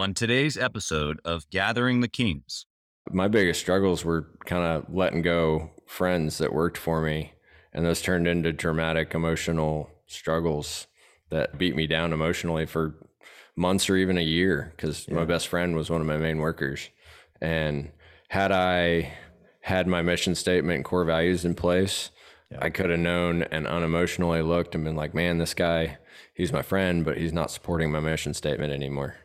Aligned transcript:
on 0.00 0.14
today's 0.14 0.56
episode 0.56 1.20
of 1.26 1.48
Gathering 1.50 2.00
the 2.00 2.08
Kings. 2.08 2.64
My 3.10 3.28
biggest 3.28 3.60
struggles 3.60 4.02
were 4.02 4.30
kind 4.46 4.64
of 4.64 4.92
letting 4.94 5.20
go 5.20 5.70
friends 5.86 6.38
that 6.38 6.54
worked 6.54 6.78
for 6.78 7.02
me, 7.02 7.34
and 7.74 7.84
those 7.84 8.00
turned 8.00 8.26
into 8.26 8.50
dramatic 8.50 9.14
emotional 9.14 9.90
struggles 10.06 10.86
that 11.28 11.58
beat 11.58 11.76
me 11.76 11.86
down 11.86 12.14
emotionally 12.14 12.64
for 12.64 12.94
months 13.56 13.90
or 13.90 13.96
even 13.96 14.16
a 14.16 14.22
year 14.22 14.72
because 14.74 15.06
yeah. 15.06 15.14
my 15.14 15.24
best 15.26 15.48
friend 15.48 15.76
was 15.76 15.90
one 15.90 16.00
of 16.00 16.06
my 16.06 16.16
main 16.16 16.38
workers. 16.38 16.88
And 17.42 17.90
had 18.28 18.52
I 18.52 19.12
had 19.60 19.86
my 19.86 20.00
mission 20.00 20.34
statement 20.34 20.76
and 20.76 20.84
core 20.84 21.04
values 21.04 21.44
in 21.44 21.54
place, 21.54 22.10
yeah. 22.50 22.58
I 22.62 22.70
could 22.70 22.88
have 22.88 22.98
known 22.98 23.42
and 23.42 23.66
unemotionally 23.66 24.46
looked 24.46 24.74
and 24.74 24.84
been 24.84 24.96
like, 24.96 25.14
man, 25.14 25.36
this 25.36 25.52
guy, 25.52 25.98
he's 26.32 26.52
my 26.54 26.62
friend, 26.62 27.04
but 27.04 27.18
he's 27.18 27.34
not 27.34 27.50
supporting 27.50 27.92
my 27.92 28.00
mission 28.00 28.32
statement 28.32 28.72
anymore. 28.72 29.16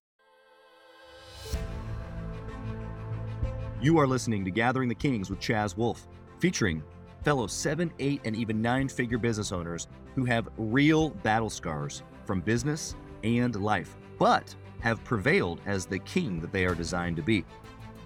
You 3.85 3.99
are 3.99 4.07
listening 4.07 4.43
to 4.45 4.49
Gathering 4.49 4.89
the 4.89 4.95
Kings 4.95 5.29
with 5.29 5.39
Chaz 5.39 5.77
Wolfe, 5.77 6.07
featuring 6.39 6.81
fellow 7.23 7.45
seven, 7.45 7.93
eight, 7.99 8.19
and 8.25 8.35
even 8.35 8.59
nine 8.59 8.89
figure 8.89 9.19
business 9.19 9.51
owners 9.51 9.87
who 10.15 10.25
have 10.25 10.49
real 10.57 11.11
battle 11.11 11.51
scars 11.51 12.01
from 12.25 12.41
business 12.41 12.95
and 13.23 13.55
life, 13.55 13.95
but 14.17 14.55
have 14.79 15.03
prevailed 15.03 15.61
as 15.67 15.85
the 15.85 15.99
king 15.99 16.41
that 16.41 16.51
they 16.51 16.65
are 16.65 16.73
designed 16.73 17.15
to 17.17 17.21
be. 17.21 17.45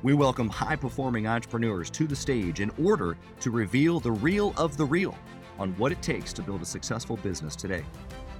We 0.03 0.13
welcome 0.13 0.49
high 0.49 0.75
performing 0.75 1.27
entrepreneurs 1.27 1.89
to 1.91 2.07
the 2.07 2.15
stage 2.15 2.59
in 2.59 2.71
order 2.77 3.15
to 3.39 3.49
reveal 3.49 4.01
the 4.01 4.11
real 4.11 4.53
of 4.57 4.75
the 4.75 4.83
real 4.83 5.17
on 5.57 5.71
what 5.77 5.93
it 5.93 6.01
takes 6.01 6.33
to 6.33 6.41
build 6.41 6.61
a 6.61 6.65
successful 6.65 7.15
business 7.15 7.55
today. 7.55 7.85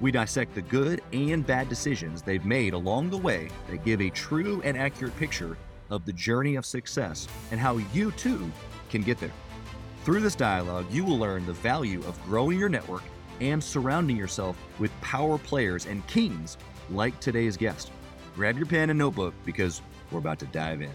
We 0.02 0.12
dissect 0.12 0.56
the 0.56 0.62
good 0.62 1.02
and 1.14 1.48
bad 1.48 1.70
decisions 1.70 2.22
they've 2.22 2.44
made 2.44 2.74
along 2.74 3.12
the 3.12 3.18
way 3.18 3.48
that 3.70 3.86
give 3.86 4.02
a 4.02 4.10
true 4.10 4.62
and 4.66 4.78
accurate 4.78 5.16
picture 5.16 5.56
of 5.90 6.06
the 6.06 6.14
journey 6.14 6.56
of 6.56 6.66
success 6.66 7.28
and 7.52 7.60
how 7.60 7.78
you 7.94 8.12
too 8.12 8.52
can 8.90 9.02
get 9.02 9.20
there. 9.20 9.32
Through 10.04 10.22
this 10.22 10.36
dialogue, 10.36 10.86
you 10.90 11.04
will 11.04 11.18
learn 11.18 11.46
the 11.46 11.54
value 11.54 12.00
of 12.08 12.22
growing 12.24 12.58
your 12.58 12.70
network 12.70 13.04
and 13.42 13.64
surrounding 13.64 14.18
yourself 14.18 14.58
with 14.80 14.92
power 15.02 15.38
players 15.38 15.86
and 15.86 16.06
kings 16.08 16.58
like 16.90 17.20
today's 17.20 17.58
guest. 17.58 17.92
Grab 18.36 18.58
your 18.58 18.66
pen 18.66 18.90
and 18.90 19.00
notebook 19.00 19.34
because 19.46 19.82
we're 20.12 20.20
about 20.20 20.40
to 20.40 20.46
dive 20.48 20.82
in. 20.82 20.92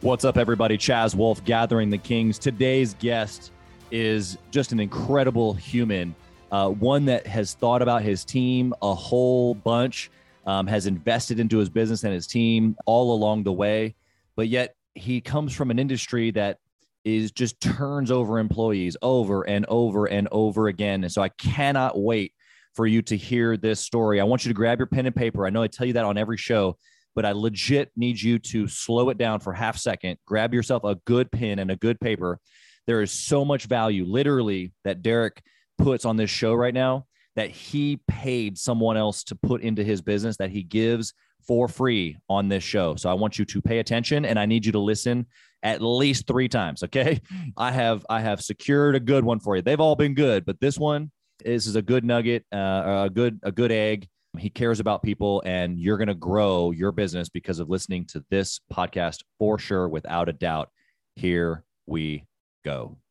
What's 0.00 0.24
up, 0.24 0.36
everybody? 0.36 0.76
Chaz 0.78 1.14
Wolfe, 1.14 1.44
Gathering 1.44 1.90
the 1.90 1.98
Kings. 1.98 2.38
Today's 2.38 2.94
guest 2.94 3.52
is 3.92 4.38
just 4.50 4.72
an 4.72 4.80
incredible 4.80 5.54
human, 5.54 6.14
uh, 6.50 6.70
one 6.70 7.04
that 7.04 7.26
has 7.26 7.54
thought 7.54 7.82
about 7.82 8.02
his 8.02 8.24
team 8.24 8.74
a 8.82 8.94
whole 8.94 9.54
bunch 9.54 10.10
um, 10.46 10.66
has 10.66 10.86
invested 10.86 11.40
into 11.40 11.58
his 11.58 11.68
business 11.68 12.04
and 12.04 12.12
his 12.12 12.26
team 12.26 12.76
all 12.86 13.14
along 13.14 13.44
the 13.44 13.52
way. 13.52 13.94
But 14.36 14.48
yet 14.48 14.74
he 14.94 15.20
comes 15.20 15.54
from 15.54 15.70
an 15.70 15.78
industry 15.78 16.30
that 16.32 16.58
is 17.04 17.32
just 17.32 17.60
turns 17.60 18.10
over 18.10 18.38
employees 18.38 18.96
over 19.02 19.42
and 19.42 19.66
over 19.68 20.06
and 20.06 20.28
over 20.30 20.68
again. 20.68 21.02
And 21.04 21.12
so 21.12 21.22
I 21.22 21.28
cannot 21.30 22.00
wait 22.00 22.32
for 22.74 22.86
you 22.86 23.02
to 23.02 23.16
hear 23.16 23.56
this 23.56 23.80
story. 23.80 24.20
I 24.20 24.24
want 24.24 24.44
you 24.44 24.50
to 24.50 24.54
grab 24.54 24.78
your 24.78 24.86
pen 24.86 25.06
and 25.06 25.14
paper. 25.14 25.46
I 25.46 25.50
know 25.50 25.62
I 25.62 25.66
tell 25.66 25.86
you 25.86 25.92
that 25.94 26.04
on 26.04 26.16
every 26.16 26.36
show, 26.36 26.76
but 27.14 27.26
I 27.26 27.32
legit 27.32 27.90
need 27.96 28.20
you 28.20 28.38
to 28.38 28.66
slow 28.68 29.10
it 29.10 29.18
down 29.18 29.40
for 29.40 29.52
half 29.52 29.76
second. 29.76 30.16
Grab 30.26 30.54
yourself 30.54 30.84
a 30.84 30.94
good 31.04 31.30
pen 31.30 31.58
and 31.58 31.70
a 31.70 31.76
good 31.76 32.00
paper. 32.00 32.38
There 32.86 33.02
is 33.02 33.12
so 33.12 33.44
much 33.44 33.66
value, 33.66 34.04
literally, 34.04 34.72
that 34.84 35.02
Derek 35.02 35.42
puts 35.78 36.04
on 36.04 36.16
this 36.16 36.30
show 36.30 36.54
right 36.54 36.74
now 36.74 37.06
that 37.36 37.50
he 37.50 38.00
paid 38.08 38.58
someone 38.58 38.96
else 38.96 39.24
to 39.24 39.34
put 39.34 39.62
into 39.62 39.82
his 39.82 40.00
business 40.00 40.36
that 40.36 40.50
he 40.50 40.62
gives 40.62 41.14
for 41.46 41.68
free 41.68 42.16
on 42.28 42.48
this 42.48 42.62
show. 42.62 42.94
So 42.96 43.10
I 43.10 43.14
want 43.14 43.38
you 43.38 43.44
to 43.46 43.60
pay 43.60 43.78
attention 43.78 44.24
and 44.24 44.38
I 44.38 44.46
need 44.46 44.64
you 44.64 44.72
to 44.72 44.78
listen 44.78 45.26
at 45.62 45.82
least 45.82 46.26
3 46.26 46.48
times, 46.48 46.82
okay? 46.84 47.20
I 47.56 47.70
have 47.70 48.04
I 48.08 48.20
have 48.20 48.42
secured 48.42 48.94
a 48.94 49.00
good 49.00 49.24
one 49.24 49.40
for 49.40 49.56
you. 49.56 49.62
They've 49.62 49.80
all 49.80 49.96
been 49.96 50.14
good, 50.14 50.44
but 50.44 50.60
this 50.60 50.78
one 50.78 51.10
this 51.44 51.66
is 51.66 51.76
a 51.76 51.82
good 51.82 52.04
nugget, 52.04 52.44
uh, 52.52 53.06
a 53.06 53.10
good 53.12 53.40
a 53.42 53.52
good 53.52 53.72
egg. 53.72 54.08
He 54.38 54.48
cares 54.48 54.80
about 54.80 55.02
people 55.02 55.42
and 55.44 55.78
you're 55.78 55.98
going 55.98 56.08
to 56.08 56.14
grow 56.14 56.70
your 56.70 56.90
business 56.90 57.28
because 57.28 57.58
of 57.58 57.68
listening 57.68 58.06
to 58.06 58.24
this 58.30 58.60
podcast 58.72 59.18
for 59.38 59.58
sure 59.58 59.88
without 59.88 60.30
a 60.30 60.32
doubt. 60.32 60.70
Here 61.16 61.64
we 61.86 62.24
go. 62.64 63.01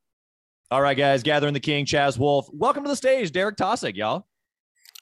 All 0.71 0.81
right, 0.81 0.95
guys, 0.95 1.21
gathering 1.21 1.53
the 1.53 1.59
king, 1.59 1.85
Chaz 1.85 2.17
Wolfe. 2.17 2.47
Welcome 2.53 2.85
to 2.85 2.89
the 2.89 2.95
stage, 2.95 3.33
Derek 3.33 3.57
Taussig, 3.57 3.97
y'all. 3.97 4.25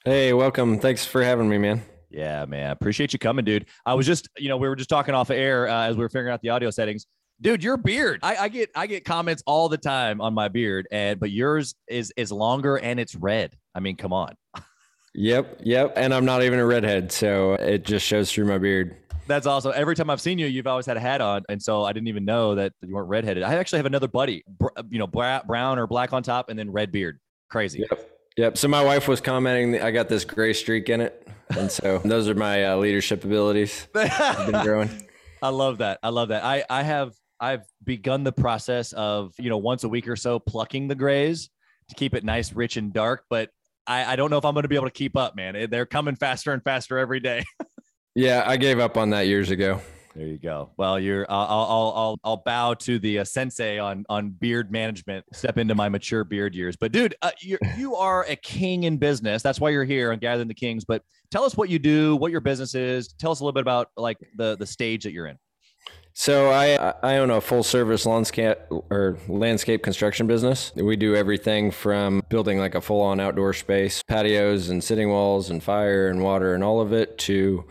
Hey, 0.04 0.32
welcome. 0.32 0.80
Thanks 0.80 1.06
for 1.06 1.22
having 1.22 1.48
me, 1.48 1.58
man. 1.58 1.80
Yeah, 2.10 2.44
man. 2.44 2.72
Appreciate 2.72 3.12
you 3.12 3.20
coming, 3.20 3.44
dude. 3.44 3.66
I 3.86 3.94
was 3.94 4.04
just, 4.04 4.28
you 4.36 4.48
know, 4.48 4.56
we 4.56 4.68
were 4.68 4.74
just 4.74 4.90
talking 4.90 5.14
off 5.14 5.30
of 5.30 5.36
air 5.36 5.68
uh, 5.68 5.86
as 5.86 5.96
we 5.96 6.02
were 6.02 6.08
figuring 6.08 6.34
out 6.34 6.40
the 6.42 6.48
audio 6.48 6.72
settings. 6.72 7.06
Dude, 7.40 7.62
your 7.62 7.76
beard. 7.76 8.18
I, 8.24 8.36
I 8.36 8.48
get 8.48 8.70
I 8.74 8.88
get 8.88 9.04
comments 9.04 9.44
all 9.46 9.68
the 9.68 9.78
time 9.78 10.20
on 10.20 10.34
my 10.34 10.48
beard, 10.48 10.88
and 10.90 11.20
but 11.20 11.30
yours 11.30 11.76
is 11.88 12.12
is 12.16 12.32
longer 12.32 12.76
and 12.76 12.98
it's 12.98 13.14
red. 13.14 13.56
I 13.72 13.78
mean, 13.78 13.96
come 13.96 14.12
on. 14.12 14.34
yep, 15.14 15.60
yep. 15.62 15.92
And 15.94 16.12
I'm 16.12 16.24
not 16.24 16.42
even 16.42 16.58
a 16.58 16.66
redhead, 16.66 17.12
so 17.12 17.52
it 17.52 17.84
just 17.84 18.04
shows 18.04 18.32
through 18.32 18.46
my 18.46 18.58
beard. 18.58 18.96
That's 19.30 19.46
awesome. 19.46 19.72
Every 19.76 19.94
time 19.94 20.10
I've 20.10 20.20
seen 20.20 20.40
you, 20.40 20.48
you've 20.48 20.66
always 20.66 20.86
had 20.86 20.96
a 20.96 21.00
hat 21.00 21.20
on, 21.20 21.44
and 21.48 21.62
so 21.62 21.84
I 21.84 21.92
didn't 21.92 22.08
even 22.08 22.24
know 22.24 22.56
that 22.56 22.72
you 22.82 22.92
weren't 22.92 23.08
redheaded. 23.08 23.44
I 23.44 23.54
actually 23.54 23.78
have 23.78 23.86
another 23.86 24.08
buddy, 24.08 24.42
you 24.90 24.98
know, 24.98 25.06
brown 25.06 25.78
or 25.78 25.86
black 25.86 26.12
on 26.12 26.24
top, 26.24 26.48
and 26.48 26.58
then 26.58 26.72
red 26.72 26.90
beard. 26.90 27.20
Crazy. 27.48 27.86
Yep. 27.88 28.10
Yep. 28.36 28.58
So 28.58 28.66
my 28.66 28.82
wife 28.82 29.06
was 29.06 29.20
commenting, 29.20 29.80
I 29.80 29.92
got 29.92 30.08
this 30.08 30.24
gray 30.24 30.52
streak 30.52 30.88
in 30.88 31.00
it, 31.00 31.28
and 31.56 31.70
so 31.70 31.98
those 32.04 32.28
are 32.28 32.34
my 32.34 32.64
uh, 32.64 32.76
leadership 32.78 33.22
abilities. 33.22 33.86
I've 33.94 34.50
been 34.50 34.64
growing. 34.64 34.90
I 35.40 35.50
love 35.50 35.78
that. 35.78 36.00
I 36.02 36.08
love 36.08 36.30
that. 36.30 36.42
I 36.42 36.64
I 36.68 36.82
have 36.82 37.12
I've 37.38 37.62
begun 37.84 38.24
the 38.24 38.32
process 38.32 38.92
of 38.94 39.32
you 39.38 39.48
know 39.48 39.58
once 39.58 39.84
a 39.84 39.88
week 39.88 40.08
or 40.08 40.16
so 40.16 40.40
plucking 40.40 40.88
the 40.88 40.96
grays 40.96 41.50
to 41.88 41.94
keep 41.94 42.14
it 42.14 42.24
nice, 42.24 42.52
rich, 42.52 42.76
and 42.76 42.92
dark, 42.92 43.26
but 43.30 43.50
I, 43.86 44.12
I 44.12 44.16
don't 44.16 44.30
know 44.30 44.38
if 44.38 44.44
I'm 44.44 44.54
going 44.54 44.62
to 44.62 44.68
be 44.68 44.76
able 44.76 44.86
to 44.86 44.92
keep 44.92 45.16
up, 45.16 45.34
man. 45.34 45.68
They're 45.68 45.86
coming 45.86 46.14
faster 46.14 46.52
and 46.52 46.62
faster 46.62 46.98
every 46.98 47.20
day. 47.20 47.44
Yeah, 48.14 48.44
I 48.46 48.56
gave 48.56 48.78
up 48.78 48.96
on 48.96 49.10
that 49.10 49.26
years 49.26 49.50
ago. 49.50 49.80
There 50.16 50.26
you 50.26 50.38
go. 50.38 50.70
Well, 50.76 50.98
you're. 50.98 51.24
I'll 51.30 51.46
I'll 51.46 51.92
I'll, 51.96 52.18
I'll 52.24 52.42
bow 52.44 52.74
to 52.74 52.98
the 52.98 53.20
uh, 53.20 53.24
sensei 53.24 53.78
on 53.78 54.04
on 54.08 54.30
beard 54.30 54.72
management. 54.72 55.24
Step 55.32 55.56
into 55.56 55.76
my 55.76 55.88
mature 55.88 56.24
beard 56.24 56.54
years. 56.54 56.74
But 56.76 56.90
dude, 56.90 57.14
uh, 57.22 57.30
you 57.40 57.58
you 57.76 57.94
are 57.94 58.24
a 58.28 58.34
king 58.36 58.84
in 58.84 58.96
business. 58.96 59.42
That's 59.42 59.60
why 59.60 59.70
you're 59.70 59.84
here 59.84 60.10
on 60.12 60.18
Gathering 60.18 60.48
the 60.48 60.54
Kings. 60.54 60.84
But 60.84 61.02
tell 61.30 61.44
us 61.44 61.56
what 61.56 61.68
you 61.68 61.78
do, 61.78 62.16
what 62.16 62.32
your 62.32 62.40
business 62.40 62.74
is. 62.74 63.12
Tell 63.14 63.30
us 63.30 63.40
a 63.40 63.44
little 63.44 63.52
bit 63.52 63.62
about 63.62 63.90
like 63.96 64.18
the 64.36 64.56
the 64.56 64.66
stage 64.66 65.04
that 65.04 65.12
you're 65.12 65.26
in. 65.26 65.38
So 66.12 66.50
I 66.50 66.92
I 67.04 67.18
own 67.18 67.30
a 67.30 67.40
full 67.40 67.62
service 67.62 68.04
landscape 68.04 68.58
or 68.68 69.16
landscape 69.28 69.84
construction 69.84 70.26
business. 70.26 70.72
We 70.74 70.96
do 70.96 71.14
everything 71.14 71.70
from 71.70 72.22
building 72.28 72.58
like 72.58 72.74
a 72.74 72.80
full 72.80 73.00
on 73.00 73.20
outdoor 73.20 73.52
space, 73.52 74.02
patios 74.02 74.70
and 74.70 74.82
sitting 74.82 75.08
walls 75.08 75.50
and 75.50 75.62
fire 75.62 76.08
and 76.08 76.20
water 76.20 76.52
and 76.52 76.64
all 76.64 76.80
of 76.80 76.92
it 76.92 77.16
to 77.18 77.64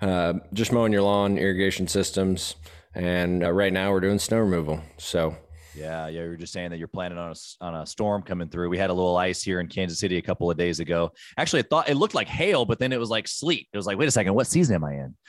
uh, 0.00 0.34
just 0.52 0.72
mowing 0.72 0.92
your 0.92 1.02
lawn, 1.02 1.38
irrigation 1.38 1.88
systems, 1.88 2.56
and 2.94 3.44
uh, 3.44 3.50
right 3.50 3.72
now 3.72 3.92
we're 3.92 4.00
doing 4.00 4.18
snow 4.18 4.38
removal. 4.38 4.80
So. 4.98 5.36
Yeah, 5.74 6.08
yeah. 6.08 6.22
You 6.22 6.30
were 6.30 6.36
just 6.36 6.54
saying 6.54 6.70
that 6.70 6.78
you're 6.78 6.88
planning 6.88 7.18
on 7.18 7.32
a, 7.32 7.64
on 7.64 7.74
a 7.74 7.86
storm 7.86 8.22
coming 8.22 8.48
through. 8.48 8.70
We 8.70 8.78
had 8.78 8.88
a 8.88 8.94
little 8.94 9.18
ice 9.18 9.42
here 9.42 9.60
in 9.60 9.68
Kansas 9.68 9.98
City 9.98 10.16
a 10.16 10.22
couple 10.22 10.50
of 10.50 10.56
days 10.56 10.80
ago. 10.80 11.12
Actually, 11.36 11.60
I 11.60 11.66
thought 11.68 11.90
it 11.90 11.96
looked 11.96 12.14
like 12.14 12.28
hail, 12.28 12.64
but 12.64 12.78
then 12.78 12.92
it 12.92 12.98
was 12.98 13.10
like 13.10 13.28
sleet. 13.28 13.68
It 13.74 13.76
was 13.76 13.86
like, 13.86 13.98
wait 13.98 14.08
a 14.08 14.10
second, 14.10 14.32
what 14.32 14.46
season 14.46 14.76
am 14.76 14.84
I 14.84 14.92
in? 14.94 15.14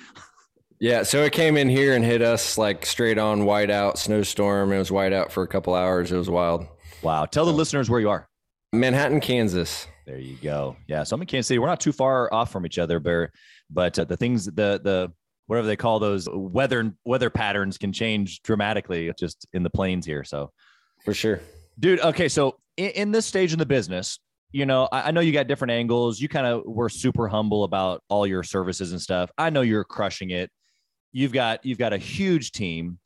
Yeah, 0.80 1.02
so 1.02 1.24
it 1.24 1.34
came 1.34 1.58
in 1.58 1.70
here 1.70 1.96
and 1.96 2.06
hit 2.06 2.22
us 2.22 2.56
like 2.56 2.86
straight 2.86 3.18
on 3.18 3.42
whiteout 3.42 3.98
snowstorm. 3.98 4.72
It 4.72 4.78
was 4.78 4.92
whiteout 4.92 5.32
for 5.32 5.42
a 5.42 5.48
couple 5.48 5.74
hours. 5.74 6.12
It 6.12 6.18
was 6.18 6.30
wild. 6.30 6.68
Wow. 7.02 7.26
Tell 7.26 7.46
the 7.46 7.52
listeners 7.54 7.90
where 7.90 8.00
you 8.00 8.12
are. 8.12 8.28
Manhattan, 8.74 9.20
Kansas. 9.20 9.88
There 10.06 10.20
you 10.20 10.38
go. 10.42 10.78
Yeah, 10.88 11.04
so 11.04 11.16
I'm 11.16 11.22
in 11.22 11.28
Kansas 11.28 11.48
City. 11.48 11.58
We're 11.58 11.68
not 11.68 11.80
too 11.80 11.92
far 11.92 12.32
off 12.32 12.52
from 12.52 12.66
each 12.66 12.78
other, 12.78 13.00
but 13.00 13.32
but 13.70 13.98
uh, 13.98 14.06
the 14.06 14.18
things 14.18 14.46
the 14.46 14.80
the 14.84 15.12
whatever 15.48 15.68
they 15.68 15.76
call 15.76 16.00
those 16.00 16.28
weather 16.32 16.94
weather 17.06 17.30
patterns 17.30 17.78
can 17.78 17.94
change 17.94 18.42
dramatically 18.44 19.12
just 19.18 19.48
in 19.54 19.64
the 19.64 19.70
plains 19.70 20.06
here. 20.06 20.24
So 20.24 20.52
for 21.04 21.14
sure, 21.14 21.42
dude. 21.80 22.00
Okay, 22.02 22.28
so 22.28 22.58
in, 22.76 22.90
in 22.92 23.12
this 23.12 23.26
stage 23.26 23.54
in 23.54 23.60
the 23.60 23.66
business, 23.66 24.20
you 24.52 24.66
know, 24.66 24.88
I, 24.92 25.04
I 25.04 25.12
know 25.12 25.22
you 25.22 25.32
got 25.32 25.48
different 25.48 25.72
angles. 25.72 26.20
You 26.20 26.30
kind 26.30 26.48
of 26.48 26.64
were 26.66 26.90
super 26.90 27.28
humble 27.28 27.64
about 27.64 28.04
all 28.10 28.28
your 28.28 28.44
services 28.44 28.92
and 28.92 29.02
stuff. 29.02 29.32
I 29.38 29.50
know 29.50 29.62
you're 29.62 29.84
crushing 29.84 30.32
it. 30.32 30.52
You've 31.12 31.34
got 31.34 31.66
you've 31.66 31.80
got 31.80 31.94
a 31.94 31.98
huge 31.98 32.52
team 32.52 33.00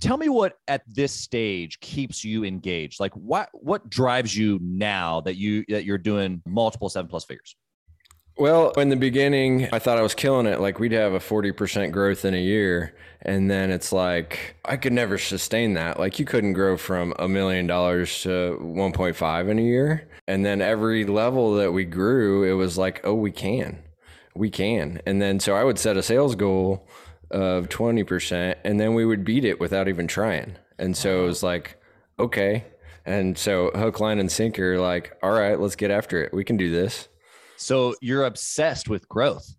tell 0.00 0.16
me 0.16 0.28
what 0.28 0.58
at 0.68 0.82
this 0.86 1.12
stage 1.12 1.80
keeps 1.80 2.24
you 2.24 2.44
engaged 2.44 3.00
like 3.00 3.12
what 3.14 3.48
what 3.52 3.88
drives 3.88 4.36
you 4.36 4.58
now 4.62 5.20
that 5.20 5.36
you 5.36 5.64
that 5.68 5.84
you're 5.84 5.98
doing 5.98 6.42
multiple 6.46 6.88
seven 6.88 7.08
plus 7.08 7.24
figures 7.24 7.56
well, 8.36 8.70
in 8.72 8.90
the 8.90 8.96
beginning, 8.96 9.68
I 9.72 9.78
thought 9.78 9.98
I 9.98 10.02
was 10.02 10.14
killing 10.14 10.46
it. 10.46 10.60
Like 10.60 10.78
we'd 10.78 10.92
have 10.92 11.12
a 11.14 11.18
40% 11.18 11.90
growth 11.92 12.24
in 12.24 12.34
a 12.34 12.42
year. 12.42 12.94
And 13.22 13.50
then 13.50 13.70
it's 13.70 13.92
like, 13.92 14.56
I 14.64 14.76
could 14.76 14.92
never 14.92 15.18
sustain 15.18 15.74
that. 15.74 15.98
Like 15.98 16.18
you 16.18 16.24
couldn't 16.26 16.52
grow 16.52 16.76
from 16.76 17.14
a 17.18 17.28
million 17.28 17.66
dollars 17.66 18.22
to 18.22 18.58
1.5 18.62 19.48
in 19.50 19.58
a 19.58 19.62
year. 19.62 20.08
And 20.28 20.44
then 20.44 20.60
every 20.60 21.04
level 21.06 21.54
that 21.56 21.72
we 21.72 21.84
grew, 21.84 22.44
it 22.44 22.52
was 22.54 22.76
like, 22.78 23.00
oh, 23.04 23.14
we 23.14 23.32
can. 23.32 23.82
we 24.34 24.50
can. 24.50 25.00
And 25.06 25.20
then 25.20 25.40
so 25.40 25.54
I 25.54 25.64
would 25.64 25.78
set 25.78 25.96
a 25.96 26.02
sales 26.02 26.34
goal 26.34 26.86
of 27.30 27.68
20% 27.68 28.56
and 28.64 28.78
then 28.80 28.94
we 28.94 29.04
would 29.04 29.24
beat 29.24 29.44
it 29.44 29.60
without 29.60 29.88
even 29.88 30.06
trying. 30.06 30.56
And 30.78 30.96
so 30.96 31.24
it 31.24 31.26
was 31.26 31.42
like, 31.42 31.80
okay. 32.18 32.64
And 33.04 33.38
so 33.38 33.70
hook, 33.74 34.00
line, 34.00 34.18
and 34.18 34.30
sinker, 34.30 34.78
like, 34.80 35.16
all 35.22 35.32
right, 35.32 35.58
let's 35.60 35.76
get 35.76 35.90
after 35.90 36.22
it. 36.24 36.34
We 36.34 36.44
can 36.44 36.56
do 36.56 36.70
this. 36.70 37.08
So 37.56 37.94
you're 38.00 38.24
obsessed 38.24 38.88
with 38.88 39.08
growth. 39.08 39.54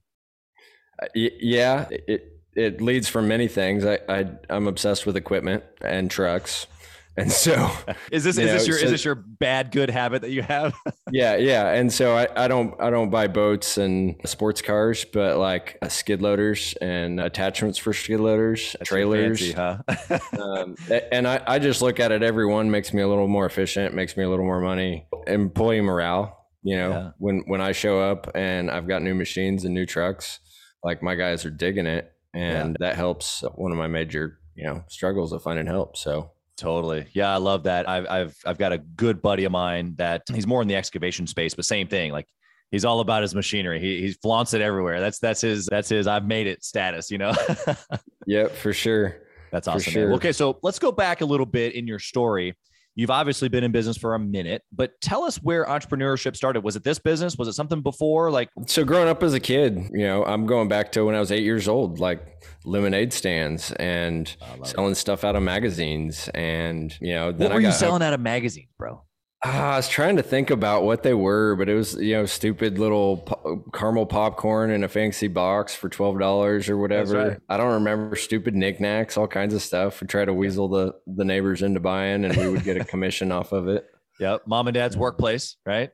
Uh, 1.01 1.07
yeah, 1.15 1.87
it 1.89 2.37
it 2.55 2.81
leads 2.81 3.07
from 3.07 3.27
many 3.27 3.47
things. 3.47 3.85
I, 3.85 3.99
I 4.09 4.25
I'm 4.49 4.67
obsessed 4.67 5.05
with 5.05 5.15
equipment 5.15 5.63
and 5.81 6.09
trucks. 6.09 6.67
And 7.19 7.31
so 7.31 7.71
is 8.11 8.23
this 8.23 8.37
is 8.37 8.45
know, 8.45 8.53
this 8.53 8.67
your 8.67 8.77
so, 8.77 8.85
is 8.85 8.91
this 8.91 9.03
your 9.03 9.15
bad 9.15 9.71
good 9.71 9.89
habit 9.89 10.21
that 10.21 10.29
you 10.29 10.43
have? 10.43 10.75
yeah, 11.11 11.35
yeah. 11.35 11.71
And 11.71 11.91
so 11.91 12.15
I, 12.15 12.27
I 12.35 12.47
don't 12.47 12.79
I 12.79 12.91
don't 12.91 13.09
buy 13.09 13.25
boats 13.25 13.79
and 13.79 14.21
sports 14.25 14.61
cars, 14.61 15.03
but 15.03 15.39
like 15.39 15.79
uh, 15.81 15.87
skid 15.87 16.21
loaders 16.21 16.75
and 16.79 17.19
attachments 17.19 17.79
for 17.79 17.91
skid 17.91 18.19
loaders, 18.19 18.75
That's 18.77 18.87
trailers. 18.87 19.51
Fancy, 19.51 19.53
huh? 19.53 20.19
um, 20.39 20.75
and 21.11 21.27
I, 21.27 21.41
I 21.47 21.57
just 21.57 21.81
look 21.81 21.99
at 21.99 22.11
it. 22.11 22.21
Every 22.21 22.45
one 22.45 22.69
makes 22.69 22.93
me 22.93 23.01
a 23.01 23.07
little 23.07 23.27
more 23.27 23.47
efficient, 23.47 23.95
makes 23.95 24.15
me 24.15 24.23
a 24.23 24.29
little 24.29 24.45
more 24.45 24.61
money. 24.61 25.07
Employee 25.25 25.81
morale. 25.81 26.36
You 26.67 26.75
know, 26.75 26.89
yeah. 26.89 27.11
when 27.17 27.43
when 27.47 27.61
I 27.61 27.71
show 27.71 27.99
up 27.99 28.29
and 28.35 28.69
I've 28.69 28.87
got 28.87 29.01
new 29.01 29.15
machines 29.15 29.63
and 29.63 29.73
new 29.73 29.85
trucks, 29.85 30.39
like 30.83 31.01
my 31.01 31.15
guys 31.15 31.45
are 31.45 31.49
digging 31.49 31.85
it, 31.85 32.11
and 32.33 32.75
yeah. 32.79 32.87
that 32.87 32.95
helps. 32.97 33.41
One 33.55 33.71
of 33.71 33.77
my 33.77 33.87
major 33.87 34.39
you 34.55 34.65
know 34.65 34.83
struggles 34.89 35.31
of 35.31 35.41
finding 35.43 35.65
help. 35.65 35.95
So 35.95 36.31
Totally. 36.57 37.05
Yeah, 37.13 37.33
I 37.33 37.37
love 37.37 37.63
that. 37.63 37.87
I've 37.87 38.07
I've 38.07 38.35
I've 38.45 38.57
got 38.57 38.73
a 38.73 38.79
good 38.79 39.21
buddy 39.21 39.45
of 39.45 39.51
mine 39.51 39.93
that 39.97 40.23
he's 40.33 40.47
more 40.47 40.61
in 40.63 40.67
the 40.67 40.75
excavation 40.75 41.27
space, 41.27 41.53
but 41.53 41.65
same 41.65 41.87
thing. 41.87 42.11
Like 42.11 42.27
he's 42.71 42.83
all 42.83 42.99
about 42.99 43.21
his 43.21 43.35
machinery. 43.35 43.79
He 43.79 44.01
he 44.01 44.13
flaunts 44.13 44.55
it 44.55 44.61
everywhere. 44.61 44.99
That's 44.99 45.19
that's 45.19 45.41
his 45.41 45.67
that's 45.67 45.87
his 45.87 46.07
I've 46.07 46.25
made 46.25 46.47
it 46.47 46.65
status, 46.65 47.11
you 47.11 47.19
know. 47.19 47.33
yep, 48.25 48.51
for 48.55 48.73
sure. 48.73 49.17
That's 49.51 49.67
awesome. 49.67 49.93
Sure. 49.93 50.13
Okay, 50.13 50.31
so 50.31 50.57
let's 50.63 50.79
go 50.79 50.91
back 50.91 51.21
a 51.21 51.25
little 51.25 51.45
bit 51.45 51.75
in 51.75 51.87
your 51.87 51.99
story. 51.99 52.55
You've 52.97 53.11
obviously 53.11 53.47
been 53.47 53.63
in 53.63 53.71
business 53.71 53.95
for 53.95 54.15
a 54.15 54.19
minute, 54.19 54.63
but 54.71 54.99
tell 55.01 55.23
us 55.23 55.37
where 55.37 55.65
entrepreneurship 55.65 56.35
started. 56.35 56.61
Was 56.61 56.75
it 56.75 56.83
this 56.83 56.97
business? 56.97 57.37
Was 57.37 57.47
it 57.47 57.53
something 57.53 57.83
before? 57.83 58.31
Like, 58.31 58.49
so 58.65 58.83
growing 58.83 59.07
up 59.07 59.21
as 59.21 59.35
a 59.35 59.39
kid, 59.39 59.77
you 59.93 60.07
know, 60.07 60.25
I'm 60.25 60.47
going 60.47 60.67
back 60.67 60.91
to 60.93 61.05
when 61.05 61.13
I 61.13 61.19
was 61.19 61.31
eight 61.31 61.43
years 61.43 61.67
old, 61.67 61.99
like 61.99 62.25
lemonade 62.65 63.13
stands 63.13 63.71
and 63.73 64.35
selling 64.63 64.93
it. 64.93 64.95
stuff 64.95 65.23
out 65.23 65.35
of 65.35 65.43
magazines. 65.43 66.27
And, 66.33 66.91
you 66.99 67.13
know, 67.13 67.31
then 67.31 67.49
what 67.49 67.55
were 67.57 67.61
you 67.61 67.71
selling 67.71 68.01
out 68.01 68.13
of 68.13 68.19
magazines, 68.19 68.69
bro? 68.79 69.03
Uh, 69.45 69.49
I 69.49 69.75
was 69.77 69.87
trying 69.87 70.15
to 70.17 70.23
think 70.23 70.49
about 70.49 70.83
what 70.83 71.03
they 71.03 71.13
were, 71.13 71.55
but 71.55 71.69
it 71.69 71.75
was 71.75 71.93
you 71.95 72.15
know 72.15 72.25
stupid 72.25 72.79
little 72.79 73.17
po- 73.17 73.63
caramel 73.73 74.07
popcorn 74.07 74.71
in 74.71 74.83
a 74.83 74.87
fancy 74.87 75.27
box 75.27 75.75
for 75.75 75.89
twelve 75.89 76.17
dollars 76.19 76.69
or 76.69 76.77
whatever. 76.77 77.29
Right. 77.29 77.39
I 77.47 77.57
don't 77.57 77.73
remember 77.73 78.15
stupid 78.15 78.55
knickknacks, 78.55 79.15
all 79.15 79.27
kinds 79.27 79.53
of 79.53 79.61
stuff. 79.61 80.01
We 80.01 80.07
try 80.07 80.25
to 80.25 80.33
weasel 80.33 80.67
the 80.67 80.95
the 81.05 81.23
neighbors 81.23 81.61
into 81.61 81.79
buying, 81.79 82.25
and 82.25 82.35
we 82.35 82.49
would 82.49 82.63
get 82.63 82.77
a 82.77 82.83
commission 82.85 83.31
off 83.31 83.51
of 83.51 83.67
it. 83.67 83.85
Yep, 84.19 84.47
mom 84.47 84.67
and 84.67 84.73
dad's 84.73 84.97
workplace, 84.97 85.57
right? 85.65 85.91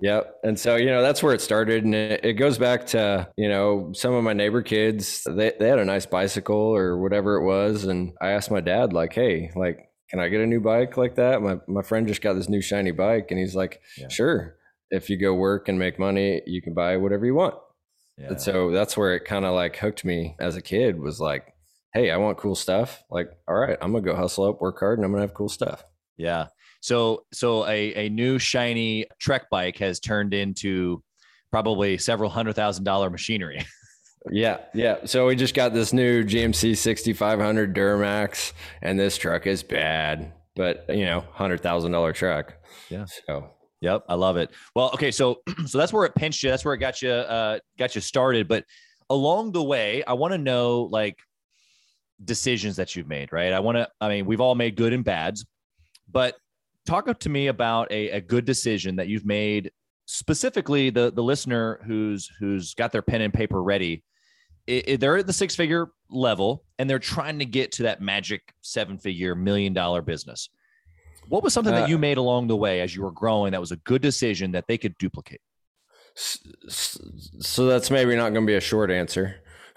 Yep. 0.00 0.36
And 0.44 0.58
so, 0.58 0.76
you 0.76 0.86
know, 0.86 1.02
that's 1.02 1.22
where 1.22 1.34
it 1.34 1.40
started. 1.40 1.84
And 1.84 1.94
it, 1.94 2.24
it, 2.24 2.32
goes 2.34 2.58
back 2.58 2.86
to, 2.88 3.28
you 3.36 3.48
know, 3.48 3.92
some 3.92 4.14
of 4.14 4.22
my 4.22 4.32
neighbor 4.32 4.62
kids, 4.62 5.26
they, 5.28 5.52
they 5.58 5.68
had 5.68 5.78
a 5.78 5.84
nice 5.84 6.06
bicycle 6.06 6.56
or 6.56 6.96
whatever 6.98 7.36
it 7.36 7.44
was. 7.44 7.84
And 7.84 8.12
I 8.20 8.30
asked 8.30 8.50
my 8.50 8.60
dad, 8.60 8.92
like, 8.92 9.12
hey, 9.12 9.50
like, 9.56 9.89
can 10.10 10.18
I 10.18 10.28
get 10.28 10.40
a 10.40 10.46
new 10.46 10.60
bike 10.60 10.96
like 10.96 11.14
that? 11.14 11.40
My 11.40 11.58
my 11.68 11.82
friend 11.82 12.08
just 12.08 12.20
got 12.20 12.34
this 12.34 12.48
new 12.48 12.60
shiny 12.60 12.90
bike, 12.90 13.28
and 13.30 13.38
he's 13.38 13.54
like, 13.54 13.80
yeah. 13.96 14.08
sure. 14.08 14.56
If 14.90 15.08
you 15.08 15.16
go 15.16 15.32
work 15.34 15.68
and 15.68 15.78
make 15.78 16.00
money, 16.00 16.42
you 16.46 16.60
can 16.60 16.74
buy 16.74 16.96
whatever 16.96 17.24
you 17.24 17.34
want. 17.34 17.54
Yeah. 18.18 18.28
And 18.28 18.40
so 18.40 18.72
that's 18.72 18.96
where 18.96 19.14
it 19.14 19.24
kind 19.24 19.44
of 19.44 19.54
like 19.54 19.76
hooked 19.76 20.04
me 20.04 20.34
as 20.40 20.56
a 20.56 20.62
kid. 20.62 20.98
Was 20.98 21.20
like, 21.20 21.54
hey, 21.94 22.10
I 22.10 22.16
want 22.16 22.38
cool 22.38 22.56
stuff. 22.56 23.04
Like, 23.08 23.30
all 23.46 23.54
right, 23.54 23.78
I'm 23.80 23.92
gonna 23.92 24.04
go 24.04 24.16
hustle 24.16 24.44
up, 24.48 24.60
work 24.60 24.80
hard, 24.80 24.98
and 24.98 25.04
I'm 25.04 25.12
gonna 25.12 25.22
have 25.22 25.34
cool 25.34 25.48
stuff. 25.48 25.84
Yeah. 26.16 26.46
So 26.80 27.24
so 27.32 27.66
a 27.66 28.06
a 28.06 28.08
new 28.08 28.38
shiny 28.40 29.06
Trek 29.20 29.48
bike 29.48 29.78
has 29.78 30.00
turned 30.00 30.34
into 30.34 31.04
probably 31.52 31.98
several 31.98 32.30
hundred 32.30 32.54
thousand 32.56 32.84
dollar 32.84 33.10
machinery. 33.10 33.64
Yeah, 34.30 34.58
yeah. 34.74 34.98
So 35.06 35.26
we 35.26 35.36
just 35.36 35.54
got 35.54 35.72
this 35.72 35.92
new 35.92 36.24
GMC 36.24 36.76
6500 36.76 37.74
Duramax, 37.74 38.52
and 38.82 38.98
this 38.98 39.16
truck 39.16 39.46
is 39.46 39.62
bad, 39.62 40.32
but 40.54 40.84
you 40.88 41.06
know, 41.06 41.20
hundred 41.32 41.60
thousand 41.60 41.92
dollar 41.92 42.12
truck. 42.12 42.54
Yeah. 42.88 43.06
So. 43.26 43.50
Yep, 43.82 44.04
I 44.10 44.14
love 44.14 44.36
it. 44.36 44.50
Well, 44.74 44.90
okay, 44.92 45.10
so 45.10 45.40
so 45.66 45.78
that's 45.78 45.92
where 45.92 46.04
it 46.04 46.14
pinched 46.14 46.42
you. 46.42 46.50
That's 46.50 46.66
where 46.66 46.74
it 46.74 46.78
got 46.78 47.00
you 47.00 47.10
uh, 47.10 47.60
got 47.78 47.94
you 47.94 48.02
started. 48.02 48.46
But 48.46 48.64
along 49.08 49.52
the 49.52 49.62
way, 49.62 50.04
I 50.04 50.12
want 50.12 50.32
to 50.32 50.38
know 50.38 50.82
like 50.82 51.18
decisions 52.22 52.76
that 52.76 52.94
you've 52.94 53.08
made. 53.08 53.32
Right? 53.32 53.54
I 53.54 53.60
want 53.60 53.76
to. 53.78 53.88
I 54.02 54.10
mean, 54.10 54.26
we've 54.26 54.40
all 54.40 54.54
made 54.54 54.76
good 54.76 54.92
and 54.92 55.02
bads, 55.02 55.46
but 56.10 56.36
talk 56.84 57.18
to 57.18 57.28
me 57.28 57.46
about 57.46 57.90
a, 57.90 58.10
a 58.10 58.20
good 58.20 58.44
decision 58.44 58.96
that 58.96 59.08
you've 59.08 59.24
made 59.24 59.70
specifically 60.10 60.90
the 60.90 61.12
the 61.12 61.22
listener 61.22 61.80
who's 61.86 62.28
who's 62.40 62.74
got 62.74 62.90
their 62.90 63.02
pen 63.02 63.20
and 63.20 63.32
paper 63.32 63.62
ready 63.62 64.02
it, 64.66 64.88
it, 64.88 65.00
they're 65.00 65.18
at 65.18 65.26
the 65.26 65.32
six 65.32 65.54
figure 65.54 65.88
level 66.10 66.64
and 66.78 66.90
they're 66.90 66.98
trying 66.98 67.38
to 67.38 67.44
get 67.44 67.72
to 67.72 67.84
that 67.84 68.00
magic 68.00 68.42
seven 68.60 68.98
figure 68.98 69.34
million 69.34 69.72
dollar 69.72 70.02
business. 70.02 70.48
What 71.28 71.42
was 71.44 71.54
something 71.54 71.72
uh, 71.72 71.80
that 71.80 71.88
you 71.88 71.96
made 71.96 72.18
along 72.18 72.48
the 72.48 72.56
way 72.56 72.80
as 72.80 72.94
you 72.94 73.02
were 73.02 73.12
growing 73.12 73.52
that 73.52 73.60
was 73.60 73.70
a 73.70 73.76
good 73.76 74.02
decision 74.02 74.52
that 74.52 74.66
they 74.66 74.78
could 74.78 74.98
duplicate? 74.98 75.40
So 76.14 77.66
that's 77.66 77.90
maybe 77.90 78.16
not 78.16 78.32
going 78.32 78.44
to 78.44 78.50
be 78.50 78.56
a 78.56 78.60
short 78.60 78.90
answer. 78.90 79.36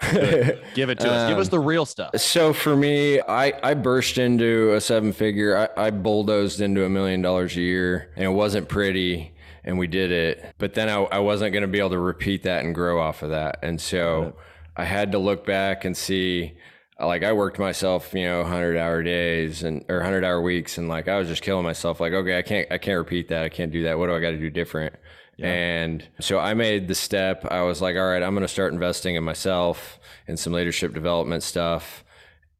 Give 0.74 0.90
it 0.90 0.98
to 0.98 1.10
us. 1.10 1.30
Give 1.30 1.38
us 1.38 1.48
the 1.48 1.60
real 1.60 1.86
stuff. 1.86 2.18
So 2.20 2.52
for 2.52 2.76
me, 2.76 3.20
I, 3.20 3.52
I 3.62 3.74
burst 3.74 4.18
into 4.18 4.72
a 4.74 4.80
seven 4.80 5.12
figure. 5.12 5.56
I, 5.76 5.86
I 5.86 5.90
bulldozed 5.90 6.60
into 6.60 6.84
a 6.84 6.88
million 6.88 7.22
dollars 7.22 7.56
a 7.56 7.60
year 7.60 8.12
and 8.16 8.24
it 8.24 8.32
wasn't 8.32 8.68
pretty 8.68 9.33
and 9.64 9.78
we 9.78 9.86
did 9.86 10.12
it. 10.12 10.54
But 10.58 10.74
then 10.74 10.88
I, 10.88 11.02
I 11.04 11.18
wasn't 11.18 11.52
going 11.52 11.62
to 11.62 11.68
be 11.68 11.78
able 11.78 11.90
to 11.90 11.98
repeat 11.98 12.42
that 12.44 12.64
and 12.64 12.74
grow 12.74 13.00
off 13.00 13.22
of 13.22 13.30
that. 13.30 13.58
And 13.62 13.80
so 13.80 14.36
I 14.76 14.84
had 14.84 15.12
to 15.12 15.18
look 15.18 15.46
back 15.46 15.84
and 15.84 15.96
see 15.96 16.56
like 17.00 17.24
I 17.24 17.32
worked 17.32 17.58
myself, 17.58 18.14
you 18.14 18.22
know, 18.22 18.42
100 18.42 18.76
hour 18.76 19.02
days 19.02 19.62
and 19.62 19.84
or 19.88 19.96
100 19.96 20.24
hour 20.24 20.40
weeks 20.40 20.78
and 20.78 20.88
like 20.88 21.08
I 21.08 21.18
was 21.18 21.28
just 21.28 21.42
killing 21.42 21.64
myself 21.64 22.00
like 22.00 22.12
okay, 22.12 22.38
I 22.38 22.42
can't 22.42 22.70
I 22.70 22.78
can't 22.78 22.98
repeat 22.98 23.28
that. 23.28 23.42
I 23.42 23.48
can't 23.48 23.72
do 23.72 23.84
that. 23.84 23.98
What 23.98 24.06
do 24.06 24.14
I 24.14 24.20
got 24.20 24.30
to 24.30 24.38
do 24.38 24.50
different? 24.50 24.94
Yeah. 25.36 25.48
And 25.48 26.08
so 26.20 26.38
I 26.38 26.54
made 26.54 26.86
the 26.86 26.94
step. 26.94 27.44
I 27.50 27.62
was 27.62 27.82
like, 27.82 27.96
all 27.96 28.08
right, 28.08 28.22
I'm 28.22 28.34
going 28.34 28.42
to 28.42 28.48
start 28.48 28.72
investing 28.72 29.16
in 29.16 29.24
myself 29.24 29.98
and 30.28 30.38
some 30.38 30.52
leadership 30.52 30.94
development 30.94 31.42
stuff. 31.42 32.04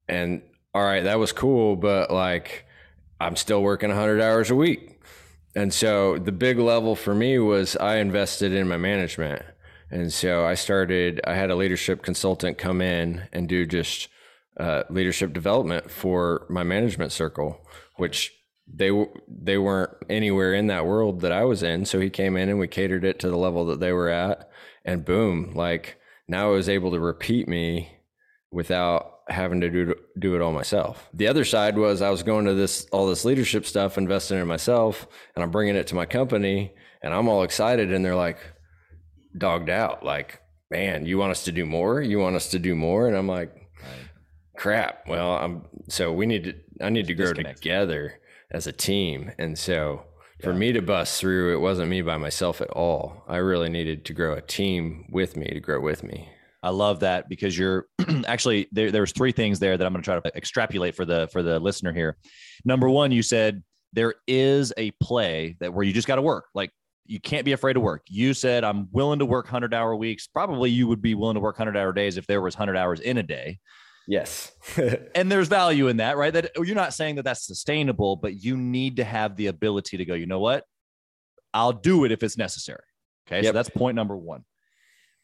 And 0.08 0.42
all 0.74 0.82
right, 0.82 1.04
that 1.04 1.20
was 1.20 1.30
cool, 1.30 1.76
but 1.76 2.10
like 2.10 2.66
I'm 3.20 3.36
still 3.36 3.62
working 3.62 3.90
100 3.90 4.20
hours 4.20 4.50
a 4.50 4.56
week. 4.56 5.00
And 5.54 5.72
so 5.72 6.18
the 6.18 6.32
big 6.32 6.58
level 6.58 6.96
for 6.96 7.14
me 7.14 7.38
was 7.38 7.76
I 7.76 7.96
invested 7.96 8.52
in 8.52 8.68
my 8.68 8.76
management. 8.76 9.42
And 9.90 10.12
so 10.12 10.44
I 10.44 10.54
started, 10.54 11.20
I 11.24 11.34
had 11.34 11.50
a 11.50 11.56
leadership 11.56 12.02
consultant 12.02 12.58
come 12.58 12.80
in 12.80 13.28
and 13.32 13.48
do 13.48 13.64
just 13.64 14.08
uh, 14.58 14.82
leadership 14.90 15.32
development 15.32 15.90
for 15.90 16.46
my 16.48 16.62
management 16.62 17.12
circle, 17.12 17.66
which 17.96 18.32
they 18.66 18.90
they 19.28 19.58
weren't 19.58 19.90
anywhere 20.08 20.54
in 20.54 20.68
that 20.68 20.86
world 20.86 21.20
that 21.20 21.32
I 21.32 21.44
was 21.44 21.62
in. 21.62 21.84
So 21.84 22.00
he 22.00 22.10
came 22.10 22.36
in 22.36 22.48
and 22.48 22.58
we 22.58 22.68
catered 22.68 23.04
it 23.04 23.18
to 23.20 23.28
the 23.28 23.36
level 23.36 23.66
that 23.66 23.80
they 23.80 23.92
were 23.92 24.08
at, 24.08 24.48
and 24.84 25.04
boom, 25.04 25.52
like 25.54 25.98
now 26.28 26.48
I 26.48 26.54
was 26.54 26.68
able 26.68 26.90
to 26.92 27.00
repeat 27.00 27.46
me 27.46 27.98
without 28.50 29.13
having 29.28 29.60
to 29.60 29.70
do 29.70 29.94
do 30.18 30.34
it 30.34 30.42
all 30.42 30.52
myself. 30.52 31.08
The 31.14 31.28
other 31.28 31.44
side 31.44 31.76
was 31.76 32.02
I 32.02 32.10
was 32.10 32.22
going 32.22 32.44
to 32.46 32.54
this 32.54 32.86
all 32.92 33.06
this 33.06 33.24
leadership 33.24 33.66
stuff, 33.66 33.98
investing 33.98 34.38
in 34.38 34.46
myself, 34.46 35.06
and 35.34 35.42
I'm 35.42 35.50
bringing 35.50 35.76
it 35.76 35.86
to 35.88 35.94
my 35.94 36.06
company, 36.06 36.74
and 37.02 37.14
I'm 37.14 37.28
all 37.28 37.42
excited, 37.42 37.92
and 37.92 38.04
they're 38.04 38.16
like, 38.16 38.38
dogged 39.36 39.70
out. 39.70 40.04
Like, 40.04 40.40
man, 40.70 41.06
you 41.06 41.18
want 41.18 41.32
us 41.32 41.44
to 41.44 41.52
do 41.52 41.66
more? 41.66 42.00
You 42.00 42.18
want 42.18 42.36
us 42.36 42.50
to 42.50 42.58
do 42.58 42.74
more? 42.74 43.08
And 43.08 43.16
I'm 43.16 43.28
like, 43.28 43.54
right. 43.54 44.08
crap. 44.56 45.08
Well, 45.08 45.32
I'm 45.32 45.66
so 45.88 46.12
we 46.12 46.26
need 46.26 46.44
to. 46.44 46.54
I 46.84 46.90
need 46.90 47.06
to 47.06 47.14
grow 47.14 47.32
Disconnect. 47.32 47.62
together 47.62 48.20
as 48.50 48.66
a 48.66 48.72
team. 48.72 49.32
And 49.38 49.58
so 49.58 50.04
for 50.42 50.52
me 50.52 50.72
to 50.72 50.82
bust 50.82 51.20
through, 51.20 51.54
it 51.54 51.60
wasn't 51.60 51.88
me 51.88 52.02
by 52.02 52.16
myself 52.16 52.60
at 52.60 52.70
all. 52.70 53.24
I 53.28 53.36
really 53.36 53.68
needed 53.68 54.04
to 54.06 54.12
grow 54.12 54.34
a 54.34 54.40
team 54.40 55.06
with 55.10 55.36
me 55.36 55.46
to 55.46 55.60
grow 55.60 55.80
with 55.80 56.02
me. 56.02 56.28
I 56.64 56.70
love 56.70 57.00
that 57.00 57.28
because 57.28 57.56
you're 57.56 57.86
actually 58.26 58.68
there. 58.72 58.90
There's 58.90 59.12
three 59.12 59.32
things 59.32 59.58
there 59.58 59.76
that 59.76 59.86
I'm 59.86 59.92
going 59.92 60.02
to 60.02 60.06
try 60.06 60.18
to 60.18 60.36
extrapolate 60.36 60.96
for 60.96 61.04
the 61.04 61.28
for 61.30 61.42
the 61.42 61.60
listener 61.60 61.92
here. 61.92 62.16
Number 62.64 62.88
one, 62.88 63.12
you 63.12 63.22
said 63.22 63.62
there 63.92 64.14
is 64.26 64.72
a 64.78 64.90
play 64.92 65.56
that 65.60 65.74
where 65.74 65.84
you 65.84 65.92
just 65.92 66.08
got 66.08 66.16
to 66.16 66.22
work. 66.22 66.46
Like 66.54 66.70
you 67.04 67.20
can't 67.20 67.44
be 67.44 67.52
afraid 67.52 67.74
to 67.74 67.80
work. 67.80 68.04
You 68.08 68.32
said 68.32 68.64
I'm 68.64 68.88
willing 68.92 69.18
to 69.18 69.26
work 69.26 69.44
100 69.44 69.74
hour 69.74 69.94
weeks. 69.94 70.26
Probably 70.26 70.70
you 70.70 70.88
would 70.88 71.02
be 71.02 71.14
willing 71.14 71.34
to 71.34 71.40
work 71.40 71.58
100 71.58 71.78
hour 71.78 71.92
days 71.92 72.16
if 72.16 72.26
there 72.26 72.40
was 72.40 72.54
100 72.56 72.78
hours 72.78 73.00
in 73.00 73.18
a 73.18 73.22
day. 73.22 73.58
Yes. 74.08 74.52
and 75.14 75.30
there's 75.30 75.48
value 75.48 75.88
in 75.88 75.98
that, 75.98 76.16
right? 76.16 76.32
That 76.32 76.52
oh, 76.56 76.62
you're 76.62 76.76
not 76.76 76.94
saying 76.94 77.16
that 77.16 77.24
that's 77.24 77.46
sustainable, 77.46 78.16
but 78.16 78.42
you 78.42 78.56
need 78.56 78.96
to 78.96 79.04
have 79.04 79.36
the 79.36 79.48
ability 79.48 79.98
to 79.98 80.04
go, 80.06 80.14
you 80.14 80.24
know 80.24 80.40
what? 80.40 80.64
I'll 81.52 81.72
do 81.74 82.06
it 82.06 82.12
if 82.12 82.22
it's 82.22 82.38
necessary. 82.38 82.84
Okay. 83.28 83.42
Yep. 83.42 83.46
So 83.46 83.52
that's 83.52 83.68
point 83.68 83.96
number 83.96 84.16
1. 84.16 84.44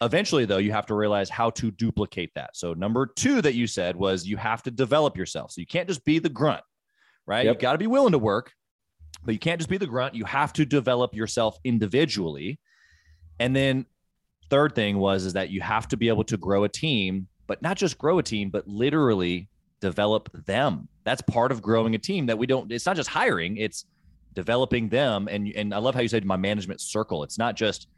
Eventually, 0.02 0.46
though, 0.46 0.58
you 0.58 0.72
have 0.72 0.86
to 0.86 0.94
realize 0.94 1.28
how 1.28 1.50
to 1.50 1.70
duplicate 1.70 2.32
that. 2.34 2.56
So, 2.56 2.72
number 2.72 3.06
two 3.06 3.42
that 3.42 3.54
you 3.54 3.66
said 3.66 3.96
was 3.96 4.26
you 4.26 4.36
have 4.38 4.62
to 4.62 4.70
develop 4.70 5.16
yourself. 5.16 5.52
So, 5.52 5.60
you 5.60 5.66
can't 5.66 5.88
just 5.88 6.04
be 6.04 6.18
the 6.18 6.28
grunt, 6.28 6.62
right? 7.26 7.44
Yep. 7.44 7.56
You 7.56 7.60
got 7.60 7.72
to 7.72 7.78
be 7.78 7.86
willing 7.86 8.12
to 8.12 8.18
work, 8.18 8.52
but 9.24 9.32
you 9.32 9.38
can't 9.38 9.58
just 9.58 9.68
be 9.68 9.76
the 9.76 9.86
grunt. 9.86 10.14
You 10.14 10.24
have 10.24 10.52
to 10.54 10.64
develop 10.64 11.14
yourself 11.14 11.58
individually. 11.64 12.58
And 13.38 13.54
then, 13.54 13.84
third 14.48 14.74
thing 14.74 14.98
was 14.98 15.24
is 15.24 15.34
that 15.34 15.50
you 15.50 15.60
have 15.60 15.86
to 15.88 15.96
be 15.96 16.08
able 16.08 16.24
to 16.24 16.36
grow 16.36 16.64
a 16.64 16.68
team, 16.68 17.28
but 17.46 17.60
not 17.62 17.76
just 17.76 17.98
grow 17.98 18.18
a 18.18 18.22
team, 18.22 18.50
but 18.50 18.66
literally 18.66 19.48
develop 19.80 20.30
them. 20.46 20.88
That's 21.04 21.22
part 21.22 21.52
of 21.52 21.62
growing 21.62 21.94
a 21.94 21.98
team 21.98 22.26
that 22.26 22.38
we 22.38 22.46
don't, 22.46 22.70
it's 22.72 22.86
not 22.86 22.96
just 22.96 23.08
hiring, 23.08 23.56
it's 23.56 23.86
developing 24.34 24.88
them. 24.88 25.28
And, 25.30 25.52
and 25.56 25.74
I 25.74 25.78
love 25.78 25.94
how 25.94 26.00
you 26.00 26.08
said 26.08 26.24
my 26.24 26.36
management 26.36 26.80
circle. 26.80 27.22
It's 27.22 27.38
not 27.38 27.54
just, 27.56 27.88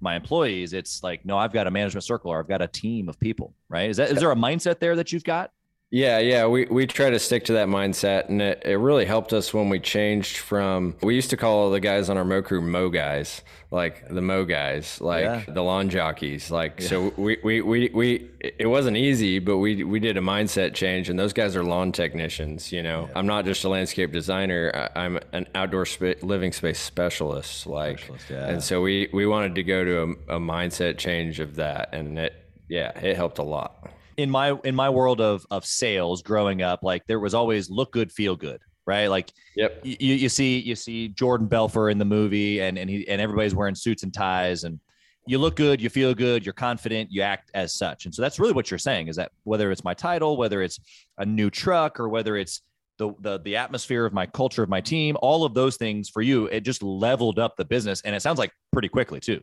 my 0.00 0.16
employees 0.16 0.72
it's 0.72 1.02
like 1.02 1.24
no 1.24 1.38
i've 1.38 1.52
got 1.52 1.66
a 1.66 1.70
management 1.70 2.04
circle 2.04 2.30
or 2.30 2.38
i've 2.38 2.48
got 2.48 2.60
a 2.62 2.68
team 2.68 3.08
of 3.08 3.18
people 3.18 3.54
right? 3.74 3.90
Is 3.90 3.96
that 3.96 4.10
is 4.10 4.20
there 4.20 4.30
a 4.30 4.36
mindset 4.36 4.78
there 4.78 4.94
that 4.96 5.12
you've 5.12 5.24
got 5.24 5.50
yeah, 5.94 6.18
yeah, 6.18 6.48
we, 6.48 6.64
we 6.64 6.88
try 6.88 7.10
to 7.10 7.20
stick 7.20 7.44
to 7.44 7.52
that 7.52 7.68
mindset, 7.68 8.28
and 8.28 8.42
it, 8.42 8.60
it 8.64 8.78
really 8.78 9.04
helped 9.04 9.32
us 9.32 9.54
when 9.54 9.68
we 9.68 9.78
changed 9.78 10.38
from. 10.38 10.96
We 11.02 11.14
used 11.14 11.30
to 11.30 11.36
call 11.36 11.70
the 11.70 11.78
guys 11.78 12.10
on 12.10 12.18
our 12.18 12.24
mow 12.24 12.42
crew 12.42 12.60
mow 12.60 12.88
guys, 12.88 13.42
like 13.70 14.08
the 14.08 14.20
mow 14.20 14.44
guys, 14.44 15.00
like 15.00 15.22
yeah. 15.22 15.44
the 15.46 15.62
lawn 15.62 15.90
jockeys, 15.90 16.50
like 16.50 16.80
yeah. 16.80 16.88
so. 16.88 17.12
We, 17.16 17.38
we 17.44 17.60
we 17.60 17.90
we 17.94 18.28
it 18.40 18.66
wasn't 18.66 18.96
easy, 18.96 19.38
but 19.38 19.58
we 19.58 19.84
we 19.84 20.00
did 20.00 20.16
a 20.16 20.20
mindset 20.20 20.74
change, 20.74 21.08
and 21.08 21.16
those 21.16 21.32
guys 21.32 21.54
are 21.54 21.62
lawn 21.62 21.92
technicians. 21.92 22.72
You 22.72 22.82
know, 22.82 23.06
yeah. 23.06 23.16
I'm 23.16 23.28
not 23.28 23.44
just 23.44 23.62
a 23.62 23.68
landscape 23.68 24.10
designer; 24.10 24.90
I, 24.96 25.04
am 25.04 25.20
an 25.30 25.46
outdoor 25.54 25.86
sp- 25.86 26.18
living 26.22 26.50
space 26.50 26.80
specialist. 26.80 27.68
Like, 27.68 28.00
specialist, 28.00 28.30
and 28.32 28.64
so 28.64 28.82
we 28.82 29.10
we 29.12 29.26
wanted 29.26 29.54
to 29.54 29.62
go 29.62 29.84
to 29.84 29.98
a, 30.00 30.36
a 30.38 30.40
mindset 30.40 30.98
change 30.98 31.38
of 31.38 31.54
that, 31.54 31.90
and 31.92 32.18
it 32.18 32.34
yeah, 32.68 32.98
it 32.98 33.14
helped 33.14 33.38
a 33.38 33.44
lot 33.44 33.93
in 34.16 34.30
my 34.30 34.58
in 34.64 34.74
my 34.74 34.90
world 34.90 35.20
of 35.20 35.46
of 35.50 35.64
sales 35.64 36.22
growing 36.22 36.62
up, 36.62 36.82
like 36.82 37.06
there 37.06 37.20
was 37.20 37.34
always 37.34 37.70
look 37.70 37.92
good, 37.92 38.10
feel 38.12 38.36
good, 38.36 38.60
right? 38.86 39.08
Like, 39.08 39.30
yep. 39.56 39.80
You 39.84 40.14
you 40.14 40.28
see 40.28 40.58
you 40.60 40.74
see 40.74 41.08
Jordan 41.08 41.46
Belfort 41.46 41.92
in 41.92 41.98
the 41.98 42.04
movie, 42.04 42.60
and 42.60 42.78
and 42.78 42.88
he 42.88 43.08
and 43.08 43.20
everybody's 43.20 43.54
wearing 43.54 43.74
suits 43.74 44.02
and 44.02 44.12
ties, 44.12 44.64
and 44.64 44.80
you 45.26 45.38
look 45.38 45.56
good, 45.56 45.80
you 45.80 45.88
feel 45.88 46.14
good, 46.14 46.44
you're 46.44 46.52
confident, 46.52 47.10
you 47.10 47.22
act 47.22 47.50
as 47.54 47.72
such, 47.72 48.04
and 48.04 48.14
so 48.14 48.22
that's 48.22 48.38
really 48.38 48.52
what 48.52 48.70
you're 48.70 48.78
saying 48.78 49.08
is 49.08 49.16
that 49.16 49.32
whether 49.44 49.70
it's 49.70 49.84
my 49.84 49.94
title, 49.94 50.36
whether 50.36 50.62
it's 50.62 50.78
a 51.18 51.24
new 51.24 51.50
truck, 51.50 51.98
or 51.98 52.08
whether 52.08 52.36
it's 52.36 52.62
the, 52.98 53.12
the 53.20 53.40
the 53.40 53.56
atmosphere 53.56 54.04
of 54.04 54.12
my 54.12 54.26
culture 54.26 54.62
of 54.62 54.68
my 54.68 54.80
team, 54.80 55.16
all 55.20 55.44
of 55.44 55.54
those 55.54 55.76
things 55.76 56.08
for 56.08 56.22
you, 56.22 56.46
it 56.46 56.60
just 56.60 56.82
leveled 56.82 57.38
up 57.38 57.56
the 57.56 57.64
business, 57.64 58.00
and 58.02 58.14
it 58.14 58.20
sounds 58.20 58.38
like 58.38 58.52
pretty 58.72 58.88
quickly 58.88 59.20
too. 59.20 59.40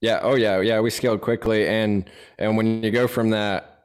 Yeah. 0.00 0.20
Oh 0.22 0.34
yeah. 0.34 0.60
Yeah. 0.60 0.80
We 0.80 0.90
scaled 0.90 1.20
quickly, 1.20 1.66
and 1.66 2.08
and 2.38 2.56
when 2.56 2.82
you 2.82 2.90
go 2.90 3.06
from 3.06 3.30
that 3.30 3.75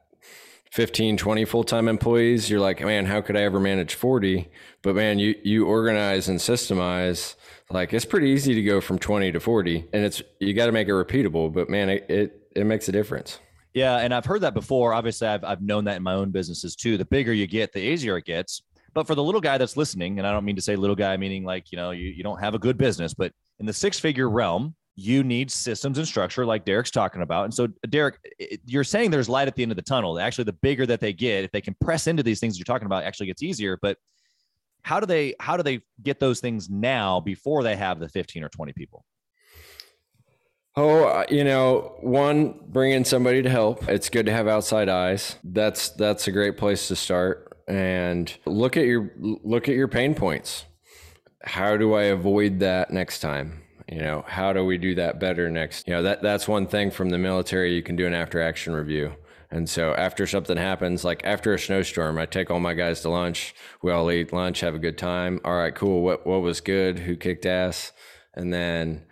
15 0.72 1.18
20 1.18 1.46
full-time 1.46 1.88
employees 1.88 2.50
you're 2.50 2.60
like 2.60 2.80
man 2.82 3.06
how 3.06 3.20
could 3.20 3.36
i 3.36 3.42
ever 3.42 3.60
manage 3.60 3.94
40 3.96 4.50
but 4.82 4.96
man 4.96 5.20
you 5.20 5.36
you 5.44 5.66
organize 5.66 6.30
and 6.30 6.40
systemize 6.40 7.36
like 7.70 7.94
it's 7.94 8.06
pretty 8.06 8.30
easy 8.30 8.54
to 8.54 8.64
go 8.64 8.82
from 8.82 8.98
20 8.98 9.32
to 9.32 9.40
40 9.40 9.90
and 9.94 10.06
it's 10.06 10.22
you 10.40 10.54
got 10.54 10.68
to 10.68 10.72
make 10.72 10.88
it 10.88 10.92
repeatable 10.92 11.52
but 11.52 11.70
man 11.70 11.90
it, 11.90 12.06
it 12.10 12.38
it 12.56 12.66
makes 12.66 12.90
a 12.90 12.92
difference. 12.92 13.40
Yeah 13.74 13.98
and 13.98 14.14
i've 14.14 14.26
heard 14.26 14.42
that 14.42 14.54
before. 14.54 14.94
Obviously 14.94 15.28
I've, 15.28 15.44
I've 15.44 15.62
known 15.62 15.86
that 15.86 15.98
in 15.98 16.04
my 16.04 16.14
own 16.14 16.32
businesses 16.32 16.76
too. 16.76 16.98
The 16.98 17.06
bigger 17.06 17.34
you 17.34 17.48
get 17.48 17.74
the 17.74 17.80
easier 17.80 18.18
it 18.18 18.26
gets. 18.26 18.62
But 18.94 19.08
for 19.08 19.16
the 19.16 19.24
little 19.24 19.40
guy 19.40 19.58
that's 19.58 19.78
listening 19.78 20.20
and 20.20 20.28
i 20.28 20.32
don't 20.34 20.44
mean 20.44 20.58
to 20.58 20.62
say 20.62 20.76
little 20.76 20.98
guy 20.98 21.16
meaning 21.16 21.46
like 21.46 21.72
you 21.72 21.78
know 21.78 21.92
you, 21.92 22.10
you 22.10 22.24
don't 22.24 22.40
have 22.40 22.56
a 22.56 22.60
good 22.60 22.78
business 22.78 23.14
but 23.14 23.32
in 23.60 23.66
the 23.66 23.72
six 23.72 24.00
figure 24.00 24.30
realm 24.30 24.76
you 24.96 25.24
need 25.24 25.50
systems 25.50 25.98
and 25.98 26.08
structure 26.08 26.46
like 26.46 26.66
Derek's 26.66 26.92
talking 26.92 27.22
about. 27.22 27.46
And 27.46 27.54
so, 27.54 27.68
Derek, 27.90 28.18
you're 28.66 28.84
saying 28.84 29.12
there's 29.12 29.30
light 29.30 29.48
at 29.48 29.56
the 29.56 29.64
end 29.64 29.72
of 29.72 29.76
the 29.76 29.82
tunnel. 29.82 30.20
Actually, 30.20 30.46
the 30.46 30.54
bigger 30.54 30.86
that 30.86 31.00
they 31.00 31.14
get, 31.14 31.44
if 31.44 31.52
they 31.52 31.62
can 31.62 31.76
press 31.80 32.08
into 32.08 32.24
these 32.24 32.40
things 32.40 32.58
you're 32.58 32.66
talking 32.66 32.86
about, 32.86 33.04
actually 33.04 33.28
gets 33.28 33.42
easier. 33.42 33.78
But 33.82 33.98
how 34.84 35.00
do 35.00 35.06
they 35.06 35.36
how 35.40 35.58
do 35.58 35.64
they 35.64 35.82
get 36.04 36.20
those 36.20 36.40
things 36.40 36.70
now 36.70 37.20
before 37.20 37.64
they 37.64 37.76
have 37.76 38.00
the 38.00 38.10
15 38.10 38.44
or 38.44 38.50
20 38.50 38.74
people? 38.74 39.06
Oh, 40.76 41.04
uh, 41.04 41.26
you 41.30 41.44
know, 41.44 41.96
one 42.00 42.56
bring 42.68 42.94
in 42.94 43.04
somebody 43.04 43.42
to 43.42 43.50
help. 43.50 43.88
It's 43.90 44.10
good 44.10 44.26
to 44.28 44.32
have 44.32 44.48
outside 44.48 44.88
eyes. 44.88 45.38
That's 45.44 45.90
that's 45.90 46.28
a 46.28 46.32
great 46.32 46.58
place 46.58 46.88
to 46.88 46.96
start. 46.96 47.58
And 47.68 48.34
look 48.46 48.78
at 48.78 48.86
your 48.86 49.12
look 49.18 49.68
at 49.68 49.76
your 49.76 49.88
pain 49.88 50.16
points. 50.16 50.66
How 51.44 51.76
do 51.76 51.94
I 51.94 52.04
avoid 52.04 52.60
that 52.60 52.92
next 52.92 53.20
time? 53.20 53.61
You 53.92 54.00
know 54.00 54.24
how 54.26 54.54
do 54.54 54.64
we 54.64 54.78
do 54.78 54.96
that 54.96 55.20
better 55.20 55.50
next? 55.50 55.86
You 55.86 55.94
know 55.94 56.04
that 56.04 56.22
that's 56.22 56.48
one 56.48 56.66
thing 56.66 56.92
from 56.92 57.10
the 57.10 57.18
military 57.18 57.76
you 57.76 57.84
can 57.84 57.98
do 57.98 58.08
an 58.08 58.14
after 58.14 58.42
action 58.42 58.74
review. 58.74 59.14
And 59.54 59.70
so 59.70 59.94
after 59.94 60.26
something 60.26 60.56
happens 60.56 61.04
like 61.04 61.22
after 61.26 61.54
a 61.54 61.60
snowstorm 61.60 62.18
i 62.18 62.26
take 62.26 62.50
all 62.50 62.62
my 62.62 62.74
guys 62.74 63.02
to 63.02 63.10
lunch. 63.10 63.54
We 63.84 63.92
all 63.92 64.10
eat 64.10 64.32
lunch 64.32 64.62
have 64.62 64.76
a 64.76 64.80
good 64.80 64.98
time. 64.98 65.42
All 65.44 65.58
right 65.58 65.76
cool. 65.76 66.04
What 66.04 66.26
what 66.26 66.42
was 66.42 66.62
good? 66.62 67.00
Who 67.00 67.18
kicked 67.18 67.46
ass? 67.46 67.92
And 68.34 68.54
then 68.54 69.04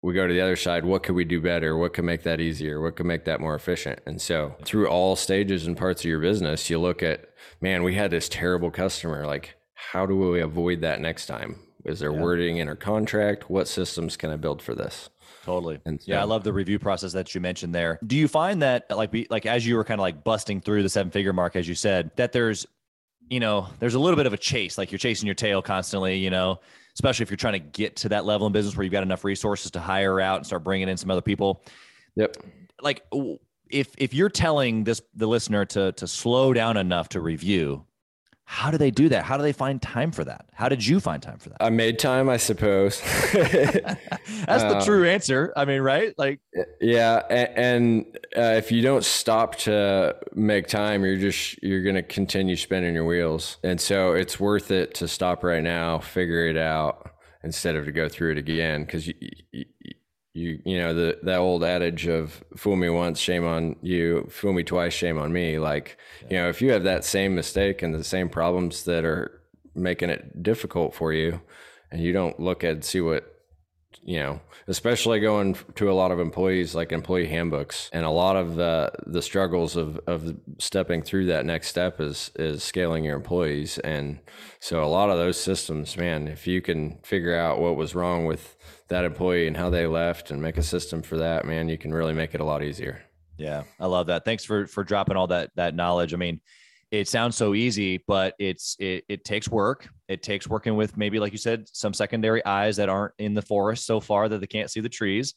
we 0.00 0.14
go 0.14 0.28
to 0.28 0.32
the 0.32 0.40
other 0.40 0.56
side. 0.56 0.84
What 0.84 1.02
could 1.02 1.16
we 1.16 1.24
do 1.24 1.40
better? 1.40 1.76
What 1.76 1.92
could 1.92 2.04
make 2.04 2.22
that 2.22 2.40
easier? 2.40 2.80
What 2.80 2.94
could 2.94 3.06
make 3.06 3.24
that 3.24 3.40
more 3.40 3.56
efficient? 3.56 3.98
And 4.06 4.22
so 4.22 4.54
through 4.64 4.88
all 4.88 5.16
stages 5.16 5.66
and 5.66 5.76
parts 5.76 6.02
of 6.02 6.08
your 6.08 6.20
business 6.20 6.70
you 6.70 6.78
look 6.78 7.02
at 7.02 7.28
man 7.60 7.82
we 7.82 7.96
had 7.96 8.12
this 8.12 8.28
terrible 8.28 8.70
customer. 8.70 9.26
Like 9.26 9.56
how 9.74 10.06
do 10.06 10.16
we 10.16 10.40
avoid 10.40 10.82
that 10.82 11.00
next 11.00 11.26
time 11.26 11.58
is 11.84 12.00
there 12.00 12.12
yeah. 12.12 12.20
wording 12.20 12.56
in 12.58 12.68
our 12.68 12.76
contract? 12.76 13.50
What 13.50 13.68
systems 13.68 14.16
can 14.16 14.30
I 14.30 14.36
build 14.36 14.60
for 14.62 14.74
this? 14.74 15.10
Totally. 15.44 15.80
And 15.86 16.00
so, 16.00 16.12
yeah, 16.12 16.20
I 16.20 16.24
love 16.24 16.44
the 16.44 16.52
review 16.52 16.78
process 16.78 17.12
that 17.12 17.34
you 17.34 17.40
mentioned 17.40 17.74
there. 17.74 17.98
Do 18.06 18.16
you 18.16 18.28
find 18.28 18.62
that 18.62 18.86
like 18.90 19.12
we 19.12 19.26
like 19.30 19.46
as 19.46 19.66
you 19.66 19.76
were 19.76 19.84
kind 19.84 19.98
of 19.98 20.02
like 20.02 20.22
busting 20.22 20.60
through 20.60 20.82
the 20.82 20.88
seven 20.88 21.10
figure 21.10 21.32
mark, 21.32 21.56
as 21.56 21.66
you 21.66 21.74
said, 21.74 22.10
that 22.16 22.32
there's 22.32 22.66
you 23.30 23.38
know, 23.38 23.68
there's 23.78 23.94
a 23.94 23.98
little 23.98 24.16
bit 24.16 24.26
of 24.26 24.32
a 24.32 24.36
chase, 24.36 24.76
like 24.76 24.90
you're 24.90 24.98
chasing 24.98 25.26
your 25.26 25.36
tail 25.36 25.62
constantly, 25.62 26.16
you 26.16 26.30
know, 26.30 26.58
especially 26.94 27.22
if 27.22 27.30
you're 27.30 27.36
trying 27.36 27.52
to 27.52 27.60
get 27.60 27.94
to 27.96 28.08
that 28.08 28.24
level 28.24 28.46
in 28.46 28.52
business 28.52 28.76
where 28.76 28.82
you've 28.82 28.92
got 28.92 29.04
enough 29.04 29.24
resources 29.24 29.70
to 29.70 29.80
hire 29.80 30.20
out 30.20 30.38
and 30.38 30.46
start 30.46 30.64
bringing 30.64 30.88
in 30.88 30.96
some 30.96 31.12
other 31.12 31.22
people. 31.22 31.64
Yep. 32.16 32.36
Like 32.82 33.04
if 33.70 33.94
if 33.96 34.12
you're 34.12 34.28
telling 34.28 34.84
this 34.84 35.00
the 35.14 35.26
listener 35.26 35.64
to 35.66 35.92
to 35.92 36.06
slow 36.06 36.52
down 36.52 36.76
enough 36.76 37.08
to 37.10 37.20
review, 37.20 37.86
how 38.52 38.72
do 38.72 38.78
they 38.78 38.90
do 38.90 39.08
that? 39.10 39.22
How 39.22 39.36
do 39.36 39.44
they 39.44 39.52
find 39.52 39.80
time 39.80 40.10
for 40.10 40.24
that? 40.24 40.44
How 40.52 40.68
did 40.68 40.84
you 40.84 40.98
find 40.98 41.22
time 41.22 41.38
for 41.38 41.50
that? 41.50 41.58
I 41.60 41.70
made 41.70 42.00
time, 42.00 42.28
I 42.28 42.36
suppose. 42.36 43.00
That's 43.32 44.64
the 44.64 44.82
true 44.84 45.08
answer. 45.08 45.52
I 45.56 45.64
mean, 45.64 45.82
right? 45.82 46.12
Like, 46.18 46.40
yeah. 46.80 47.22
And, 47.30 47.48
and 47.56 48.18
uh, 48.36 48.56
if 48.56 48.72
you 48.72 48.82
don't 48.82 49.04
stop 49.04 49.54
to 49.58 50.16
make 50.34 50.66
time, 50.66 51.04
you're 51.04 51.16
just, 51.16 51.62
you're 51.62 51.84
going 51.84 51.94
to 51.94 52.02
continue 52.02 52.56
spinning 52.56 52.92
your 52.92 53.04
wheels. 53.04 53.58
And 53.62 53.80
so 53.80 54.14
it's 54.14 54.40
worth 54.40 54.72
it 54.72 54.94
to 54.94 55.06
stop 55.06 55.44
right 55.44 55.62
now, 55.62 56.00
figure 56.00 56.48
it 56.48 56.56
out 56.56 57.08
instead 57.44 57.76
of 57.76 57.84
to 57.84 57.92
go 57.92 58.08
through 58.08 58.32
it 58.32 58.38
again. 58.38 58.84
Cause 58.84 59.06
you, 59.06 59.14
you, 59.52 59.64
you 60.32 60.60
you 60.64 60.78
know 60.78 60.94
the 60.94 61.18
that 61.22 61.38
old 61.38 61.64
adage 61.64 62.06
of 62.06 62.42
fool 62.56 62.76
me 62.76 62.88
once 62.88 63.18
shame 63.18 63.44
on 63.44 63.74
you 63.82 64.26
fool 64.30 64.52
me 64.52 64.62
twice 64.62 64.92
shame 64.92 65.18
on 65.18 65.32
me 65.32 65.58
like 65.58 65.98
yeah. 66.22 66.28
you 66.28 66.36
know 66.36 66.48
if 66.48 66.62
you 66.62 66.70
have 66.70 66.84
that 66.84 67.04
same 67.04 67.34
mistake 67.34 67.82
and 67.82 67.94
the 67.94 68.04
same 68.04 68.28
problems 68.28 68.84
that 68.84 69.04
are 69.04 69.40
making 69.74 70.08
it 70.08 70.42
difficult 70.42 70.94
for 70.94 71.12
you 71.12 71.40
and 71.90 72.00
you 72.00 72.12
don't 72.12 72.38
look 72.38 72.62
at 72.62 72.84
see 72.84 73.00
what 73.00 73.40
you 74.02 74.20
know 74.20 74.40
especially 74.70 75.20
going 75.20 75.54
to 75.74 75.90
a 75.90 75.92
lot 75.92 76.10
of 76.10 76.18
employees 76.18 76.74
like 76.74 76.92
employee 76.92 77.26
handbooks 77.26 77.90
and 77.92 78.06
a 78.06 78.10
lot 78.10 78.36
of 78.36 78.54
the 78.54 78.90
the 79.06 79.20
struggles 79.20 79.76
of 79.76 80.00
of 80.06 80.34
stepping 80.58 81.02
through 81.02 81.26
that 81.26 81.44
next 81.44 81.68
step 81.68 82.00
is 82.00 82.30
is 82.36 82.62
scaling 82.62 83.04
your 83.04 83.16
employees 83.16 83.78
and 83.80 84.18
so 84.60 84.82
a 84.82 84.86
lot 84.86 85.10
of 85.10 85.18
those 85.18 85.38
systems 85.38 85.96
man 85.96 86.26
if 86.28 86.46
you 86.46 86.62
can 86.62 86.98
figure 87.02 87.36
out 87.36 87.60
what 87.60 87.76
was 87.76 87.94
wrong 87.94 88.24
with 88.24 88.56
that 88.90 89.04
employee 89.04 89.46
and 89.46 89.56
how 89.56 89.70
they 89.70 89.86
left 89.86 90.30
and 90.30 90.42
make 90.42 90.58
a 90.58 90.62
system 90.62 91.00
for 91.00 91.16
that, 91.18 91.46
man, 91.46 91.68
you 91.68 91.78
can 91.78 91.94
really 91.94 92.12
make 92.12 92.34
it 92.34 92.40
a 92.40 92.44
lot 92.44 92.62
easier. 92.62 93.02
Yeah, 93.38 93.62
I 93.78 93.86
love 93.86 94.08
that. 94.08 94.24
Thanks 94.26 94.44
for 94.44 94.66
for 94.66 94.84
dropping 94.84 95.16
all 95.16 95.28
that 95.28 95.50
that 95.56 95.74
knowledge. 95.74 96.12
I 96.12 96.18
mean, 96.18 96.40
it 96.90 97.08
sounds 97.08 97.36
so 97.36 97.54
easy, 97.54 98.02
but 98.08 98.34
it's 98.38 98.76
it 98.80 99.04
it 99.08 99.24
takes 99.24 99.48
work. 99.48 99.88
It 100.08 100.22
takes 100.22 100.48
working 100.48 100.74
with 100.76 100.96
maybe 100.96 101.20
like 101.20 101.32
you 101.32 101.38
said 101.38 101.68
some 101.68 101.94
secondary 101.94 102.44
eyes 102.44 102.76
that 102.76 102.88
aren't 102.88 103.14
in 103.18 103.34
the 103.34 103.42
forest 103.42 103.86
so 103.86 104.00
far 104.00 104.28
that 104.28 104.40
they 104.40 104.46
can't 104.46 104.70
see 104.70 104.80
the 104.80 104.88
trees. 104.88 105.34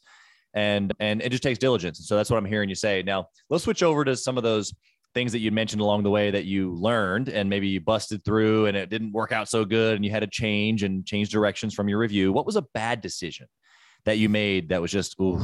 And 0.54 0.92
and 0.98 1.22
it 1.22 1.30
just 1.30 1.42
takes 1.42 1.58
diligence. 1.58 1.98
And 1.98 2.06
so 2.06 2.16
that's 2.16 2.30
what 2.30 2.38
I'm 2.38 2.44
hearing 2.44 2.68
you 2.68 2.74
say. 2.74 3.02
Now, 3.02 3.28
let's 3.50 3.64
switch 3.64 3.82
over 3.82 4.04
to 4.04 4.16
some 4.16 4.36
of 4.36 4.42
those 4.42 4.72
things 5.14 5.30
that 5.30 5.38
you 5.38 5.52
mentioned 5.52 5.80
along 5.80 6.02
the 6.02 6.10
way 6.10 6.32
that 6.32 6.44
you 6.44 6.72
learned 6.74 7.28
and 7.28 7.48
maybe 7.48 7.68
you 7.68 7.80
busted 7.80 8.24
through 8.24 8.66
and 8.66 8.76
it 8.76 8.90
didn't 8.90 9.12
work 9.12 9.30
out 9.30 9.48
so 9.48 9.64
good 9.64 9.94
and 9.94 10.04
you 10.04 10.10
had 10.10 10.20
to 10.20 10.26
change 10.26 10.82
and 10.82 11.06
change 11.06 11.30
directions 11.30 11.72
from 11.72 11.88
your 11.88 11.98
review. 11.98 12.32
What 12.32 12.46
was 12.46 12.56
a 12.56 12.66
bad 12.74 13.00
decision 13.00 13.46
that 14.06 14.18
you 14.18 14.28
made 14.28 14.70
that 14.70 14.82
was 14.82 14.90
just 14.90 15.14
ooh? 15.20 15.40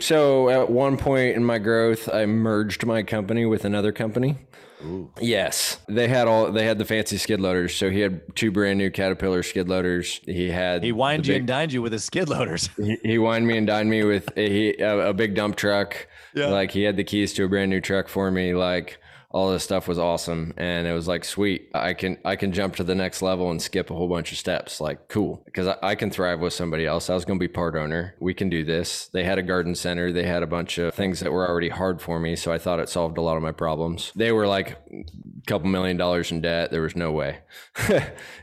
So 0.00 0.48
at 0.48 0.70
one 0.70 0.96
point 0.96 1.36
in 1.36 1.44
my 1.44 1.58
growth, 1.58 2.08
I 2.12 2.26
merged 2.26 2.86
my 2.86 3.02
company 3.02 3.44
with 3.46 3.64
another 3.64 3.90
company. 3.92 4.36
Ooh. 4.84 5.10
Yes, 5.20 5.80
they 5.88 6.06
had 6.06 6.28
all 6.28 6.52
they 6.52 6.64
had 6.64 6.78
the 6.78 6.84
fancy 6.84 7.16
skid 7.18 7.40
loaders. 7.40 7.74
So 7.74 7.90
he 7.90 7.98
had 7.98 8.36
two 8.36 8.52
brand 8.52 8.78
new 8.78 8.90
Caterpillar 8.90 9.42
skid 9.42 9.68
loaders. 9.68 10.20
He 10.24 10.50
had 10.50 10.84
he 10.84 10.92
wined 10.92 11.26
you 11.26 11.34
big, 11.34 11.40
and 11.40 11.48
dined 11.48 11.72
you 11.72 11.82
with 11.82 11.92
his 11.92 12.04
skid 12.04 12.28
loaders. 12.28 12.70
He, 12.76 12.96
he 13.02 13.18
wined 13.18 13.46
me 13.46 13.56
and 13.58 13.66
dined 13.66 13.90
me 13.90 14.04
with 14.04 14.30
a, 14.36 14.80
a, 14.80 15.08
a 15.10 15.12
big 15.12 15.34
dump 15.34 15.56
truck 15.56 16.06
Yeah. 16.32 16.46
Like 16.46 16.70
he 16.70 16.84
had 16.84 16.96
the 16.96 17.02
keys 17.02 17.32
to 17.34 17.44
a 17.44 17.48
brand 17.48 17.70
new 17.70 17.80
truck 17.80 18.06
for 18.06 18.30
me. 18.30 18.54
Like 18.54 19.00
all 19.30 19.50
this 19.50 19.62
stuff 19.62 19.86
was 19.86 19.98
awesome 19.98 20.54
and 20.56 20.86
it 20.86 20.92
was 20.92 21.06
like 21.06 21.24
sweet. 21.24 21.70
I 21.74 21.92
can 21.92 22.18
i 22.24 22.34
can 22.36 22.52
jump 22.52 22.76
to 22.76 22.84
the 22.84 22.94
next 22.94 23.20
level 23.20 23.50
and 23.50 23.60
skip 23.60 23.90
a 23.90 23.94
whole 23.94 24.08
bunch 24.08 24.32
of 24.32 24.38
steps 24.38 24.80
like 24.80 25.08
cool. 25.08 25.42
Because 25.44 25.66
I, 25.66 25.76
I, 25.82 25.94
can 25.94 26.10
thrive 26.10 26.40
with 26.40 26.52
somebody 26.52 26.86
else. 26.86 27.10
I 27.10 27.14
was 27.14 27.24
going 27.24 27.38
to 27.38 27.42
be 27.42 27.52
part 27.52 27.76
owner. 27.76 28.14
We 28.20 28.32
can 28.32 28.48
do 28.48 28.64
this. 28.64 29.08
They 29.08 29.24
had 29.24 29.38
a 29.38 29.42
garden 29.42 29.74
center. 29.74 30.12
They 30.12 30.24
had 30.24 30.42
a 30.42 30.46
bunch 30.46 30.78
of 30.78 30.94
things 30.94 31.20
that 31.20 31.32
were 31.32 31.46
already 31.46 31.68
hard 31.68 32.00
for 32.00 32.18
me 32.18 32.36
so 32.36 32.52
i 32.52 32.58
thought 32.58 32.80
it 32.80 32.88
solved 32.88 33.18
a 33.18 33.22
lot 33.22 33.36
of 33.36 33.42
my 33.42 33.52
problems. 33.52 34.12
They 34.16 34.32
were 34.32 34.46
like 34.46 34.70
a 34.90 35.04
couple 35.46 35.68
million 35.68 35.96
dollars 35.96 36.32
in 36.32 36.40
debt. 36.40 36.70
There 36.70 36.82
was 36.82 36.96
no 36.96 37.12
way. 37.12 37.40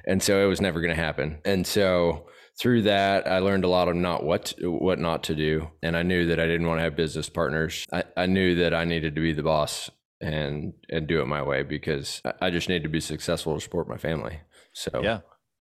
And 0.08 0.22
so 0.22 0.44
it 0.44 0.48
was 0.48 0.62
never 0.62 0.82
going 0.82 0.96
to 0.96 1.01
happen. 1.01 1.39
And 1.46 1.65
so 1.65 2.27
through 2.58 2.84
that, 2.84 3.27
I 3.27 3.39
learned 3.39 3.65
a 3.65 3.70
lot 3.70 3.88
of 3.88 3.96
not 3.96 4.24
what 4.24 4.46
to, 4.46 4.72
what 4.72 5.00
not 5.00 5.24
to 5.24 5.36
do, 5.36 5.70
and 5.82 5.98
I 5.98 6.04
knew 6.04 6.27
that 6.27 6.39
I 6.39 6.46
didn't 6.46 6.68
want 6.68 6.80
to 6.80 6.84
have 6.84 6.96
business 6.96 7.27
partners. 7.27 7.86
I, 7.92 8.04
I 8.15 8.25
knew 8.27 8.56
that 8.56 8.74
I 8.74 8.86
needed 8.86 9.15
to 9.15 9.22
be 9.22 9.34
the 9.34 9.44
boss 9.44 9.89
and 10.25 10.74
and 10.89 11.08
do 11.08 11.22
it 11.22 11.27
my 11.27 11.41
way 11.41 11.63
because 11.63 12.22
I 12.41 12.50
just 12.50 12.70
need 12.70 12.84
to 12.84 12.89
be 12.89 13.00
successful 13.00 13.53
to 13.55 13.62
support 13.62 13.88
my 13.88 13.98
family. 13.98 14.39
So 14.74 15.01
yeah, 15.03 15.20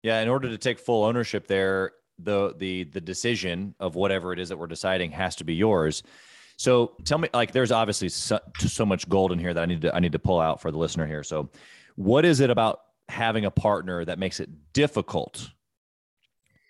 yeah. 0.02 0.21
In 0.21 0.28
order 0.28 0.49
to 0.50 0.59
take 0.59 0.78
full 0.78 1.04
ownership, 1.04 1.47
there 1.47 1.92
the 2.18 2.54
the 2.56 2.85
the 2.85 3.00
decision 3.00 3.75
of 3.80 3.94
whatever 3.94 4.32
it 4.32 4.38
is 4.38 4.50
that 4.50 4.59
we're 4.59 4.66
deciding 4.66 5.12
has 5.12 5.37
to 5.37 5.44
be 5.44 5.54
yours. 5.54 6.02
So 6.59 6.92
tell 7.04 7.18
me, 7.18 7.28
like, 7.35 7.52
there's 7.52 7.73
obviously 7.73 8.09
so, 8.09 8.38
so 8.59 8.87
much 8.87 9.09
gold 9.09 9.32
in 9.32 9.38
here 9.38 9.54
that 9.54 9.62
I 9.62 9.66
need 9.66 9.80
to 9.82 9.94
I 9.94 10.00
need 10.00 10.12
to 10.12 10.18
pull 10.18 10.38
out 10.38 10.61
for 10.61 10.71
the 10.71 10.78
listener 10.78 11.06
here. 11.06 11.23
So, 11.23 11.50
what 11.97 12.25
is 12.25 12.40
it 12.40 12.50
about 12.50 12.80
having 13.09 13.44
a 13.44 13.50
partner 13.50 14.04
that 14.04 14.18
makes 14.18 14.38
it 14.38 14.49
difficult 14.73 15.50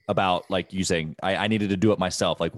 about 0.08 0.50
like 0.50 0.72
you 0.72 0.84
saying 0.84 1.16
I, 1.22 1.36
I 1.36 1.48
needed 1.48 1.70
to 1.70 1.76
do 1.76 1.92
it 1.92 1.98
myself 1.98 2.40
like 2.40 2.52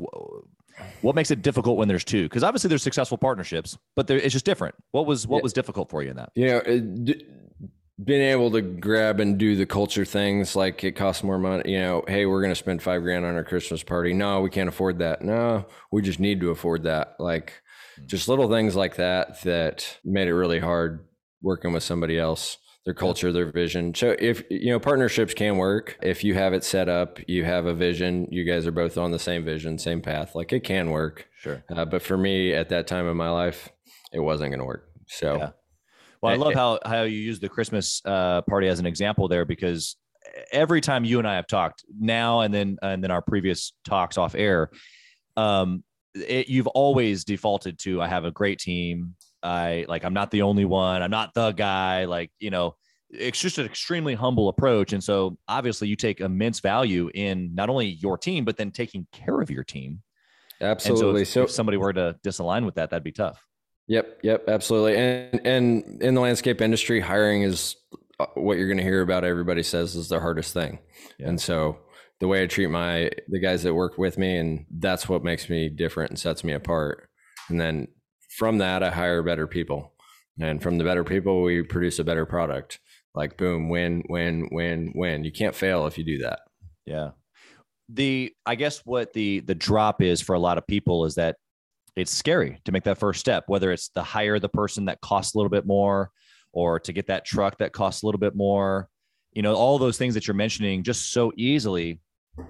what 1.03 1.15
makes 1.15 1.31
it 1.31 1.43
difficult 1.43 1.77
when 1.77 1.89
there's 1.89 2.05
two? 2.05 2.25
Because 2.25 2.43
obviously 2.43 2.69
there's 2.69 2.83
successful 2.83 3.19
partnerships 3.19 3.79
but 3.95 4.11
it's 4.11 4.33
just 4.33 4.45
different. 4.45 4.75
What 4.93 5.07
was 5.07 5.27
what 5.27 5.39
yeah. 5.39 5.43
was 5.43 5.53
difficult 5.53 5.91
for 5.91 6.03
you 6.03 6.11
in 6.11 6.17
that? 6.17 6.31
Yeah 6.35 6.61
you 6.67 6.81
know, 6.81 7.15
being 8.03 8.23
able 8.23 8.51
to 8.51 8.61
grab 8.61 9.21
and 9.21 9.39
do 9.39 9.55
the 9.55 9.67
culture 9.67 10.05
things 10.05 10.57
like 10.57 10.83
it 10.83 10.93
costs 10.97 11.23
more 11.23 11.39
money 11.39 11.71
you 11.71 11.79
know 11.79 12.03
hey 12.09 12.27
we're 12.27 12.41
going 12.41 12.51
to 12.51 12.57
spend 12.57 12.83
five 12.83 13.01
grand 13.03 13.25
on 13.25 13.35
our 13.35 13.45
christmas 13.45 13.83
party. 13.83 14.13
No 14.13 14.41
we 14.41 14.51
can't 14.51 14.69
afford 14.69 14.99
that. 14.99 15.23
No 15.23 15.67
we 15.93 16.03
just 16.03 16.21
need 16.21 16.41
to 16.41 16.51
afford 16.51 16.85
that. 16.85 17.17
Like 17.19 17.63
hmm. 17.97 18.07
just 18.07 18.29
little 18.29 18.49
things 18.49 18.75
like 18.75 18.97
that 18.97 19.43
that 19.43 19.99
made 20.05 20.29
it 20.29 20.35
really 20.35 20.59
hard 20.59 21.07
working 21.43 21.73
with 21.73 21.83
somebody 21.83 22.19
else 22.19 22.59
their 22.85 22.95
culture, 22.95 23.33
their 23.33 23.51
vision. 23.51 23.95
So 23.95 24.15
if 24.19 24.43
you 24.51 24.71
know 24.71 24.79
partnerships 24.79 25.35
can 25.35 25.57
work 25.57 25.99
if 26.03 26.23
you 26.23 26.35
have 26.35 26.53
it 26.53 26.65
set 26.65 26.89
up, 26.89 27.19
you 27.27 27.45
have 27.45 27.67
a 27.67 27.75
vision, 27.75 28.29
you 28.31 28.45
guys 28.45 28.67
are 28.67 28.73
both 28.73 28.99
on 28.99 29.11
the 29.11 29.19
same 29.19 29.45
vision, 29.45 29.79
same 29.79 30.03
path. 30.03 30.35
Like 30.35 30.53
it 30.53 30.65
can 30.65 30.91
work. 30.91 31.29
Sure. 31.39 31.65
Uh, 31.75 31.85
but 31.85 32.03
for 32.03 32.17
me 32.17 32.53
at 32.53 32.69
that 32.69 32.87
time 32.87 33.09
in 33.09 33.17
my 33.17 33.31
life, 33.31 33.71
it 34.13 34.21
wasn't 34.21 34.51
going 34.51 34.61
to 34.61 34.67
work. 34.67 34.89
So. 35.07 35.37
Yeah. 35.37 35.51
Well, 36.21 36.33
I 36.33 36.37
love 36.37 36.55
how 36.55 36.79
how 36.87 37.03
you 37.03 37.19
use 37.19 37.39
the 37.39 37.51
Christmas 37.51 38.01
uh, 38.07 38.41
party 38.43 38.67
as 38.69 38.79
an 38.79 38.87
example 38.87 39.29
there 39.29 39.45
because 39.45 39.97
every 40.53 40.81
time 40.81 41.05
you 41.05 41.19
and 41.19 41.29
I 41.29 41.37
have 41.37 41.47
talked 41.47 41.85
now 41.99 42.41
and 42.41 42.53
then 42.53 42.79
and 42.81 43.05
then 43.05 43.11
our 43.11 43.21
previous 43.21 43.75
talks 43.85 44.17
off 44.17 44.35
air, 44.35 44.71
um, 45.37 45.85
it, 46.15 46.49
you've 46.49 46.67
always 46.69 47.25
defaulted 47.25 47.79
to 47.81 48.01
I 48.01 48.09
have 48.09 48.25
a 48.25 48.31
great 48.31 48.59
team. 48.59 49.17
I 49.45 49.85
like 49.89 50.05
I'm 50.05 50.15
not 50.15 50.31
the 50.31 50.43
only 50.43 50.65
one. 50.65 51.03
I'm 51.03 51.11
not 51.11 51.35
the 51.35 51.53
guy. 51.53 52.07
Like, 52.07 52.31
you 52.39 52.51
know, 52.51 52.77
it's 53.11 53.39
just 53.39 53.59
an 53.59 53.67
extremely 53.67 54.15
humble 54.15 54.49
approach. 54.49 54.93
And 54.93 55.05
so 55.05 55.39
obviously 55.47 55.89
you 55.89 55.97
take 55.97 56.21
immense 56.21 56.61
value 56.61 57.11
in 57.15 57.55
not 57.55 57.69
only 57.69 57.87
your 57.87 58.19
team, 58.19 58.45
but 58.45 58.57
then 58.57 58.71
taking 58.71 59.07
care 59.13 59.41
of 59.41 59.51
your 59.51 59.65
team. 59.65 60.03
Absolutely. 60.61 61.25
So, 61.25 61.29
if, 61.29 61.29
so 61.29 61.43
if 61.43 61.51
somebody 61.51 61.77
were 61.77 61.93
to 61.93 62.17
disalign 62.25 62.65
with 62.65 62.77
that, 62.77 62.91
that'd 62.91 63.05
be 63.05 63.13
tough. 63.13 63.45
Yep. 63.87 64.21
Yep. 64.23 64.49
Absolutely. 64.49 64.97
And 64.97 65.47
and 65.47 66.03
in 66.03 66.15
the 66.15 66.21
landscape 66.21 66.61
industry, 66.61 67.01
hiring 67.01 67.43
is 67.43 67.77
uh, 68.19 68.27
what 68.35 68.57
you're 68.57 68.69
going 68.69 68.79
to 68.79 68.83
hear 68.85 69.03
about. 69.03 69.25
Everybody 69.25 69.63
says 69.63 69.95
is 69.95 70.09
the 70.09 70.21
hardest 70.21 70.55
thing. 70.55 70.79
Yeah. 71.19 71.29
And 71.29 71.41
so 71.41 71.79
the 72.21 72.29
way 72.29 72.43
I 72.43 72.47
treat 72.47 72.69
my 72.69 73.11
the 73.29 73.41
guys 73.41 73.63
that 73.65 73.75
work 73.75 73.99
with 73.99 74.17
me, 74.17 74.39
and 74.39 74.65
that's 74.71 75.09
what 75.09 75.23
makes 75.23 75.51
me 75.51 75.69
different 75.69 76.11
and 76.13 76.19
sets 76.19 76.45
me 76.45 76.55
apart. 76.55 77.09
And 77.51 77.61
then 77.61 77.89
from 78.37 78.59
that, 78.59 78.83
I 78.83 78.91
hire 78.91 79.23
better 79.23 79.47
people. 79.47 79.93
And 80.41 80.61
from 80.61 80.79
the 80.79 80.85
better 80.85 81.05
people, 81.05 81.43
we 81.43 81.63
produce 81.63 82.01
a 82.01 82.05
better 82.05 82.27
product. 82.27 82.81
Like 83.15 83.37
boom, 83.37 83.69
win, 83.69 84.03
win, 84.09 84.49
win, 84.51 84.93
win. 84.95 85.23
You 85.23 85.31
can't 85.31 85.55
fail 85.55 85.87
if 85.87 85.97
you 85.97 86.05
do 86.05 86.19
that. 86.19 86.41
Yeah. 86.85 87.11
The 87.91 88.33
I 88.45 88.57
guess 88.57 88.81
what 88.85 89.13
the 89.13 89.41
the 89.41 89.55
drop 89.55 90.03
is 90.03 90.21
for 90.21 90.35
a 90.35 90.39
lot 90.41 90.59
of 90.59 90.67
people 90.67 91.05
is 91.05 91.15
that 91.15 91.37
it's 91.95 92.11
scary 92.11 92.61
to 92.65 92.73
make 92.73 92.83
that 92.85 92.99
first 92.99 93.21
step, 93.21 93.45
whether 93.47 93.71
it's 93.71 93.89
to 93.91 94.03
hire 94.03 94.41
the 94.41 94.49
person 94.49 94.87
that 94.87 95.01
costs 95.01 95.35
a 95.35 95.39
little 95.39 95.51
bit 95.51 95.65
more 95.65 96.11
or 96.53 96.81
to 96.81 96.93
get 96.93 97.07
that 97.07 97.25
truck 97.25 97.59
that 97.59 97.73
costs 97.73 98.03
a 98.03 98.07
little 98.07 98.19
bit 98.19 98.35
more. 98.35 98.89
You 99.33 99.43
know, 99.43 99.55
all 99.55 99.79
those 99.79 99.99
things 99.99 100.15
that 100.15 100.27
you're 100.27 100.35
mentioning 100.35 100.83
just 100.83 101.13
so 101.13 101.33
easily 101.37 102.01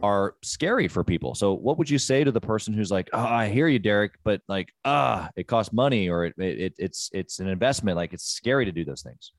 are 0.03 0.35
scary 0.42 0.88
for 0.88 1.05
people. 1.05 1.35
So, 1.35 1.53
what 1.53 1.79
would 1.79 1.90
you 1.90 1.99
say 1.99 2.25
to 2.25 2.33
the 2.33 2.40
person 2.40 2.75
who's 2.75 2.90
like, 2.90 3.09
"Oh, 3.12 3.18
I 3.18 3.49
hear 3.49 3.68
you, 3.68 3.79
Derek, 3.79 4.18
but 4.25 4.40
like, 4.49 4.73
ah, 4.85 5.31
it 5.37 5.47
costs 5.47 5.73
money, 5.73 6.09
or 6.09 6.27
it, 6.27 6.35
it 6.38 6.75
it's 6.79 7.11
it's 7.12 7.40
an 7.40 7.49
investment. 7.49 7.97
Like, 7.97 8.12
it's 8.12 8.25
scary 8.25 8.64
to 8.64 8.73
do 8.73 8.85
those 8.85 9.03
things." 9.03 9.33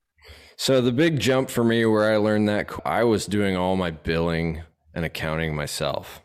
So 0.56 0.82
the 0.82 0.92
big 0.92 1.20
jump 1.20 1.50
for 1.50 1.64
me, 1.64 1.86
where 1.86 2.12
I 2.12 2.18
learned 2.18 2.48
that 2.50 2.72
I 2.86 3.04
was 3.04 3.26
doing 3.26 3.56
all 3.56 3.76
my 3.76 3.92
billing 3.92 4.64
and 4.94 5.06
accounting 5.06 5.56
myself, 5.56 6.22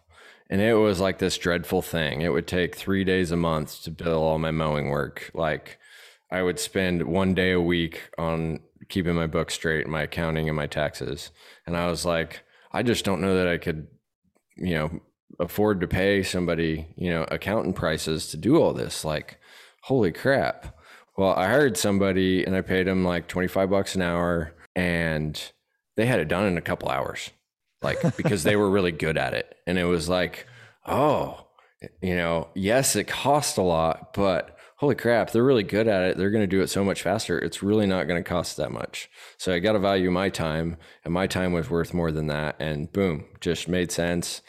and 0.49 0.61
it 0.61 0.75
was 0.75 1.01
like 1.01 1.19
this 1.19 1.39
dreadful 1.39 1.83
thing. 1.83 2.23
It 2.23 2.33
would 2.33 2.47
take 2.47 2.77
three 2.77 3.05
days 3.05 3.31
a 3.31 3.37
month 3.37 3.83
to 3.85 3.91
bill 3.91 4.23
all 4.23 4.39
my 4.39 4.51
mowing 4.51 4.89
work. 4.89 5.31
Like, 5.35 5.79
I 6.31 6.43
would 6.43 6.59
spend 6.59 7.05
one 7.05 7.35
day 7.35 7.53
a 7.53 7.61
week 7.61 8.11
on 8.19 8.61
keeping 8.89 9.15
my 9.15 9.27
books 9.27 9.55
straight, 9.55 9.87
my 9.89 10.03
accounting 10.03 10.49
and 10.49 10.57
my 10.57 10.67
taxes, 10.67 11.31
and 11.67 11.77
I 11.77 11.87
was 11.89 12.05
like. 12.05 12.43
I 12.73 12.85
just 12.85 13.05
don't 13.05 13.21
know 13.21 13.35
that 13.35 13.49
I 13.49 13.59
could 13.59 13.89
you 14.61 14.75
know, 14.75 15.01
afford 15.39 15.81
to 15.81 15.89
pay 15.89 16.23
somebody, 16.23 16.87
you 16.97 17.11
know, 17.11 17.25
accountant 17.31 17.75
prices 17.75 18.29
to 18.29 18.37
do 18.37 18.61
all 18.61 18.73
this. 18.73 19.05
Like, 19.05 19.39
holy 19.83 20.13
crap. 20.13 20.77
Well, 21.17 21.35
I 21.35 21.47
hired 21.47 21.77
somebody 21.77 22.45
and 22.45 22.55
I 22.55 22.61
paid 22.61 22.87
them 22.87 23.05
like 23.05 23.27
25 23.27 23.71
bucks 23.71 23.95
an 23.95 24.03
hour 24.03 24.53
and 24.77 25.41
they 25.97 26.07
had 26.07 26.21
it 26.21 26.29
done 26.29 26.47
in 26.47 26.57
a 26.57 26.63
couple 26.63 26.89
hours, 26.89 27.31
like 27.83 28.01
because 28.17 28.43
they 28.43 28.57
were 28.57 28.71
really 28.71 28.93
good 28.93 29.19
at 29.19 29.35
it. 29.35 29.57
And 29.67 29.79
it 29.79 29.85
was 29.85 30.09
like, 30.09 30.47
oh, 30.87 31.47
you 32.03 32.15
know, 32.15 32.49
yes, 32.55 32.97
it 32.97 33.05
cost 33.05 33.59
a 33.59 33.63
lot, 33.63 34.13
but 34.15 34.57
holy 34.81 34.95
crap, 34.95 35.31
they're 35.31 35.45
really 35.45 35.63
good 35.63 35.87
at 35.87 36.03
it. 36.05 36.17
They're 36.17 36.31
going 36.31 36.43
to 36.43 36.47
do 36.47 36.63
it 36.63 36.69
so 36.69 36.83
much 36.83 37.03
faster. 37.03 37.39
It's 37.39 37.63
really 37.63 37.87
not 37.87 38.09
going 38.09 38.23
to 38.23 38.27
cost 38.27 38.57
that 38.57 38.73
much. 38.73 39.11
So 39.37 39.53
I 39.53 39.59
got 39.59 39.75
to 39.75 39.79
value 39.79 40.11
my 40.11 40.31
time, 40.31 40.79
and 41.05 41.13
my 41.13 41.27
time 41.27 41.53
was 41.53 41.69
worth 41.69 41.93
more 41.93 42.11
than 42.11 42.29
that. 42.29 42.57
And 42.59 42.91
boom, 42.91 43.27
just 43.43 43.69
made 43.69 43.93
sense. 43.93 44.41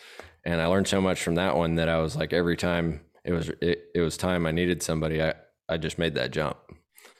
And 0.45 0.61
I 0.61 0.67
learned 0.67 0.87
so 0.87 1.01
much 1.01 1.21
from 1.21 1.35
that 1.35 1.57
one 1.57 1.75
that 1.75 1.89
I 1.89 1.99
was 1.99 2.15
like, 2.15 2.31
every 2.31 2.55
time 2.55 3.01
it 3.25 3.33
was 3.33 3.49
it, 3.61 3.89
it 3.93 3.99
was 3.99 4.15
time 4.15 4.47
I 4.47 4.51
needed 4.51 4.81
somebody, 4.81 5.21
I 5.21 5.33
I 5.67 5.75
just 5.75 5.99
made 5.99 6.15
that 6.15 6.31
jump. 6.31 6.57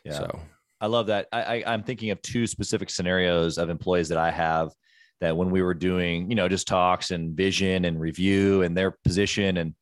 Yeah. 0.06 0.13
So 0.13 0.39
I 0.80 0.88
love 0.88 1.08
that. 1.08 1.28
I, 1.34 1.41
I 1.41 1.63
I'm 1.67 1.84
thinking 1.84 2.12
of 2.12 2.21
two 2.21 2.47
specific 2.47 2.89
scenarios 2.89 3.58
of 3.58 3.69
employees 3.69 4.08
that 4.08 4.17
I 4.17 4.32
have 4.32 4.71
that 5.19 5.36
when 5.36 5.52
we 5.52 5.62
were 5.62 5.74
doing, 5.74 6.30
you 6.30 6.36
know, 6.36 6.47
just 6.47 6.65
talks 6.65 7.12
and 7.12 7.36
vision 7.36 7.84
and 7.84 8.00
review 8.00 8.62
and 8.62 8.76
their 8.76 8.91
position 9.04 9.58
and 9.58 9.76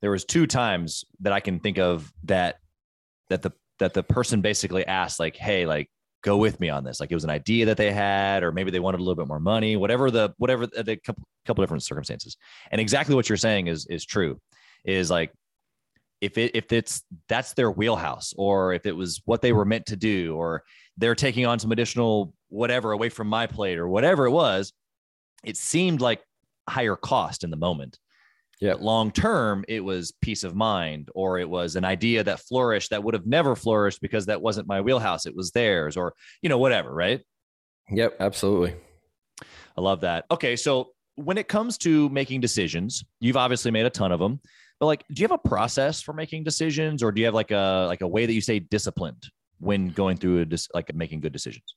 there 0.00 0.10
was 0.10 0.24
two 0.24 0.46
times 0.46 1.04
that 1.20 1.32
I 1.32 1.40
can 1.40 1.58
think 1.58 1.78
of 1.78 2.12
that 2.24 2.56
that 3.30 3.42
the 3.42 3.52
that 3.78 3.94
the 3.94 4.02
person 4.02 4.40
basically 4.40 4.86
asked 4.86 5.20
like 5.20 5.36
hey 5.36 5.66
like 5.66 5.90
go 6.22 6.36
with 6.36 6.58
me 6.58 6.68
on 6.68 6.82
this. 6.82 6.98
Like 6.98 7.12
it 7.12 7.14
was 7.14 7.22
an 7.22 7.30
idea 7.30 7.66
that 7.66 7.76
they 7.76 7.92
had 7.92 8.42
or 8.42 8.50
maybe 8.50 8.72
they 8.72 8.80
wanted 8.80 8.98
a 8.98 9.02
little 9.04 9.14
bit 9.14 9.28
more 9.28 9.38
money 9.38 9.76
whatever 9.76 10.10
the 10.10 10.34
whatever 10.38 10.66
the, 10.66 10.82
the 10.82 10.96
couple, 10.96 11.22
couple 11.46 11.62
different 11.62 11.84
circumstances. 11.84 12.36
And 12.70 12.80
exactly 12.80 13.14
what 13.14 13.28
you're 13.28 13.36
saying 13.36 13.68
is 13.68 13.86
is 13.86 14.04
true 14.04 14.40
is 14.84 15.10
like 15.10 15.32
if 16.20 16.36
it 16.36 16.52
if 16.54 16.72
it's 16.72 17.02
that's 17.28 17.54
their 17.54 17.70
wheelhouse 17.70 18.34
or 18.36 18.72
if 18.72 18.86
it 18.86 18.96
was 18.96 19.22
what 19.24 19.40
they 19.40 19.52
were 19.52 19.64
meant 19.64 19.86
to 19.86 19.96
do 19.96 20.34
or 20.34 20.64
they're 20.96 21.14
taking 21.14 21.46
on 21.46 21.58
some 21.58 21.72
additional 21.72 22.32
whatever 22.48 22.92
away 22.92 23.08
from 23.08 23.28
my 23.28 23.46
plate 23.46 23.78
or 23.78 23.88
whatever 23.88 24.26
it 24.26 24.30
was 24.30 24.72
it 25.44 25.56
seemed 25.56 26.00
like 26.00 26.22
higher 26.68 26.96
cost 26.96 27.44
in 27.44 27.50
the 27.50 27.56
moment 27.56 27.98
yeah. 28.60 28.74
Long 28.78 29.10
term, 29.10 29.64
it 29.68 29.80
was 29.80 30.12
peace 30.22 30.44
of 30.44 30.54
mind, 30.54 31.10
or 31.14 31.38
it 31.38 31.48
was 31.48 31.76
an 31.76 31.84
idea 31.84 32.24
that 32.24 32.40
flourished 32.40 32.90
that 32.90 33.02
would 33.02 33.14
have 33.14 33.26
never 33.26 33.54
flourished 33.54 34.00
because 34.00 34.26
that 34.26 34.40
wasn't 34.40 34.66
my 34.66 34.80
wheelhouse. 34.80 35.26
It 35.26 35.36
was 35.36 35.50
theirs, 35.50 35.96
or, 35.96 36.14
you 36.42 36.48
know, 36.48 36.58
whatever, 36.58 36.92
right? 36.92 37.20
Yep, 37.90 38.16
absolutely. 38.20 38.74
I 39.76 39.80
love 39.80 40.00
that. 40.00 40.24
Okay. 40.30 40.56
So 40.56 40.92
when 41.16 41.38
it 41.38 41.48
comes 41.48 41.78
to 41.78 42.08
making 42.08 42.40
decisions, 42.40 43.04
you've 43.20 43.36
obviously 43.36 43.70
made 43.70 43.86
a 43.86 43.90
ton 43.90 44.10
of 44.10 44.20
them, 44.20 44.40
but 44.80 44.86
like, 44.86 45.04
do 45.12 45.20
you 45.20 45.24
have 45.28 45.38
a 45.44 45.48
process 45.48 46.02
for 46.02 46.12
making 46.12 46.44
decisions 46.44 47.02
or 47.02 47.12
do 47.12 47.20
you 47.20 47.26
have 47.26 47.34
like 47.34 47.50
a, 47.50 47.84
like 47.88 48.00
a 48.00 48.08
way 48.08 48.26
that 48.26 48.32
you 48.32 48.40
stay 48.40 48.58
disciplined 48.58 49.22
when 49.58 49.88
going 49.88 50.16
through 50.16 50.42
a, 50.42 50.58
like 50.74 50.94
making 50.94 51.20
good 51.20 51.32
decisions? 51.32 51.74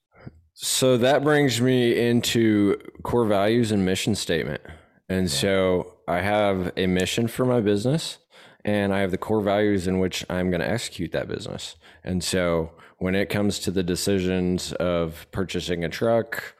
So 0.53 0.97
that 0.97 1.23
brings 1.23 1.61
me 1.61 1.97
into 1.97 2.77
core 3.03 3.25
values 3.25 3.71
and 3.71 3.85
mission 3.85 4.15
statement. 4.15 4.61
And 5.07 5.23
yeah. 5.23 5.33
so 5.33 5.93
I 6.09 6.21
have 6.21 6.73
a 6.75 6.87
mission 6.87 7.27
for 7.27 7.45
my 7.45 7.61
business 7.61 8.17
and 8.65 8.91
I 8.91 9.01
have 9.01 9.11
the 9.11 9.17
core 9.19 9.41
values 9.41 9.85
in 9.85 9.99
which 9.99 10.25
I'm 10.27 10.49
going 10.49 10.59
to 10.59 10.67
execute 10.67 11.11
that 11.11 11.27
business. 11.27 11.75
And 12.03 12.23
so 12.23 12.71
when 12.97 13.13
it 13.13 13.29
comes 13.29 13.59
to 13.59 13.71
the 13.71 13.83
decisions 13.83 14.73
of 14.73 15.27
purchasing 15.31 15.83
a 15.83 15.89
truck, 15.89 16.55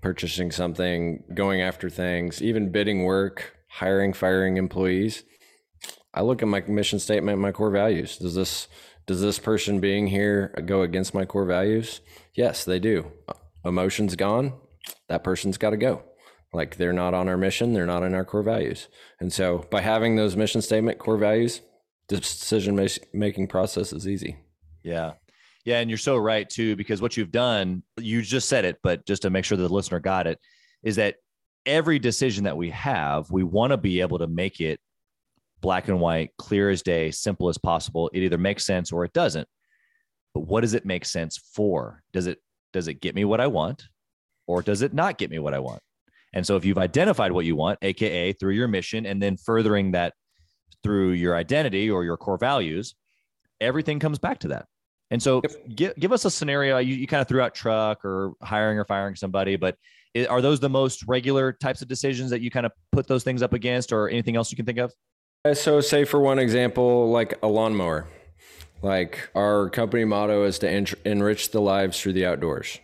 purchasing 0.00 0.50
something, 0.50 1.22
going 1.32 1.62
after 1.62 1.88
things, 1.88 2.42
even 2.42 2.72
bidding 2.72 3.04
work, 3.04 3.56
hiring, 3.68 4.12
firing 4.12 4.56
employees, 4.56 5.22
I 6.12 6.22
look 6.22 6.42
at 6.42 6.48
my 6.48 6.62
mission 6.62 6.98
statement, 6.98 7.38
my 7.38 7.52
core 7.52 7.70
values. 7.70 8.18
Does 8.18 8.34
this 8.34 8.66
does 9.06 9.20
this 9.20 9.38
person 9.38 9.78
being 9.78 10.08
here 10.08 10.52
go 10.66 10.82
against 10.82 11.14
my 11.14 11.24
core 11.24 11.46
values? 11.46 12.00
Yes, 12.34 12.64
they 12.64 12.80
do. 12.80 13.12
Emotions 13.64 14.16
gone, 14.16 14.54
that 15.08 15.22
person's 15.22 15.56
got 15.56 15.70
to 15.70 15.76
go. 15.76 16.02
Like 16.52 16.76
they're 16.76 16.92
not 16.92 17.14
on 17.14 17.28
our 17.28 17.36
mission, 17.36 17.74
they're 17.74 17.86
not 17.86 18.02
in 18.02 18.14
our 18.14 18.24
core 18.24 18.42
values. 18.42 18.88
And 19.20 19.32
so 19.32 19.66
by 19.70 19.80
having 19.80 20.16
those 20.16 20.36
mission 20.36 20.62
statement 20.62 20.98
core 20.98 21.18
values, 21.18 21.60
decision 22.08 22.88
making 23.12 23.48
process 23.48 23.92
is 23.92 24.08
easy. 24.08 24.38
Yeah. 24.82 25.12
Yeah, 25.64 25.80
and 25.80 25.90
you're 25.90 25.98
so 25.98 26.16
right 26.16 26.48
too 26.48 26.76
because 26.76 27.02
what 27.02 27.16
you've 27.16 27.30
done, 27.30 27.82
you 27.98 28.22
just 28.22 28.48
said 28.48 28.64
it, 28.64 28.78
but 28.82 29.04
just 29.06 29.22
to 29.22 29.30
make 29.30 29.44
sure 29.44 29.58
the 29.58 29.68
listener 29.68 30.00
got 30.00 30.26
it, 30.26 30.38
is 30.82 30.96
that 30.96 31.16
every 31.66 31.98
decision 31.98 32.44
that 32.44 32.56
we 32.56 32.70
have, 32.70 33.30
we 33.30 33.42
want 33.42 33.72
to 33.72 33.76
be 33.76 34.00
able 34.00 34.18
to 34.18 34.26
make 34.26 34.60
it 34.60 34.80
black 35.60 35.88
and 35.88 36.00
white, 36.00 36.30
clear 36.38 36.70
as 36.70 36.82
day, 36.82 37.10
simple 37.10 37.48
as 37.48 37.58
possible. 37.58 38.10
It 38.14 38.22
either 38.22 38.38
makes 38.38 38.64
sense 38.64 38.92
or 38.92 39.04
it 39.04 39.12
doesn't. 39.12 39.48
But 40.32 40.46
what 40.46 40.62
does 40.62 40.74
it 40.74 40.86
make 40.86 41.04
sense 41.04 41.36
for? 41.36 42.02
Does 42.12 42.26
it 42.26 42.38
does 42.72 42.88
it 42.88 43.00
get 43.00 43.14
me 43.14 43.24
what 43.24 43.40
I 43.40 43.46
want 43.46 43.88
or 44.46 44.62
does 44.62 44.82
it 44.82 44.94
not 44.94 45.18
get 45.18 45.30
me 45.30 45.38
what 45.38 45.54
I 45.54 45.58
want? 45.58 45.82
And 46.34 46.46
so 46.46 46.56
if 46.56 46.64
you've 46.64 46.78
identified 46.78 47.32
what 47.32 47.44
you 47.44 47.56
want, 47.56 47.78
aka 47.82 48.32
through 48.32 48.54
your 48.54 48.68
mission 48.68 49.06
and 49.06 49.22
then 49.22 49.36
furthering 49.36 49.92
that 49.92 50.14
through 50.82 51.10
your 51.10 51.36
identity 51.36 51.90
or 51.90 52.04
your 52.04 52.16
core 52.16 52.38
values, 52.38 52.94
everything 53.60 53.98
comes 53.98 54.18
back 54.18 54.38
to 54.40 54.48
that. 54.48 54.66
And 55.10 55.22
so 55.22 55.40
yep. 55.42 55.52
give, 55.74 55.96
give 55.96 56.12
us 56.12 56.24
a 56.24 56.30
scenario. 56.30 56.78
You, 56.78 56.94
you 56.94 57.06
kind 57.06 57.22
of 57.22 57.28
threw 57.28 57.40
out 57.40 57.54
truck 57.54 58.04
or 58.04 58.32
hiring 58.42 58.78
or 58.78 58.84
firing 58.84 59.16
somebody, 59.16 59.56
but 59.56 59.76
are 60.28 60.40
those 60.40 60.60
the 60.60 60.68
most 60.68 61.04
regular 61.06 61.52
types 61.52 61.82
of 61.82 61.88
decisions 61.88 62.30
that 62.30 62.40
you 62.40 62.50
kind 62.50 62.66
of 62.66 62.72
put 62.92 63.06
those 63.06 63.24
things 63.24 63.42
up 63.42 63.52
against 63.52 63.92
or 63.92 64.08
anything 64.08 64.36
else 64.36 64.50
you 64.50 64.56
can 64.56 64.66
think 64.66 64.78
of? 64.78 64.92
Uh, 65.44 65.54
so, 65.54 65.80
say 65.80 66.04
for 66.04 66.20
one 66.20 66.38
example, 66.38 67.10
like 67.10 67.38
a 67.42 67.46
lawnmower, 67.46 68.08
like 68.82 69.30
our 69.34 69.70
company 69.70 70.04
motto 70.04 70.44
is 70.44 70.58
to 70.58 70.68
en- 70.68 70.86
enrich 71.04 71.50
the 71.52 71.60
lives 71.60 72.00
through 72.00 72.12
the 72.12 72.26
outdoors. 72.26 72.80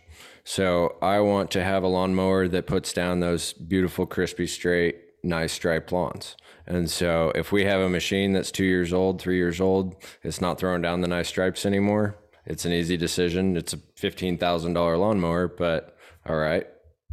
So, 0.47 0.95
I 1.01 1.19
want 1.19 1.49
to 1.51 1.63
have 1.63 1.83
a 1.83 1.87
lawnmower 1.87 2.47
that 2.47 2.67
puts 2.67 2.93
down 2.93 3.19
those 3.19 3.51
beautiful, 3.51 4.05
crispy, 4.05 4.45
straight, 4.45 4.95
nice 5.23 5.51
striped 5.51 5.91
lawns. 5.91 6.37
And 6.67 6.89
so, 6.89 7.31
if 7.33 7.51
we 7.51 7.65
have 7.65 7.81
a 7.81 7.89
machine 7.89 8.33
that's 8.33 8.51
two 8.51 8.63
years 8.63 8.93
old, 8.93 9.19
three 9.19 9.37
years 9.37 9.59
old, 9.59 9.95
it's 10.23 10.39
not 10.39 10.59
throwing 10.59 10.83
down 10.83 11.01
the 11.01 11.07
nice 11.07 11.29
stripes 11.29 11.65
anymore. 11.65 12.15
It's 12.45 12.63
an 12.63 12.73
easy 12.73 12.95
decision. 12.95 13.57
It's 13.57 13.73
a 13.73 13.77
$15,000 13.77 14.99
lawnmower, 14.99 15.47
but 15.47 15.97
all 16.27 16.35
right, 16.35 16.67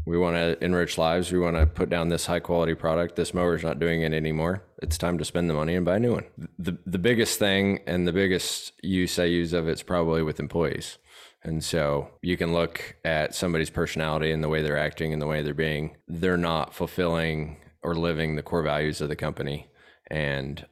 we 0.04 0.18
want 0.18 0.36
to 0.36 0.62
enrich 0.62 0.98
lives. 0.98 1.32
We 1.32 1.38
want 1.38 1.56
to 1.56 1.66
put 1.66 1.88
down 1.88 2.08
this 2.08 2.26
high 2.26 2.40
quality 2.40 2.74
product. 2.74 3.16
This 3.16 3.32
mower's 3.32 3.62
not 3.62 3.78
doing 3.78 4.02
it 4.02 4.12
anymore. 4.12 4.64
It's 4.82 4.98
time 4.98 5.16
to 5.18 5.24
spend 5.24 5.48
the 5.48 5.54
money 5.54 5.74
and 5.74 5.86
buy 5.86 5.96
a 5.96 6.00
new 6.00 6.12
one. 6.12 6.24
The 6.58 6.76
the 6.84 6.98
biggest 6.98 7.38
thing 7.38 7.80
and 7.86 8.06
the 8.06 8.12
biggest 8.12 8.72
use 8.82 9.18
I 9.18 9.24
use 9.24 9.52
of 9.52 9.68
it's 9.68 9.82
probably 9.82 10.22
with 10.22 10.40
employees. 10.40 10.98
And 11.44 11.62
so 11.62 12.08
you 12.22 12.36
can 12.36 12.52
look 12.52 12.96
at 13.04 13.34
somebody's 13.34 13.70
personality 13.70 14.30
and 14.30 14.44
the 14.44 14.48
way 14.48 14.62
they're 14.62 14.78
acting 14.78 15.12
and 15.12 15.20
the 15.20 15.26
way 15.26 15.42
they're 15.42 15.54
being. 15.54 15.96
They're 16.06 16.36
not 16.36 16.74
fulfilling 16.74 17.56
or 17.82 17.94
living 17.94 18.36
the 18.36 18.42
core 18.42 18.62
values 18.62 19.00
of 19.00 19.08
the 19.08 19.16
company. 19.16 19.66
And 20.08 20.64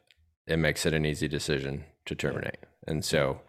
it 0.47 0.59
makes 0.59 0.87
it 0.87 0.95
an 0.95 1.05
easy 1.05 1.27
decision 1.27 1.85
to 2.07 2.15
terminate. 2.15 2.59
And 2.87 3.05
so 3.05 3.41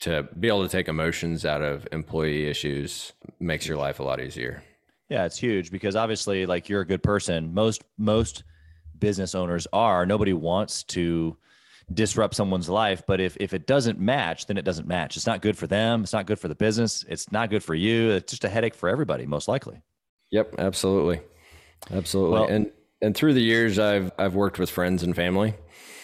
to 0.00 0.28
be 0.38 0.48
able 0.48 0.62
to 0.64 0.68
take 0.68 0.88
emotions 0.88 1.44
out 1.44 1.62
of 1.62 1.86
employee 1.92 2.48
issues 2.48 3.12
makes 3.40 3.66
your 3.66 3.76
life 3.76 4.00
a 4.00 4.02
lot 4.02 4.20
easier. 4.20 4.62
Yeah, 5.08 5.24
it's 5.24 5.38
huge 5.38 5.70
because 5.70 5.94
obviously, 5.94 6.46
like 6.46 6.68
you're 6.68 6.80
a 6.80 6.86
good 6.86 7.02
person. 7.02 7.54
Most 7.54 7.84
most 7.96 8.42
business 8.98 9.34
owners 9.34 9.66
are. 9.72 10.04
Nobody 10.04 10.32
wants 10.32 10.82
to 10.84 11.36
disrupt 11.92 12.34
someone's 12.34 12.68
life, 12.68 13.02
but 13.06 13.20
if 13.20 13.36
if 13.38 13.54
it 13.54 13.66
doesn't 13.66 13.98
match, 13.98 14.46
then 14.46 14.56
it 14.56 14.64
doesn't 14.64 14.88
match. 14.88 15.16
It's 15.16 15.26
not 15.26 15.40
good 15.40 15.56
for 15.56 15.66
them. 15.66 16.02
It's 16.02 16.12
not 16.12 16.26
good 16.26 16.38
for 16.38 16.48
the 16.48 16.54
business. 16.54 17.04
It's 17.08 17.30
not 17.30 17.50
good 17.50 17.62
for 17.62 17.74
you. 17.74 18.10
It's 18.10 18.32
just 18.32 18.44
a 18.44 18.48
headache 18.48 18.74
for 18.74 18.88
everybody, 18.88 19.26
most 19.26 19.48
likely. 19.48 19.80
Yep, 20.32 20.56
absolutely, 20.58 21.20
absolutely. 21.92 22.40
Well, 22.40 22.48
and 22.48 22.70
and 23.00 23.14
through 23.14 23.34
the 23.34 23.42
years, 23.42 23.78
I've 23.78 24.10
I've 24.18 24.34
worked 24.34 24.58
with 24.58 24.70
friends 24.70 25.02
and 25.02 25.14
family, 25.14 25.54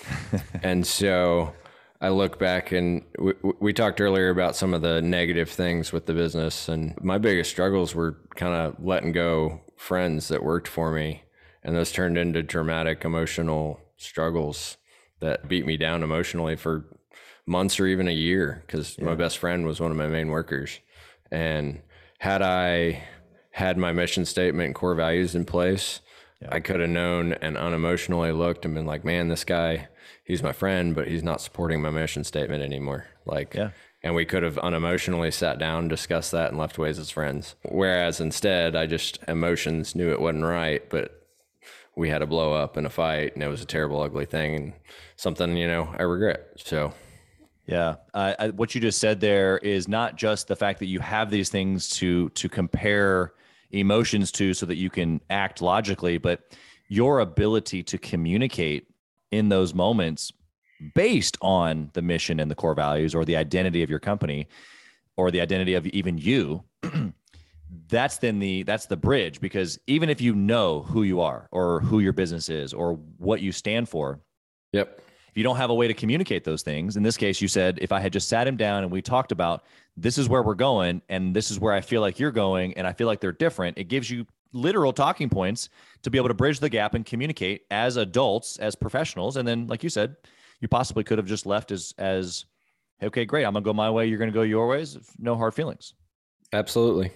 and 0.63 0.87
so 0.87 1.53
I 2.01 2.11
look 2.11 2.39
back 2.39 2.73
and 2.73 3.05
we, 3.19 3.33
we, 3.61 3.73
talked 3.73 4.01
earlier 4.01 4.31
about 4.31 4.57
some 4.57 4.75
of 4.75 4.83
the 4.83 5.01
negative 5.03 5.49
things 5.49 5.93
with 5.93 6.07
the 6.07 6.15
business, 6.15 6.69
and 6.69 6.95
my 7.03 7.19
biggest 7.19 7.51
struggles 7.51 7.95
were 7.95 8.19
kind 8.37 8.55
of 8.55 8.85
letting 8.85 9.13
go 9.13 9.61
friends 9.77 10.29
that 10.29 10.45
worked 10.45 10.69
for 10.69 10.93
me, 10.93 11.23
and 11.65 11.75
those 11.75 11.91
turned 11.91 12.17
into 12.17 12.43
dramatic 12.43 13.05
emotional 13.05 13.81
struggles 13.97 14.77
that 15.23 15.49
beat 15.49 15.65
me 15.65 15.77
down 15.77 16.03
emotionally 16.03 16.57
for 16.57 16.85
months 17.47 17.81
or 17.81 17.87
even 17.87 18.07
a 18.07 18.13
year 18.13 18.63
because 18.67 18.97
yeah. 18.99 19.07
my 19.07 19.15
best 19.15 19.39
friend 19.39 19.67
was 19.67 19.81
one 19.81 19.91
of 19.91 19.97
my 19.97 20.07
main 20.07 20.29
workers, 20.29 20.79
and 21.31 21.81
had 22.19 22.43
I 22.43 23.03
had 23.53 23.79
my 23.79 23.93
mission 23.93 24.25
statement 24.25 24.67
and 24.67 24.75
core 24.75 24.95
values 24.95 25.35
in 25.35 25.45
place, 25.45 26.01
yeah. 26.41 26.49
I 26.53 26.61
could 26.61 26.81
have 26.81 26.91
known 26.91 27.33
and 27.33 27.57
unemotionally 27.57 28.37
looked 28.37 28.65
and 28.65 28.75
been 28.75 28.87
like, 28.87 29.05
man, 29.05 29.29
this 29.29 29.45
guy 29.45 29.89
he's 30.25 30.43
my 30.43 30.53
friend, 30.53 30.95
but 30.95 31.09
he's 31.09 31.23
not 31.23 31.41
supporting 31.41 31.83
my 31.83 31.91
mission 31.91 32.25
statement 32.25 32.63
anymore. 32.63 33.07
Like, 33.27 33.55
yeah. 33.55 33.71
And 34.03 34.15
we 34.15 34.25
could 34.25 34.43
have 34.43 34.57
unemotionally 34.57 35.33
sat 35.33 35.59
down, 35.59 35.87
discussed 35.89 36.33
that, 36.33 36.51
and 36.51 36.59
left 36.59 36.77
ways 36.77 36.99
as 36.99 37.11
friends. 37.11 37.55
Whereas 37.63 38.21
instead, 38.21 38.75
I 38.75 38.87
just 38.87 39.21
emotions 39.29 39.95
knew 39.95 40.11
it 40.11 40.21
wasn't 40.21 40.45
right, 40.45 40.89
but 40.91 41.22
we 41.97 42.09
had 42.09 42.23
a 42.23 42.27
blow 42.27 42.53
up 42.53 42.77
in 42.77 42.87
a 42.87 42.91
fight, 42.91 43.35
and 43.35 43.43
it 43.43 43.49
was 43.49 43.63
a 43.63 43.67
terrible, 43.67 44.01
ugly 44.01 44.25
thing, 44.25 44.55
and 44.55 44.73
something 45.17 45.57
you 45.57 45.67
know 45.67 45.95
I 45.99 46.03
regret. 46.03 46.49
So, 46.57 46.93
yeah, 47.67 47.97
uh, 48.15 48.35
I, 48.39 48.49
what 48.49 48.75
you 48.75 48.81
just 48.81 48.99
said 48.99 49.21
there 49.21 49.59
is 49.59 49.89
not 49.89 50.17
just 50.17 50.49
the 50.49 50.57
fact 50.57 50.79
that 50.79 50.87
you 50.87 51.01
have 51.01 51.31
these 51.31 51.51
things 51.51 51.89
to 51.91 52.31
to 52.31 52.49
compare 52.49 53.35
emotions 53.71 54.33
to, 54.33 54.55
so 54.55 54.67
that 54.67 54.77
you 54.77 54.91
can 54.91 55.21
act 55.31 55.61
logically, 55.61 56.19
but 56.19 56.57
your 56.89 57.21
ability 57.21 57.83
to 57.83 57.99
communicate 57.99 58.87
in 59.31 59.49
those 59.49 59.75
moments 59.75 60.33
based 60.95 61.39
on 61.41 61.91
the 61.95 62.03
mission 62.03 62.41
and 62.41 62.51
the 62.51 62.55
core 62.55 62.75
values 62.75 63.15
or 63.15 63.25
the 63.25 63.37
identity 63.37 63.83
of 63.83 63.91
your 63.91 63.99
company 63.99 64.47
or 65.17 65.31
the 65.31 65.41
identity 65.41 65.75
of 65.75 65.87
even 65.87 66.19
you 66.19 66.63
that's 67.89 68.19
then 68.19 68.39
the 68.39 68.63
that's 68.65 68.87
the 68.87 68.97
bridge 68.97 69.41
because 69.41 69.79
even 69.87 70.11
if 70.11 70.21
you 70.21 70.35
know 70.35 70.83
who 70.83 71.03
you 71.03 71.21
are 71.21 71.49
or 71.53 71.81
who 71.81 72.01
your 72.01 72.13
business 72.13 72.49
is 72.49 72.75
or 72.75 72.95
what 73.19 73.41
you 73.41 73.53
stand 73.53 73.89
for 73.89 74.21
yep 74.73 75.01
if 75.29 75.39
you 75.39 75.43
don't 75.43 75.57
have 75.57 75.71
a 75.71 75.75
way 75.75 75.89
to 75.89 75.95
communicate 75.95 76.45
those 76.45 76.63
things 76.63 76.97
in 76.97 77.03
this 77.03 77.17
case 77.17 77.41
you 77.41 77.49
said 77.49 77.79
if 77.81 77.91
i 77.91 77.99
had 77.99 78.13
just 78.13 78.29
sat 78.29 78.47
him 78.47 78.57
down 78.57 78.83
and 78.83 78.93
we 78.93 79.01
talked 79.01 79.33
about 79.33 79.65
this 79.97 80.19
is 80.19 80.29
where 80.29 80.43
we're 80.43 80.55
going 80.55 81.01
and 81.09 81.35
this 81.35 81.51
is 81.51 81.59
where 81.59 81.73
i 81.73 81.81
feel 81.81 82.01
like 82.03 82.19
you're 82.19 82.31
going 82.31 82.75
and 82.75 82.87
i 82.87 82.93
feel 82.93 83.07
like 83.07 83.21
they're 83.21 83.33
different 83.33 83.79
it 83.79 83.85
gives 83.85 84.11
you 84.11 84.27
literal 84.53 84.93
talking 84.93 85.29
points 85.29 85.69
to 86.03 86.11
be 86.11 86.19
able 86.19 86.29
to 86.29 86.35
bridge 86.35 86.61
the 86.61 86.69
gap 86.69 86.95
and 86.95 87.05
communicate 87.05 87.63
as 87.71 87.97
adults, 87.97 88.59
as 88.59 88.75
professionals. 88.75 89.37
And 89.37 89.47
then, 89.47 89.67
like 89.67 89.83
you 89.83 89.91
said, 89.91 90.17
you 90.61 90.69
possibly 90.69 91.05
could 91.05 91.19
have 91.19 91.27
just 91.27 91.47
left 91.47 91.71
as 91.71 91.95
as 91.99 92.45
okay, 93.03 93.25
great, 93.25 93.45
I'm 93.45 93.53
gonna 93.53 93.65
go 93.65 93.73
my 93.73 93.91
way, 93.91 94.07
you're 94.07 94.19
gonna 94.19 94.31
go 94.31 94.43
your 94.43 94.69
ways, 94.69 94.97
no 95.19 95.37
hard 95.37 95.55
feelings. 95.55 95.95
Absolutely. 96.53 97.11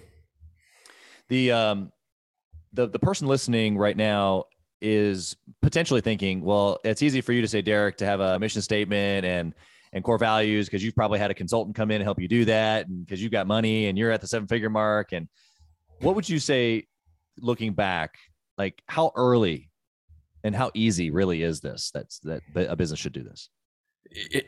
The 1.29 1.51
um 1.51 1.91
the 2.73 2.87
the 2.87 2.99
person 2.99 3.27
listening 3.27 3.77
right 3.77 3.97
now 3.97 4.45
is 4.81 5.35
potentially 5.61 6.01
thinking, 6.01 6.41
well, 6.41 6.79
it's 6.83 7.01
easy 7.01 7.21
for 7.21 7.33
you 7.33 7.41
to 7.41 7.47
say, 7.47 7.61
Derek, 7.61 7.97
to 7.97 8.05
have 8.05 8.19
a 8.19 8.39
mission 8.39 8.61
statement 8.61 9.25
and 9.25 9.53
and 9.93 10.03
core 10.03 10.17
values 10.17 10.67
because 10.67 10.83
you've 10.83 10.95
probably 10.95 11.17
had 11.19 11.31
a 11.31 11.33
consultant 11.33 11.75
come 11.75 11.91
in 11.91 11.95
and 11.95 12.03
help 12.03 12.19
you 12.19 12.27
do 12.27 12.45
that, 12.45 12.87
and 12.87 13.05
because 13.05 13.21
you've 13.21 13.31
got 13.31 13.47
money 13.47 13.87
and 13.87 13.97
you're 13.97 14.11
at 14.11 14.21
the 14.21 14.27
seven 14.27 14.47
figure 14.47 14.69
mark. 14.69 15.13
And 15.13 15.27
what 16.01 16.15
would 16.15 16.27
you 16.27 16.39
say 16.39 16.87
looking 17.39 17.73
back, 17.73 18.17
like 18.57 18.81
how 18.87 19.11
early 19.15 19.71
and 20.43 20.55
how 20.55 20.71
easy 20.73 21.09
really 21.09 21.41
is 21.43 21.59
this 21.61 21.91
that's 21.93 22.19
that 22.19 22.41
a 22.55 22.75
business 22.75 22.99
should 22.99 23.13
do 23.13 23.23
this? 23.23 23.49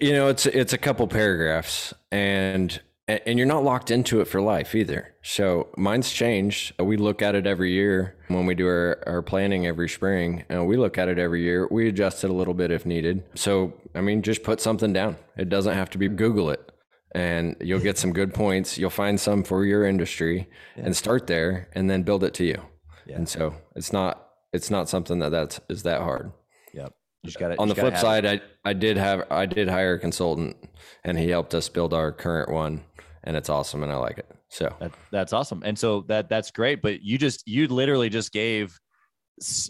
You 0.02 0.13
know, 0.13 0.28
it's 0.28 0.46
it's 0.46 0.74
a 0.74 0.78
couple 0.78 1.08
paragraphs 1.08 1.94
and 2.12 2.80
and 3.10 3.39
you're 3.39 3.48
not 3.48 3.63
locked 3.63 3.91
into 3.91 4.22
it 4.22 4.26
for 4.26 4.41
life 4.41 4.76
either. 4.76 5.15
So 5.22 5.69
mine's 5.78 6.12
changed. 6.12 6.74
Uh, 6.80 6.86
we 6.86 6.98
look 6.98 7.22
at 7.22 7.36
it 7.36 7.48
every 7.48 7.72
year 7.72 8.17
when 8.28 8.45
we 8.45 8.56
do 8.56 8.67
our, 8.67 9.04
our 9.08 9.22
planning 9.22 9.65
every 9.65 9.89
spring. 9.89 10.45
And 10.50 10.67
we 10.67 10.78
look 10.78 10.98
at 10.98 11.08
it 11.08 11.17
every 11.17 11.41
year. 11.41 11.67
We 11.72 11.88
adjust 11.88 12.24
it 12.24 12.30
a 12.30 12.34
little 12.34 12.54
bit 12.54 12.72
if 12.72 12.86
needed. 12.86 13.24
So, 13.36 13.74
I 13.95 14.02
mean, 14.02 14.22
just 14.22 14.43
put 14.43 14.62
something 14.62 14.93
down. 14.93 15.17
It 15.38 15.50
doesn't 15.50 15.74
have 15.74 15.89
to 15.91 15.98
be 15.98 16.08
Google 16.08 16.50
it 16.50 16.72
and 17.15 17.56
you'll 17.60 17.80
get 17.80 17.98
some 17.98 18.13
good 18.13 18.34
points. 18.34 18.78
You'll 18.78 18.89
find 18.89 19.19
some 19.19 19.43
for 19.43 19.65
your 19.65 19.86
industry 19.86 20.48
yeah. 20.76 20.86
and 20.86 20.95
start 20.95 21.28
there 21.28 21.69
and 21.74 21.89
then 21.89 22.04
build 22.04 22.24
it 22.24 22.34
to 22.36 22.45
you. 22.45 22.62
Yeah. 23.08 23.15
And 23.15 23.30
so 23.30 23.56
it's 23.76 23.91
not 23.91 24.28
it's 24.54 24.69
not 24.69 24.89
something 24.89 25.19
that 25.19 25.30
that's 25.30 25.60
is 25.69 25.84
that 25.84 26.02
hard. 26.02 26.32
Yep. 26.74 26.93
Got 27.38 27.60
On 27.60 27.67
the 27.67 27.76
flip 27.76 27.98
side, 27.98 28.26
I, 28.26 28.39
I 28.63 28.72
did 28.74 28.95
have 28.95 29.24
I 29.30 29.45
did 29.45 29.67
hire 29.67 29.95
a 29.95 30.00
consultant, 30.00 30.56
and 31.04 31.17
he 31.17 31.30
helped 31.30 31.54
us 31.54 31.67
build 31.67 31.93
our 31.93 32.13
current 32.13 32.50
one, 32.50 32.86
and 33.23 33.36
it's 33.36 33.49
awesome, 33.49 33.84
and 33.84 33.91
I 33.91 33.97
like 33.97 34.17
it. 34.17 34.29
So 34.49 34.73
that, 34.79 34.91
that's 35.12 35.34
awesome, 35.34 35.62
and 35.65 35.77
so 35.77 36.01
that 36.08 36.29
that's 36.29 36.51
great. 36.51 36.82
But 36.82 37.01
you 37.01 37.17
just 37.17 37.47
you 37.47 37.67
literally 37.67 38.10
just 38.10 38.32
gave 38.32 38.77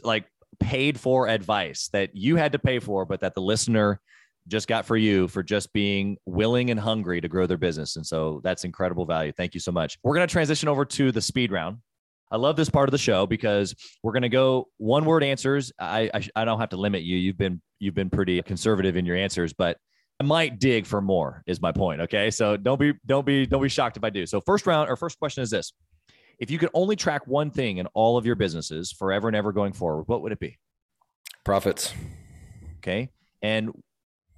like 0.03 0.25
paid 0.59 0.99
for 0.99 1.27
advice 1.27 1.89
that 1.93 2.15
you 2.15 2.35
had 2.35 2.51
to 2.53 2.59
pay 2.59 2.79
for, 2.79 3.05
but 3.05 3.21
that 3.21 3.35
the 3.35 3.41
listener 3.41 3.99
just 4.47 4.67
got 4.67 4.85
for 4.85 4.97
you 4.97 5.27
for 5.27 5.43
just 5.43 5.71
being 5.73 6.17
willing 6.25 6.71
and 6.71 6.79
hungry 6.79 7.21
to 7.21 7.27
grow 7.27 7.45
their 7.45 7.57
business. 7.57 7.95
And 7.95 8.05
so 8.05 8.41
that's 8.43 8.63
incredible 8.63 9.05
value. 9.05 9.31
Thank 9.31 9.53
you 9.53 9.59
so 9.59 9.71
much. 9.71 9.97
We're 10.03 10.15
going 10.15 10.27
to 10.27 10.31
transition 10.31 10.67
over 10.67 10.85
to 10.85 11.12
the 11.12 11.21
speed 11.21 11.51
round. 11.51 11.77
I 12.31 12.38
love 12.38 12.55
this 12.55 12.69
part 12.69 12.89
of 12.89 12.91
the 12.91 12.97
show 12.97 13.25
because 13.25 13.75
we're 14.03 14.12
going 14.12 14.23
to 14.23 14.29
go 14.29 14.67
one 14.77 15.05
word 15.05 15.23
answers. 15.23 15.71
I, 15.79 16.09
I, 16.13 16.27
I 16.35 16.45
don't 16.45 16.59
have 16.59 16.69
to 16.69 16.77
limit 16.77 17.03
you. 17.03 17.17
You've 17.17 17.38
been 17.38 17.62
you've 17.79 17.95
been 17.95 18.09
pretty 18.09 18.41
conservative 18.41 18.97
in 18.97 19.05
your 19.05 19.15
answers, 19.15 19.53
but 19.53 19.77
might 20.23 20.60
dig 20.60 20.86
for 20.86 21.01
more. 21.01 21.43
Is 21.47 21.62
my 21.62 21.71
point. 21.71 22.01
Okay, 22.01 22.29
so 22.32 22.58
don't 22.58 22.79
be 22.79 22.93
don't 23.05 23.25
be 23.25 23.45
don't 23.45 23.62
be 23.62 23.69
shocked 23.69 23.97
if 23.97 24.03
I 24.03 24.10
do. 24.10 24.25
So 24.25 24.41
first 24.41 24.67
round 24.67 24.89
or 24.89 24.95
first 24.95 25.17
question 25.19 25.43
is 25.43 25.49
this: 25.49 25.73
If 26.39 26.51
you 26.51 26.58
could 26.58 26.69
only 26.73 26.95
track 26.95 27.27
one 27.27 27.51
thing 27.51 27.77
in 27.77 27.88
all 27.88 28.17
of 28.17 28.25
your 28.25 28.36
businesses 28.36 28.91
forever 28.91 29.27
and 29.27 29.36
ever 29.36 29.51
going 29.51 29.73
forward, 29.73 30.03
what 30.08 30.21
would 30.21 30.32
it 30.32 30.39
be? 30.39 30.58
Profits. 31.45 31.93
Okay, 32.77 33.10
and 33.41 33.71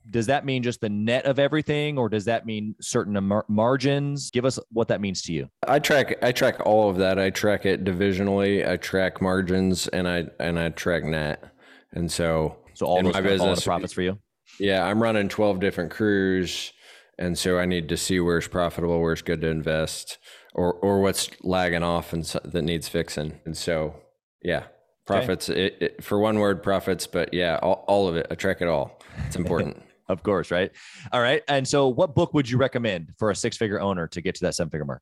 does 0.09 0.25
that 0.27 0.45
mean 0.45 0.63
just 0.63 0.81
the 0.81 0.89
net 0.89 1.25
of 1.25 1.37
everything 1.37 1.97
or 1.97 2.09
does 2.09 2.25
that 2.25 2.45
mean 2.45 2.75
certain 2.81 3.23
mar- 3.23 3.45
margins 3.47 4.31
give 4.31 4.45
us 4.45 4.57
what 4.71 4.87
that 4.87 4.99
means 4.99 5.21
to 5.21 5.31
you 5.31 5.47
i 5.67 5.77
track 5.77 6.17
i 6.23 6.31
track 6.31 6.59
all 6.65 6.89
of 6.89 6.97
that 6.97 7.19
i 7.19 7.29
track 7.29 7.67
it 7.67 7.83
divisionally 7.83 8.67
i 8.67 8.75
track 8.77 9.21
margins 9.21 9.87
and 9.89 10.07
i 10.07 10.25
and 10.39 10.59
i 10.59 10.69
track 10.69 11.03
net 11.03 11.53
and 11.93 12.11
so 12.11 12.57
so 12.73 12.87
all 12.87 13.01
those 13.03 13.13
my 13.13 13.21
business, 13.21 13.41
all 13.41 13.55
the 13.55 13.61
profits 13.61 13.93
for 13.93 14.01
you 14.01 14.17
yeah 14.59 14.85
i'm 14.85 15.01
running 15.01 15.29
12 15.29 15.59
different 15.59 15.91
crews 15.91 16.73
and 17.17 17.37
so 17.37 17.57
i 17.57 17.65
need 17.65 17.89
to 17.89 17.97
see 17.97 18.19
where's 18.19 18.47
profitable 18.47 18.99
where's 19.01 19.21
good 19.21 19.41
to 19.41 19.47
invest 19.47 20.17
or 20.53 20.73
or 20.73 21.01
what's 21.01 21.29
lagging 21.43 21.83
off 21.83 22.13
and 22.13 22.25
so, 22.25 22.39
that 22.43 22.61
needs 22.61 22.87
fixing 22.87 23.39
and 23.45 23.57
so 23.57 23.95
yeah 24.43 24.63
profits 25.05 25.49
okay. 25.49 25.65
it, 25.65 25.77
it, 25.81 26.03
for 26.03 26.19
one 26.19 26.39
word 26.39 26.61
profits 26.63 27.07
but 27.07 27.33
yeah 27.33 27.59
all, 27.61 27.83
all 27.87 28.07
of 28.07 28.15
it 28.15 28.27
i 28.31 28.35
track 28.35 28.61
it 28.61 28.67
all 28.67 28.99
it's 29.25 29.35
important 29.35 29.81
of 30.11 30.23
course, 30.23 30.51
right? 30.51 30.71
All 31.11 31.21
right. 31.21 31.41
And 31.47 31.67
so, 31.67 31.87
what 31.87 32.13
book 32.13 32.33
would 32.33 32.49
you 32.49 32.57
recommend 32.57 33.13
for 33.17 33.31
a 33.31 33.35
six 33.35 33.57
figure 33.57 33.79
owner 33.79 34.07
to 34.09 34.21
get 34.21 34.35
to 34.35 34.41
that 34.45 34.55
seven 34.55 34.69
figure 34.69 34.85
mark? 34.85 35.01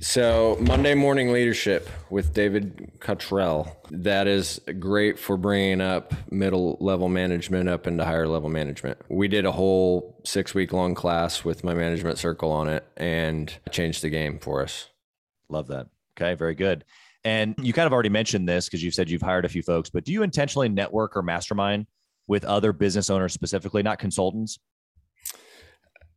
So, 0.00 0.58
Monday 0.60 0.94
Morning 0.94 1.32
Leadership 1.32 1.88
with 2.10 2.34
David 2.34 2.90
Cottrell. 2.98 3.76
That 3.90 4.26
is 4.26 4.60
great 4.80 5.18
for 5.18 5.36
bringing 5.36 5.80
up 5.80 6.12
middle 6.30 6.76
level 6.80 7.08
management 7.08 7.68
up 7.68 7.86
into 7.86 8.04
higher 8.04 8.26
level 8.26 8.48
management. 8.48 8.98
We 9.08 9.28
did 9.28 9.44
a 9.44 9.52
whole 9.52 10.20
six 10.24 10.54
week 10.54 10.72
long 10.72 10.94
class 10.94 11.44
with 11.44 11.62
my 11.62 11.74
management 11.74 12.18
circle 12.18 12.50
on 12.50 12.68
it 12.68 12.84
and 12.96 13.52
changed 13.70 14.02
the 14.02 14.10
game 14.10 14.38
for 14.38 14.62
us. 14.62 14.88
Love 15.48 15.68
that. 15.68 15.86
Okay, 16.16 16.34
very 16.34 16.54
good. 16.54 16.84
And 17.24 17.54
you 17.58 17.72
kind 17.72 17.86
of 17.86 17.92
already 17.92 18.08
mentioned 18.08 18.48
this 18.48 18.66
because 18.66 18.82
you 18.82 18.90
said 18.90 19.08
you've 19.08 19.22
hired 19.22 19.44
a 19.44 19.48
few 19.48 19.62
folks, 19.62 19.88
but 19.90 20.04
do 20.04 20.12
you 20.12 20.22
intentionally 20.22 20.68
network 20.68 21.16
or 21.16 21.22
mastermind 21.22 21.86
with 22.26 22.44
other 22.44 22.72
business 22.72 23.10
owners 23.10 23.32
specifically, 23.32 23.82
not 23.82 23.98
consultants? 23.98 24.58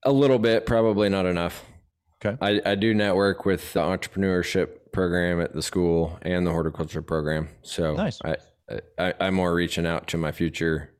A 0.03 0.11
little 0.11 0.39
bit, 0.39 0.65
probably 0.65 1.09
not 1.09 1.25
enough. 1.25 1.63
Okay. 2.25 2.37
I, 2.41 2.71
I 2.71 2.75
do 2.75 2.93
network 2.93 3.45
with 3.45 3.73
the 3.73 3.81
entrepreneurship 3.81 4.91
program 4.91 5.41
at 5.41 5.53
the 5.53 5.61
school 5.61 6.17
and 6.21 6.45
the 6.45 6.51
horticulture 6.51 7.01
program. 7.01 7.49
So 7.61 7.95
nice. 7.95 8.19
I, 8.23 8.35
I, 8.97 9.13
I'm 9.19 9.35
more 9.35 9.53
reaching 9.53 9.85
out 9.85 10.07
to 10.07 10.17
my 10.17 10.31
future 10.31 10.91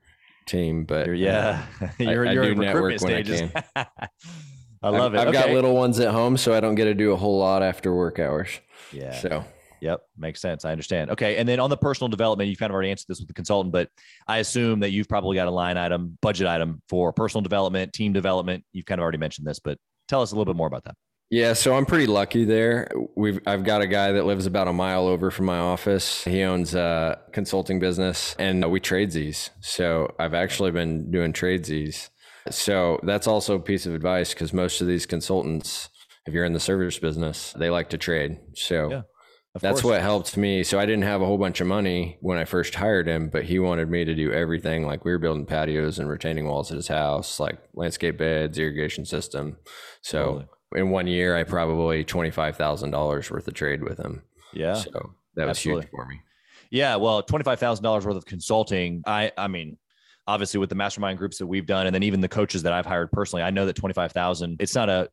team, 0.46 0.86
but 0.86 1.08
yeah, 1.18 1.66
uh, 1.82 1.88
you're, 2.00 2.28
I, 2.28 2.34
you're 2.34 2.44
I 2.44 2.48
do 2.48 2.56
network 2.56 3.00
stages. 3.00 3.42
I 3.42 3.62
can. 3.76 3.86
I 4.84 4.90
love 4.90 5.16
it. 5.16 5.20
I've 5.20 5.30
okay. 5.30 5.40
got 5.40 5.50
little 5.50 5.74
ones 5.74 6.00
at 6.00 6.12
home, 6.12 6.38
so 6.38 6.54
I 6.54 6.60
don't 6.60 6.76
get 6.76 6.86
to 6.86 6.94
do 6.94 7.12
a 7.12 7.16
whole 7.16 7.40
lot 7.40 7.64
after 7.64 7.92
work 7.94 8.20
hours. 8.20 8.60
Yeah. 8.92 9.20
So 9.20 9.44
Yep, 9.86 10.02
makes 10.18 10.42
sense. 10.42 10.66
I 10.66 10.72
understand. 10.72 11.12
Okay, 11.12 11.38
and 11.38 11.48
then 11.48 11.60
on 11.60 11.70
the 11.70 11.78
personal 11.78 12.08
development, 12.10 12.50
you 12.50 12.58
kind 12.58 12.72
of 12.72 12.74
already 12.74 12.90
answered 12.90 13.06
this 13.08 13.20
with 13.20 13.28
the 13.28 13.36
consultant, 13.36 13.72
but 13.72 13.90
I 14.28 14.40
assume 14.40 14.80
that 14.80 14.90
you've 14.90 15.08
probably 15.08 15.36
got 15.36 15.48
a 15.48 15.52
line 15.52 15.78
item, 15.78 16.18
budget 16.22 16.48
item 16.48 16.82
for 16.90 17.14
personal 17.14 17.44
development, 17.44 17.94
team 17.94 18.12
development. 18.12 18.64
You've 18.74 18.86
kind 18.86 19.00
of 19.00 19.04
already 19.04 19.20
mentioned 19.20 19.46
this, 19.46 19.60
but 19.60 19.78
tell 20.08 20.24
us 20.24 20.32
a 20.32 20.36
little 20.36 20.52
bit 20.52 20.58
more 20.58 20.66
about 20.66 20.86
that. 20.86 20.96
Yeah, 21.32 21.54
so 21.54 21.76
I'm 21.76 21.86
pretty 21.86 22.06
lucky 22.06 22.46
there. 22.46 22.90
We've 23.16 23.40
I've 23.48 23.64
got 23.64 23.82
a 23.82 23.88
guy 23.88 24.12
that 24.12 24.26
lives 24.26 24.46
about 24.46 24.68
a 24.68 24.74
mile 24.74 25.08
over 25.08 25.32
from 25.32 25.46
my 25.46 25.58
office. 25.58 26.24
He 26.24 26.44
owns 26.44 26.76
a 26.76 27.20
consulting 27.34 27.80
business, 27.80 28.36
and 28.38 28.70
we 28.72 28.80
tradesies. 28.80 29.50
So 29.62 30.14
I've 30.20 30.36
actually 30.36 30.72
been 30.72 31.10
doing 31.10 31.34
tradesies. 31.34 32.10
So 32.52 33.00
that's 33.04 33.26
also 33.26 33.56
a 33.56 33.60
piece 33.60 33.88
of 33.88 33.96
advice 33.96 34.34
because 34.34 34.54
most 34.54 34.82
of 34.82 34.88
these 34.88 35.08
consultants, 35.08 35.90
if 36.28 36.34
you're 36.34 36.46
in 36.46 36.54
the 36.54 36.60
service 36.60 37.00
business, 37.00 37.54
they 37.58 37.70
like 37.70 37.90
to 37.90 37.98
trade. 37.98 38.38
So. 38.54 38.90
Yeah 38.92 39.02
That's 39.62 39.82
course. 39.82 39.94
what 39.94 40.02
helped 40.02 40.36
me. 40.36 40.64
So 40.64 40.80
I 40.80 40.86
didn't 40.86 41.04
have 41.04 41.22
a 41.22 41.26
whole 41.26 41.38
bunch 41.38 41.62
of 41.62 41.68
money 41.68 42.18
when 42.20 42.38
I 42.38 42.44
first 42.44 42.76
hired 42.76 43.08
him, 43.08 43.30
but 43.30 43.46
he 43.46 43.58
wanted 43.58 43.90
me 43.90 44.04
to 44.04 44.14
do 44.14 44.34
everything. 44.34 44.86
Like 44.86 45.06
we 45.06 45.12
were 45.12 45.18
building 45.18 45.46
patios 45.46 45.98
and 45.98 46.10
retaining 46.10 46.46
walls 46.46 46.72
at 46.72 46.76
his 46.76 46.90
house, 46.90 47.40
like 47.40 47.58
landscape 47.74 48.18
beds, 48.18 48.60
irrigation 48.60 49.06
system. 49.06 49.56
So 50.02 50.24
totally. 50.24 50.46
In 50.76 50.90
one 50.90 51.08
year, 51.08 51.36
I 51.36 51.44
probably 51.44 52.04
twenty 52.04 52.32
five 52.32 52.58
thousand 52.58 52.92
dollars 52.92 53.30
worth 53.32 53.48
of 53.48 53.54
trade 53.54 53.84
with 53.84 53.98
him. 53.98 54.22
Yeah. 54.54 54.76
So 54.76 55.14
that 55.36 55.48
was 55.48 55.58
Absolutely. 55.58 55.84
huge 55.84 55.92
for 55.92 56.06
me. 56.06 56.22
Yeah. 56.70 56.96
Well, 56.98 57.24
twenty 57.24 57.44
five 57.44 57.60
thousand 57.60 57.84
dollars 57.84 58.06
worth 58.06 58.18
of 58.18 58.26
consulting. 58.26 59.04
I 59.06 59.32
I 59.38 59.48
mean, 59.48 59.78
obviously 60.28 60.60
with 60.60 60.70
the 60.70 60.76
mastermind 60.76 61.18
groups 61.18 61.38
that 61.38 61.48
we've 61.48 61.66
done 61.66 61.86
and 61.86 61.94
then 61.94 62.04
even 62.04 62.22
the 62.22 62.28
coaches 62.28 62.64
that 62.64 62.74
I've 62.74 62.86
hired 62.86 63.12
personally, 63.12 63.44
I 63.44 63.52
know 63.52 63.66
that 63.66 63.76
25,000, 63.76 64.58
it's 64.60 64.76
not 64.76 64.90
a 64.90 65.10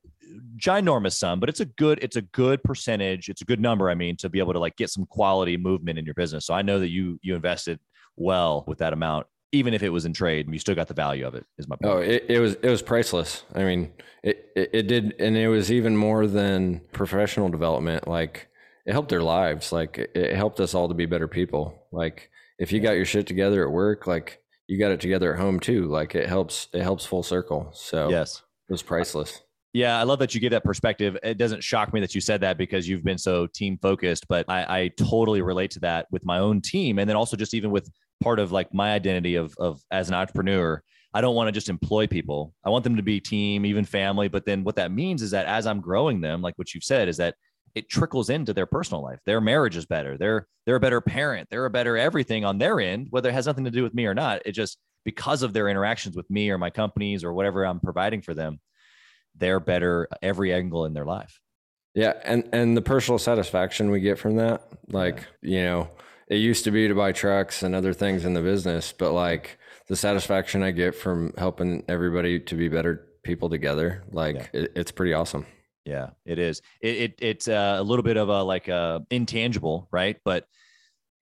ginormous 0.57 1.13
sum, 1.15 1.41
but 1.41 1.49
it's 1.49 1.61
a 1.61 1.67
good, 1.67 1.99
it's 2.03 2.17
a 2.17 2.23
good 2.23 2.63
percentage. 2.63 3.29
It's 3.29 3.43
a 3.43 3.45
good 3.45 3.61
number. 3.61 3.91
I 3.91 3.95
mean, 3.95 4.17
to 4.19 4.31
be 4.31 4.39
able 4.39 4.55
to 4.55 4.59
like 4.59 4.77
get 4.77 4.91
some 4.91 5.05
quality 5.07 5.57
movement 5.57 5.99
in 5.99 6.05
your 6.05 6.15
business. 6.15 6.47
So 6.47 6.55
I 6.55 6.63
know 6.63 6.79
that 6.79 6.89
you, 6.89 7.19
you 7.23 7.35
invested 7.35 7.79
well 8.17 8.65
with 8.67 8.79
that 8.79 8.93
amount, 8.93 9.27
even 9.53 9.75
if 9.75 9.83
it 9.83 9.91
was 9.91 10.07
in 10.07 10.13
trade, 10.15 10.51
you 10.51 10.59
still 10.59 10.75
got 10.75 10.89
the 10.89 10.95
value 10.95 11.27
of 11.27 11.35
it 11.35 11.47
is 11.59 11.69
my 11.69 11.77
oh, 11.85 11.87
point. 11.87 11.95
Oh, 11.95 11.99
it, 11.99 12.25
it 12.29 12.41
was, 12.41 12.55
it 12.55 12.69
was 12.69 12.83
priceless. 12.83 13.45
I 13.55 13.65
mean, 13.65 13.93
it, 14.23 14.51
it, 14.57 14.71
it 14.73 14.83
did. 14.87 15.15
And 15.19 15.37
it 15.37 15.49
was 15.49 15.71
even 15.71 15.97
more 15.97 16.27
than 16.27 16.81
professional 16.93 17.51
development. 17.51 18.09
Like 18.09 18.49
it 18.87 18.93
helped 18.93 19.11
their 19.11 19.23
lives. 19.23 19.71
Like 19.71 19.99
it 19.99 20.35
helped 20.35 20.59
us 20.59 20.75
all 20.75 20.89
to 20.89 20.95
be 20.95 21.07
better 21.07 21.29
people. 21.29 21.87
Like 21.93 22.31
if 22.59 22.73
you 22.73 22.81
got 22.81 22.93
your 22.93 23.05
shit 23.05 23.27
together 23.27 23.63
at 23.63 23.71
work, 23.71 24.07
like 24.07 24.41
you 24.69 24.79
got 24.79 24.91
it 24.91 25.01
together 25.01 25.35
at 25.35 25.41
home 25.41 25.61
too. 25.61 25.85
Like 25.85 26.15
it 26.15 26.29
helps, 26.29 26.69
it 26.73 26.83
helps 26.83 27.05
full 27.05 27.23
circle. 27.23 27.71
So 27.75 28.09
yes, 28.09 28.43
it 28.69 28.73
was 28.73 28.83
priceless. 28.83 29.43
Yeah, 29.75 29.99
I 29.99 30.03
love 30.03 30.19
that 30.19 30.35
you 30.35 30.41
give 30.41 30.51
that 30.51 30.65
perspective. 30.65 31.17
It 31.23 31.39
doesn't 31.39 31.65
shock 31.65 31.95
me 31.95 32.01
that 32.01 32.15
you 32.15 32.21
said 32.21 32.43
that 32.43 32.59
because 32.59 32.87
you've 32.87 33.05
been 33.05 33.17
so 33.17 33.47
team 33.47 33.79
focused, 33.81 34.29
but 34.29 34.45
I, 34.47 34.67
I 34.69 34.89
totally 34.99 35.41
relate 35.41 35.71
to 35.73 35.81
that 35.81 36.09
with 36.11 36.27
my 36.27 36.39
own 36.39 36.61
team. 36.61 36.99
And 36.99 37.09
then 37.09 37.17
also 37.17 37.39
just 37.39 37.55
even 37.55 37.71
with 37.71 37.91
part 38.23 38.39
of 38.39 38.53
like 38.53 38.73
my 38.73 38.93
identity 38.93 39.37
of, 39.37 39.55
of 39.59 39.81
as 39.91 40.09
an 40.09 40.15
entrepreneur, 40.15 40.83
I 41.15 41.21
don't 41.21 41.35
want 41.35 41.49
to 41.49 41.53
just 41.53 41.69
employ 41.69 42.07
people. 42.07 42.55
I 42.65 42.71
want 42.71 42.85
them 42.85 42.97
to 42.97 43.03
be 43.03 43.21
team, 43.21 43.67
even 43.67 43.85
family. 43.85 44.29
But 44.29 44.47
then 44.47 44.65
what 44.65 44.77
that 44.77 44.93
means 44.93 45.23
is 45.23 45.33
that 45.33 45.47
as 45.47 45.67
I'm 45.67 45.81
growing 45.81 46.21
them, 46.21 46.41
like 46.41 46.55
what 46.57 46.73
you've 46.75 46.85
said, 46.85 47.09
is 47.09 47.19
that 47.19 47.35
it 47.75 47.89
trickles 47.89 48.31
into 48.31 48.53
their 48.53 48.67
personal 48.67 49.03
life. 49.03 49.19
Their 49.25 49.41
marriage 49.41 49.77
is 49.77 49.87
better. 49.87 50.17
They're 50.17 50.47
they're 50.65 50.77
a 50.77 50.81
better 50.81 51.01
parent. 51.01 51.49
They're 51.51 51.67
a 51.67 51.71
better 51.71 51.97
everything 51.97 52.45
on 52.45 52.59
their 52.59 52.81
end, 52.81 53.09
whether 53.11 53.29
it 53.29 53.35
has 53.35 53.47
nothing 53.47 53.65
to 53.65 53.71
do 53.71 53.83
with 53.83 53.95
me 53.95 54.07
or 54.07 54.15
not. 54.15 54.43
It 54.45 54.53
just 54.53 54.79
because 55.05 55.43
of 55.43 55.53
their 55.53 55.69
interactions 55.69 56.17
with 56.17 56.31
me 56.31 56.51
or 56.51 56.59
my 56.59 56.71
companies 56.71 57.25
or 57.25 57.33
whatever 57.33 57.65
I'm 57.65 57.81
providing 57.81 58.23
for 58.23 58.35
them, 58.35 58.61
they're 59.37 59.61
better 59.61 60.09
every 60.23 60.53
angle 60.53 60.85
in 60.85 60.93
their 60.93 61.05
life. 61.05 61.41
Yeah, 61.95 62.15
and 62.25 62.49
and 62.53 62.77
the 62.77 62.83
personal 62.83 63.19
satisfaction 63.19 63.91
we 63.91 64.01
get 64.01 64.19
from 64.19 64.37
that, 64.37 64.63
like 64.89 65.27
yeah. 65.43 65.59
you 65.59 65.65
know, 65.65 65.91
it 66.33 66.39
used 66.39 66.65
to 66.65 66.71
be 66.71 66.89
to 66.89 66.95
buy 66.95 67.13
trucks 67.13 67.63
and 67.63 67.75
other 67.75 67.93
things 67.93 68.25
in 68.25 68.33
the 68.33 68.41
business, 68.41 68.91
but 68.91 69.13
like 69.13 69.59
the 69.89 69.97
satisfaction 69.97 70.63
I 70.63 70.71
get 70.71 70.95
from 70.95 71.35
helping 71.37 71.85
everybody 71.89 72.41
to 72.41 72.55
be 72.55 72.69
better 72.69 73.07
people 73.23 73.51
together, 73.51 74.03
like 74.13 74.37
yeah. 74.37 74.47
it, 74.55 74.73
it's 74.75 74.91
pretty 74.91 75.13
awesome. 75.13 75.45
Yeah, 75.85 76.11
it 76.25 76.39
is. 76.39 76.63
It, 76.81 76.97
it 76.97 77.15
it's 77.19 77.49
uh, 77.49 77.77
a 77.79 77.83
little 77.83 78.03
bit 78.03 78.17
of 78.17 78.31
a 78.31 78.43
like 78.43 78.69
a 78.69 78.75
uh, 78.75 78.99
intangible, 79.11 79.89
right? 79.93 80.17
But 80.25 80.47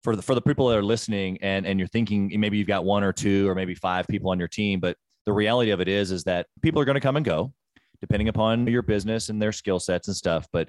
for 0.04 0.14
the 0.14 0.20
for 0.20 0.34
the 0.34 0.42
people 0.42 0.68
that 0.68 0.76
are 0.76 0.82
listening 0.82 1.38
and 1.40 1.66
and 1.66 1.78
you're 1.78 1.88
thinking 1.88 2.30
maybe 2.38 2.58
you've 2.58 2.68
got 2.68 2.84
one 2.84 3.02
or 3.02 3.14
two 3.14 3.48
or 3.48 3.54
maybe 3.54 3.74
five 3.74 4.06
people 4.08 4.30
on 4.30 4.38
your 4.38 4.48
team, 4.48 4.78
but 4.78 4.98
the 5.24 5.32
reality 5.32 5.70
of 5.70 5.80
it 5.80 5.88
is 5.88 6.10
is 6.10 6.24
that 6.24 6.48
people 6.60 6.82
are 6.82 6.84
going 6.84 6.96
to 6.96 7.00
come 7.00 7.16
and 7.16 7.24
go 7.24 7.52
depending 8.02 8.28
upon 8.28 8.66
your 8.66 8.82
business 8.82 9.30
and 9.30 9.40
their 9.40 9.52
skill 9.52 9.80
sets 9.80 10.06
and 10.06 10.16
stuff. 10.16 10.46
But 10.52 10.68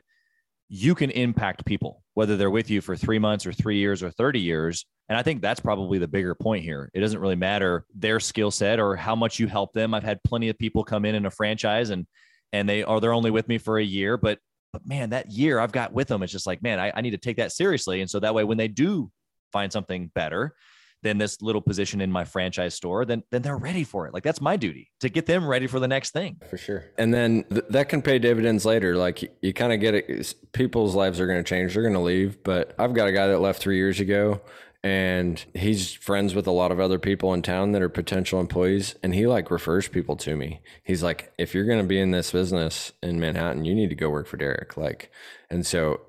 you 0.70 0.94
can 0.94 1.10
impact 1.10 1.66
people, 1.66 2.04
whether 2.14 2.38
they're 2.38 2.52
with 2.52 2.70
you 2.70 2.80
for 2.80 2.96
three 2.96 3.18
months 3.18 3.46
or 3.48 3.52
three 3.52 3.78
years 3.78 4.04
or 4.04 4.12
30 4.12 4.40
years. 4.40 4.86
And 5.10 5.18
I 5.18 5.24
think 5.24 5.42
that's 5.42 5.60
probably 5.60 5.98
the 5.98 6.08
bigger 6.08 6.36
point 6.36 6.64
here. 6.64 6.92
It 6.94 7.00
doesn't 7.00 7.20
really 7.20 7.36
matter 7.36 7.86
their 7.96 8.20
skill 8.20 8.52
set 8.52 8.80
or 8.80 8.96
how 8.96 9.16
much 9.16 9.40
you 9.40 9.48
help 9.48 9.74
them. 9.74 9.96
I've 9.96 10.04
had 10.04 10.24
plenty 10.24 10.50
of 10.50 10.60
people 10.60 10.84
come 10.84 11.06
in 11.06 11.16
in 11.16 11.26
a 11.26 11.32
franchise 11.32 11.90
and 11.90 12.06
and 12.52 12.68
they 12.68 12.84
are 12.84 13.00
they're 13.00 13.14
only 13.14 13.32
with 13.32 13.48
me 13.48 13.58
for 13.58 13.78
a 13.78 13.84
year, 13.84 14.18
but 14.18 14.40
but 14.72 14.86
man, 14.86 15.10
that 15.10 15.32
year 15.32 15.60
I've 15.60 15.72
got 15.72 15.94
with 15.94 16.08
them, 16.08 16.22
it's 16.22 16.32
just 16.32 16.46
like, 16.46 16.62
man, 16.62 16.80
I, 16.80 16.92
I 16.96 17.02
need 17.02 17.12
to 17.12 17.18
take 17.18 17.38
that 17.38 17.52
seriously. 17.52 18.02
And 18.02 18.10
so 18.10 18.20
that 18.20 18.36
way 18.36 18.44
when 18.44 18.58
they 18.58 18.68
do 18.68 19.12
find 19.52 19.72
something 19.72 20.12
better, 20.14 20.54
than 21.02 21.18
this 21.18 21.42
little 21.42 21.62
position 21.62 22.02
in 22.02 22.12
my 22.12 22.26
franchise 22.26 22.74
store, 22.74 23.06
then 23.06 23.24
then 23.32 23.42
they're 23.42 23.58
ready 23.58 23.84
for 23.84 24.08
it. 24.08 24.14
Like 24.14 24.24
that's 24.24 24.42
my 24.42 24.58
duty 24.58 24.92
to 25.00 25.10
get 25.10 25.26
them 25.26 25.48
ready 25.48 25.68
for 25.68 25.80
the 25.80 25.88
next 25.88 26.12
thing. 26.12 26.38
For 26.50 26.58
sure. 26.58 26.86
And 26.98 27.14
then 27.14 27.44
th- 27.50 27.66
that 27.70 27.90
can 27.90 28.02
pay 28.02 28.20
dividends 28.20 28.66
later. 28.66 28.96
Like 28.96 29.22
you, 29.22 29.30
you 29.42 29.54
kind 29.54 29.74
of 29.74 29.80
get 29.80 29.96
it. 29.96 30.36
People's 30.54 30.96
lives 30.96 31.20
are 31.20 31.28
going 31.28 31.44
to 31.44 31.48
change. 31.48 31.74
They're 31.74 31.84
going 31.84 31.94
to 31.94 32.00
leave. 32.00 32.44
But 32.44 32.76
I've 32.78 32.94
got 32.94 33.08
a 33.08 33.12
guy 33.12 33.28
that 33.28 33.40
left 33.40 33.62
three 33.62 33.78
years 33.78 34.00
ago 34.00 34.42
and 34.84 35.44
he's 35.54 35.92
friends 35.92 36.34
with 36.34 36.48
a 36.48 36.52
lot 36.52 36.72
of 36.72 36.80
other 36.80 37.00
people 37.00 37.34
in 37.34 37.42
town 37.42 37.74
that 37.74 37.82
are 37.82 37.90
potential 37.90 38.40
employees 38.40 38.96
and 39.04 39.14
he 39.14 39.28
like 39.28 39.52
refers 39.52 39.88
people 39.90 40.16
to 40.16 40.38
me 40.38 40.62
he's 40.84 41.04
like 41.04 41.34
if 41.38 41.54
you're 41.54 41.66
going 41.66 41.82
to 41.82 41.88
be 41.88 42.00
in 42.00 42.12
this 42.12 42.32
business 42.32 42.94
in 43.04 43.20
manhattan 43.20 43.66
you 43.66 43.76
need 43.76 43.90
to 43.90 43.96
go 43.96 44.10
work 44.10 44.26
for 44.26 44.38
derek 44.38 44.78
like 44.78 45.12
and 45.50 45.66
so 45.66 46.00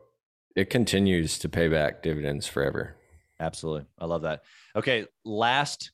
it 0.55 0.70
continues 0.70 1.38
to 1.38 1.48
pay 1.48 1.66
back 1.66 2.03
dividends 2.03 2.46
forever 2.46 2.96
absolutely 3.40 3.87
i 3.98 4.05
love 4.05 4.22
that 4.22 4.42
okay 4.76 5.07
last 5.24 5.92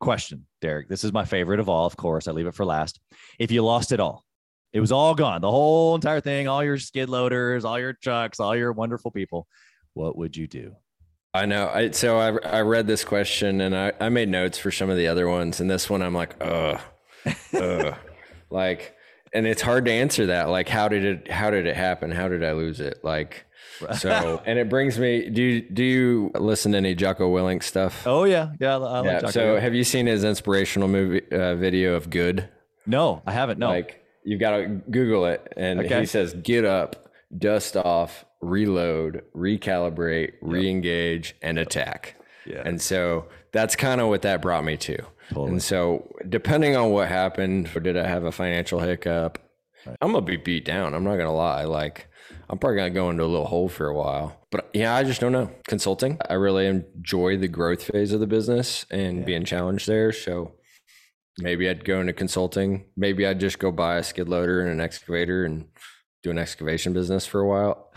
question 0.00 0.46
derek 0.60 0.88
this 0.88 1.02
is 1.02 1.12
my 1.12 1.24
favorite 1.24 1.58
of 1.58 1.68
all 1.68 1.86
of 1.86 1.96
course 1.96 2.28
i 2.28 2.32
leave 2.32 2.46
it 2.46 2.54
for 2.54 2.64
last 2.64 3.00
if 3.38 3.50
you 3.50 3.64
lost 3.64 3.90
it 3.90 3.98
all 3.98 4.24
it 4.72 4.80
was 4.80 4.92
all 4.92 5.14
gone 5.14 5.40
the 5.40 5.50
whole 5.50 5.94
entire 5.94 6.20
thing 6.20 6.46
all 6.46 6.62
your 6.62 6.78
skid 6.78 7.08
loaders 7.08 7.64
all 7.64 7.80
your 7.80 7.94
trucks 7.94 8.38
all 8.38 8.54
your 8.54 8.72
wonderful 8.72 9.10
people 9.10 9.48
what 9.94 10.16
would 10.16 10.36
you 10.36 10.46
do 10.46 10.76
I 11.34 11.46
know. 11.46 11.68
I 11.68 11.90
so 11.90 12.18
I 12.18 12.36
I 12.38 12.60
read 12.62 12.86
this 12.86 13.04
question 13.04 13.60
and 13.60 13.76
I 13.76 13.92
I 14.00 14.08
made 14.08 14.28
notes 14.28 14.58
for 14.58 14.70
some 14.70 14.90
of 14.90 14.96
the 14.96 15.08
other 15.08 15.28
ones, 15.28 15.60
and 15.60 15.70
this 15.70 15.90
one 15.90 16.02
I'm 16.02 16.14
like, 16.14 16.34
ugh, 16.40 16.80
ugh, 17.54 17.94
like, 18.50 18.96
and 19.32 19.46
it's 19.46 19.62
hard 19.62 19.84
to 19.84 19.92
answer 19.92 20.26
that. 20.26 20.48
Like, 20.48 20.68
how 20.68 20.88
did 20.88 21.04
it? 21.04 21.30
How 21.30 21.50
did 21.50 21.66
it 21.66 21.76
happen? 21.76 22.10
How 22.10 22.28
did 22.28 22.42
I 22.42 22.52
lose 22.52 22.80
it? 22.80 23.00
Like, 23.04 23.44
so 23.98 24.42
and 24.46 24.58
it 24.58 24.68
brings 24.68 24.98
me. 24.98 25.28
Do 25.28 25.42
you 25.42 25.60
do 25.62 25.84
you 25.84 26.30
listen 26.34 26.72
to 26.72 26.78
any 26.78 26.94
Jocko 26.94 27.32
Willink 27.32 27.62
stuff? 27.62 28.06
Oh 28.06 28.24
yeah, 28.24 28.52
yeah. 28.60 28.78
I 28.78 29.04
yeah. 29.04 29.20
Like 29.20 29.32
so 29.32 29.58
have 29.58 29.74
you 29.74 29.84
seen 29.84 30.06
his 30.06 30.24
inspirational 30.24 30.88
movie 30.88 31.22
uh, 31.30 31.54
video 31.56 31.94
of 31.94 32.10
Good? 32.10 32.48
No, 32.86 33.22
I 33.26 33.32
haven't. 33.32 33.58
No. 33.58 33.68
Like 33.68 34.04
you've 34.24 34.40
got 34.40 34.56
to 34.56 34.66
Google 34.66 35.26
it, 35.26 35.52
and 35.56 35.80
okay. 35.80 36.00
he 36.00 36.06
says, 36.06 36.34
"Get 36.34 36.64
up, 36.64 37.10
dust 37.36 37.76
off, 37.76 38.24
reload, 38.40 39.22
recalibrate, 39.34 40.34
re-engage, 40.40 41.34
and 41.42 41.58
attack. 41.58 42.16
Yeah. 42.46 42.62
And 42.64 42.80
so 42.80 43.26
that's 43.52 43.76
kind 43.76 44.00
of 44.00 44.08
what 44.08 44.22
that 44.22 44.40
brought 44.40 44.64
me 44.64 44.76
to. 44.78 44.98
Totally. 45.28 45.50
And 45.50 45.62
so 45.62 46.14
depending 46.28 46.76
on 46.76 46.90
what 46.90 47.08
happened, 47.08 47.70
or 47.74 47.80
did 47.80 47.96
I 47.96 48.06
have 48.06 48.24
a 48.24 48.32
financial 48.32 48.80
hiccup? 48.80 49.38
Right. 49.86 49.96
I'm 50.00 50.12
gonna 50.12 50.24
be 50.24 50.36
beat 50.36 50.64
down. 50.64 50.94
I'm 50.94 51.04
not 51.04 51.16
gonna 51.16 51.34
lie. 51.34 51.64
Like 51.64 52.08
I'm 52.50 52.58
probably 52.58 52.76
gonna 52.76 52.90
go 52.90 53.10
into 53.10 53.24
a 53.24 53.26
little 53.26 53.46
hole 53.46 53.68
for 53.68 53.88
a 53.88 53.94
while. 53.94 54.46
But 54.50 54.70
yeah, 54.72 54.94
I 54.94 55.04
just 55.04 55.20
don't 55.20 55.32
know. 55.32 55.50
Consulting. 55.66 56.18
I 56.28 56.34
really 56.34 56.66
enjoy 56.66 57.36
the 57.36 57.48
growth 57.48 57.82
phase 57.82 58.12
of 58.12 58.20
the 58.20 58.26
business 58.26 58.86
and 58.90 59.18
yeah. 59.18 59.24
being 59.24 59.44
challenged 59.44 59.86
there. 59.86 60.12
So 60.12 60.54
maybe 61.38 61.68
I'd 61.68 61.84
go 61.84 62.00
into 62.00 62.12
consulting. 62.12 62.86
Maybe 62.96 63.26
I'd 63.26 63.40
just 63.40 63.58
go 63.58 63.70
buy 63.70 63.96
a 63.96 64.02
skid 64.02 64.28
loader 64.28 64.60
and 64.60 64.70
an 64.70 64.80
excavator 64.80 65.44
and 65.44 65.66
do 66.22 66.30
an 66.30 66.38
excavation 66.38 66.92
business 66.92 67.26
for 67.26 67.40
a 67.40 67.46
while. 67.46 67.92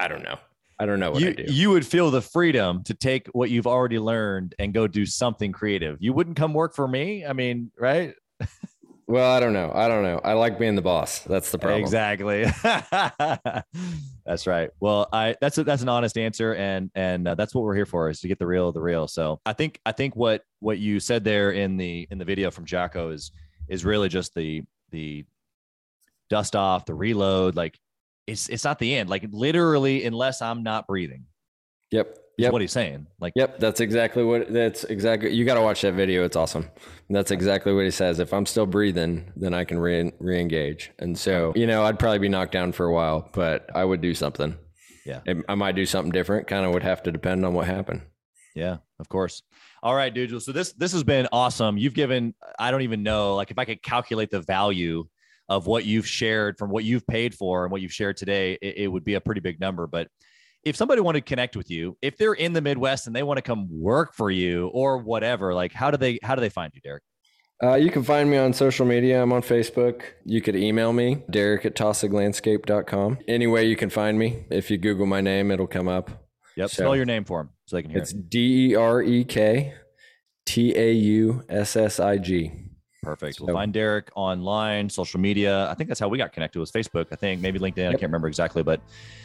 I 0.00 0.08
don't 0.08 0.22
know. 0.22 0.38
I 0.78 0.86
don't 0.86 0.98
know 0.98 1.12
what 1.12 1.20
you, 1.20 1.28
I 1.28 1.32
do. 1.32 1.44
You 1.46 1.70
would 1.70 1.86
feel 1.86 2.10
the 2.10 2.22
freedom 2.22 2.82
to 2.84 2.94
take 2.94 3.28
what 3.28 3.50
you've 3.50 3.68
already 3.68 4.00
learned 4.00 4.56
and 4.58 4.74
go 4.74 4.88
do 4.88 5.06
something 5.06 5.52
creative. 5.52 5.98
You 6.00 6.12
wouldn't 6.12 6.36
come 6.36 6.54
work 6.54 6.74
for 6.74 6.88
me. 6.88 7.24
I 7.24 7.34
mean, 7.34 7.70
right? 7.78 8.14
Well, 9.06 9.30
I 9.30 9.40
don't 9.40 9.52
know. 9.52 9.70
I 9.74 9.88
don't 9.88 10.02
know. 10.02 10.20
I 10.24 10.34
like 10.34 10.58
being 10.58 10.74
the 10.74 10.82
boss. 10.82 11.20
That's 11.20 11.50
the 11.50 11.58
problem. 11.58 11.80
Exactly. 11.80 12.44
that's 14.24 14.46
right. 14.46 14.70
Well, 14.80 15.08
I 15.12 15.36
that's 15.40 15.58
a, 15.58 15.64
that's 15.64 15.82
an 15.82 15.88
honest 15.88 16.16
answer, 16.16 16.54
and 16.54 16.90
and 16.94 17.28
uh, 17.28 17.34
that's 17.34 17.54
what 17.54 17.64
we're 17.64 17.74
here 17.74 17.86
for 17.86 18.08
is 18.08 18.20
to 18.20 18.28
get 18.28 18.38
the 18.38 18.46
real 18.46 18.68
of 18.68 18.74
the 18.74 18.80
real. 18.80 19.08
So 19.08 19.40
I 19.44 19.52
think 19.52 19.80
I 19.84 19.92
think 19.92 20.16
what 20.16 20.44
what 20.60 20.78
you 20.78 21.00
said 21.00 21.24
there 21.24 21.50
in 21.52 21.76
the 21.76 22.06
in 22.10 22.18
the 22.18 22.24
video 22.24 22.50
from 22.50 22.64
Jocko 22.64 23.10
is 23.10 23.32
is 23.68 23.84
really 23.84 24.08
just 24.08 24.34
the 24.34 24.62
the 24.90 25.24
dust 26.30 26.56
off, 26.56 26.86
the 26.86 26.94
reload, 26.94 27.56
like 27.56 27.78
it's 28.26 28.48
it's 28.48 28.64
not 28.64 28.78
the 28.78 28.94
end. 28.94 29.10
Like 29.10 29.26
literally, 29.30 30.04
unless 30.04 30.40
I'm 30.42 30.62
not 30.62 30.86
breathing. 30.86 31.26
Yep. 31.90 32.18
Yep. 32.38 32.52
what 32.52 32.60
he's 32.62 32.72
saying. 32.72 33.06
Like, 33.20 33.32
yep, 33.36 33.58
that's 33.58 33.80
exactly 33.80 34.24
what 34.24 34.52
that's 34.52 34.84
exactly. 34.84 35.32
You 35.32 35.44
got 35.44 35.54
to 35.54 35.62
watch 35.62 35.82
that 35.82 35.94
video. 35.94 36.24
It's 36.24 36.36
awesome. 36.36 36.70
that's 37.10 37.30
exactly 37.30 37.72
what 37.72 37.84
he 37.84 37.90
says. 37.90 38.20
If 38.20 38.32
I'm 38.32 38.46
still 38.46 38.66
breathing, 38.66 39.30
then 39.36 39.54
I 39.54 39.64
can 39.64 39.78
re 39.78 40.12
re-engage. 40.18 40.92
And 40.98 41.16
so, 41.18 41.52
you 41.54 41.66
know, 41.66 41.84
I'd 41.84 41.98
probably 41.98 42.20
be 42.20 42.28
knocked 42.28 42.52
down 42.52 42.72
for 42.72 42.86
a 42.86 42.92
while, 42.92 43.28
but 43.32 43.68
I 43.74 43.84
would 43.84 44.00
do 44.00 44.14
something. 44.14 44.56
Yeah, 45.04 45.20
I 45.48 45.54
might 45.54 45.74
do 45.74 45.84
something 45.84 46.12
different. 46.12 46.46
Kind 46.46 46.64
of 46.64 46.72
would 46.72 46.82
have 46.84 47.02
to 47.04 47.12
depend 47.12 47.44
on 47.44 47.54
what 47.54 47.66
happened. 47.66 48.02
Yeah, 48.54 48.78
of 48.98 49.08
course. 49.08 49.42
All 49.82 49.94
right, 49.94 50.12
dude. 50.12 50.40
So 50.42 50.52
this 50.52 50.72
this 50.74 50.92
has 50.92 51.02
been 51.02 51.28
awesome. 51.32 51.76
You've 51.76 51.94
given 51.94 52.34
I 52.58 52.70
don't 52.70 52.82
even 52.82 53.02
know 53.02 53.34
like 53.34 53.50
if 53.50 53.58
I 53.58 53.64
could 53.64 53.82
calculate 53.82 54.30
the 54.30 54.40
value 54.40 55.06
of 55.48 55.66
what 55.66 55.84
you've 55.84 56.06
shared 56.06 56.56
from 56.56 56.70
what 56.70 56.84
you've 56.84 57.06
paid 57.06 57.34
for 57.34 57.64
and 57.64 57.72
what 57.72 57.80
you've 57.80 57.92
shared 57.92 58.16
today, 58.16 58.56
it, 58.62 58.78
it 58.78 58.88
would 58.88 59.04
be 59.04 59.14
a 59.14 59.20
pretty 59.20 59.40
big 59.40 59.60
number. 59.60 59.86
But 59.86 60.08
if 60.64 60.76
somebody 60.76 61.00
wanted 61.00 61.20
to 61.20 61.28
connect 61.28 61.56
with 61.56 61.70
you, 61.70 61.96
if 62.02 62.16
they're 62.16 62.34
in 62.34 62.52
the 62.52 62.60
Midwest 62.60 63.06
and 63.06 63.16
they 63.16 63.22
want 63.22 63.38
to 63.38 63.42
come 63.42 63.68
work 63.70 64.14
for 64.14 64.30
you 64.30 64.68
or 64.68 64.98
whatever, 64.98 65.54
like 65.54 65.72
how 65.72 65.90
do 65.90 65.96
they 65.96 66.18
how 66.22 66.34
do 66.34 66.40
they 66.40 66.48
find 66.48 66.72
you, 66.74 66.80
Derek? 66.80 67.02
Uh, 67.62 67.74
you 67.74 67.90
can 67.90 68.02
find 68.02 68.28
me 68.28 68.36
on 68.36 68.52
social 68.52 68.84
media. 68.84 69.22
I'm 69.22 69.32
on 69.32 69.42
Facebook. 69.42 70.02
You 70.24 70.42
could 70.42 70.56
email 70.56 70.92
me, 70.92 71.22
derek 71.30 71.64
at 71.64 71.76
taussiglandscape.com. 71.76 73.18
Any 73.28 73.46
way 73.46 73.66
you 73.66 73.76
can 73.76 73.88
find 73.88 74.18
me. 74.18 74.44
If 74.50 74.68
you 74.68 74.78
Google 74.78 75.06
my 75.06 75.20
name, 75.20 75.52
it'll 75.52 75.68
come 75.68 75.86
up. 75.86 76.10
Yep. 76.56 76.70
So 76.70 76.82
Spell 76.82 76.96
your 76.96 77.04
name 77.04 77.24
for 77.24 77.38
them 77.38 77.50
so 77.66 77.76
they 77.76 77.82
can 77.82 77.92
hear 77.92 78.02
it's 78.02 78.12
it. 78.12 78.18
It's 78.18 78.28
D 78.28 78.70
E 78.70 78.74
R 78.74 79.02
E 79.02 79.24
K 79.24 79.74
T 80.44 80.76
A 80.76 80.92
U 80.92 81.44
S 81.48 81.76
S 81.76 82.00
I 82.00 82.18
G. 82.18 82.52
Perfect. 83.02 83.40
We'll 83.40 83.52
find 83.52 83.72
Derek 83.72 84.10
online, 84.14 84.88
social 84.88 85.18
media. 85.18 85.68
I 85.68 85.74
think 85.74 85.88
that's 85.88 85.98
how 85.98 86.06
we 86.06 86.18
got 86.18 86.32
connected 86.32 86.60
was 86.60 86.70
Facebook. 86.70 87.06
I 87.10 87.16
think 87.16 87.40
maybe 87.40 87.58
LinkedIn. 87.58 87.78
Yep. 87.78 87.88
I 87.88 87.92
can't 87.94 88.02
remember 88.02 88.28
exactly, 88.28 88.62
but 88.62 88.80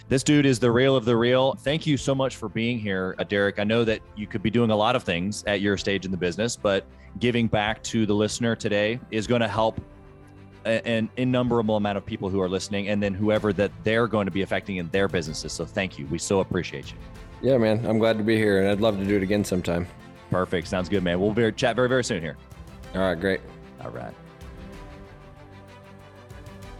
this 0.10 0.24
dude 0.24 0.48
is 0.48 0.58
the 0.58 0.72
real 0.72 0.96
of 0.96 1.06
the 1.06 1.16
real. 1.16 1.54
Thank 1.54 1.86
you 1.86 1.96
so 1.96 2.16
much 2.16 2.38
for 2.38 2.50
being 2.50 2.80
here, 2.80 3.16
uh, 3.20 3.24
Derek. 3.24 3.60
I 3.60 3.63
know 3.63 3.84
that 3.84 4.02
you 4.16 4.26
could 4.26 4.42
be 4.42 4.50
doing 4.50 4.72
a 4.72 4.76
lot 4.76 4.96
of 4.96 5.04
things 5.04 5.44
at 5.46 5.62
your 5.62 5.78
stage 5.78 6.06
in 6.06 6.12
the 6.12 6.18
business, 6.18 6.56
but 6.56 6.88
giving 7.20 7.46
back 7.46 7.84
to 7.84 8.08
the 8.08 8.16
listener 8.16 8.56
today 8.56 9.00
is 9.12 9.28
going 9.28 9.42
to 9.42 9.48
help 9.48 9.80
an 10.66 11.08
innumerable 11.18 11.76
amount 11.76 12.00
of 12.00 12.06
people 12.06 12.30
who 12.30 12.42
are 12.42 12.50
listening, 12.50 12.90
and 12.90 13.02
then 13.02 13.13
whoever 13.13 13.54
that 13.54 13.72
they're 13.84 14.08
going 14.08 14.26
to 14.26 14.32
be 14.32 14.42
affecting 14.42 14.78
in 14.78 14.90
their 14.90 15.08
businesses. 15.08 15.54
So 15.54 15.66
thank 15.66 16.00
you. 16.00 16.08
We 16.08 16.18
so 16.18 16.40
appreciate 16.40 16.92
you. 16.92 16.98
Yeah, 17.44 17.60
man. 17.60 17.86
I'm 17.86 18.00
glad 18.00 18.18
to 18.18 18.24
be 18.24 18.36
here, 18.38 18.60
and 18.62 18.70
I'd 18.70 18.82
love 18.82 18.98
to 18.98 19.06
do 19.06 19.16
it 19.16 19.24
again 19.24 19.44
sometime. 19.44 19.88
Perfect. 20.32 20.68
Sounds 20.68 20.90
good, 20.90 21.04
man. 21.04 21.22
We'll 21.22 21.32
be, 21.32 21.52
chat 21.52 21.76
very, 21.76 21.88
very 21.88 22.04
soon 22.04 22.22
here. 22.22 22.38
All 22.96 23.02
right, 23.02 23.20
great. 23.20 23.40
All 23.84 23.92
right. 23.92 24.13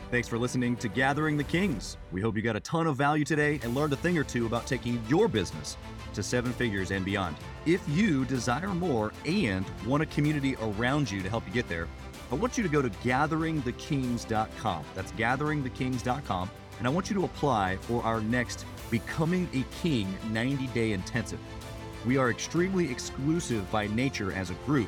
Thanks 0.10 0.30
for 0.30 0.38
listening 0.38 0.78
to 0.78 0.88
Gathering 0.88 1.36
the 1.36 1.44
Kings. 1.44 1.98
We 2.14 2.22
hope 2.22 2.38
you 2.38 2.42
got 2.42 2.56
a 2.56 2.62
ton 2.62 2.88
of 2.88 2.96
value 2.96 3.26
today 3.26 3.60
and 3.62 3.76
learned 3.76 3.92
a 3.92 3.98
thing 3.98 4.18
or 4.18 4.24
two 4.24 4.46
about 4.46 4.66
taking 4.66 5.04
your 5.10 5.28
business 5.28 5.76
to 6.14 6.24
seven 6.24 6.54
figures 6.54 6.92
and 6.92 7.04
beyond. 7.04 7.36
If 7.66 7.82
you 7.90 8.24
desire 8.24 8.70
more 8.70 9.12
and 9.26 9.66
want 9.86 10.04
a 10.04 10.06
community 10.06 10.56
around 10.62 11.12
you 11.12 11.22
to 11.22 11.30
help 11.30 11.46
you 11.46 11.52
get 11.54 11.68
there, 11.68 11.90
I 12.32 12.36
want 12.36 12.58
you 12.58 12.64
to 12.64 12.70
go 12.70 12.82
to 12.82 12.90
gatheringthekings.com. 12.90 14.86
That's 14.96 15.12
gatheringthekings.com. 15.12 16.52
And 16.78 16.88
I 16.88 16.90
want 16.90 17.10
you 17.10 17.16
to 17.16 17.26
apply 17.26 17.76
for 17.78 18.02
our 18.04 18.22
next 18.22 18.66
Becoming 18.90 19.50
a 19.54 19.64
King 19.82 20.08
90 20.32 20.68
day 20.68 20.94
intensive. 20.94 21.40
We 22.06 22.16
are 22.18 22.30
extremely 22.30 22.90
exclusive 22.90 23.70
by 23.70 23.88
nature 23.88 24.32
as 24.32 24.52
a 24.52 24.54
group 24.66 24.88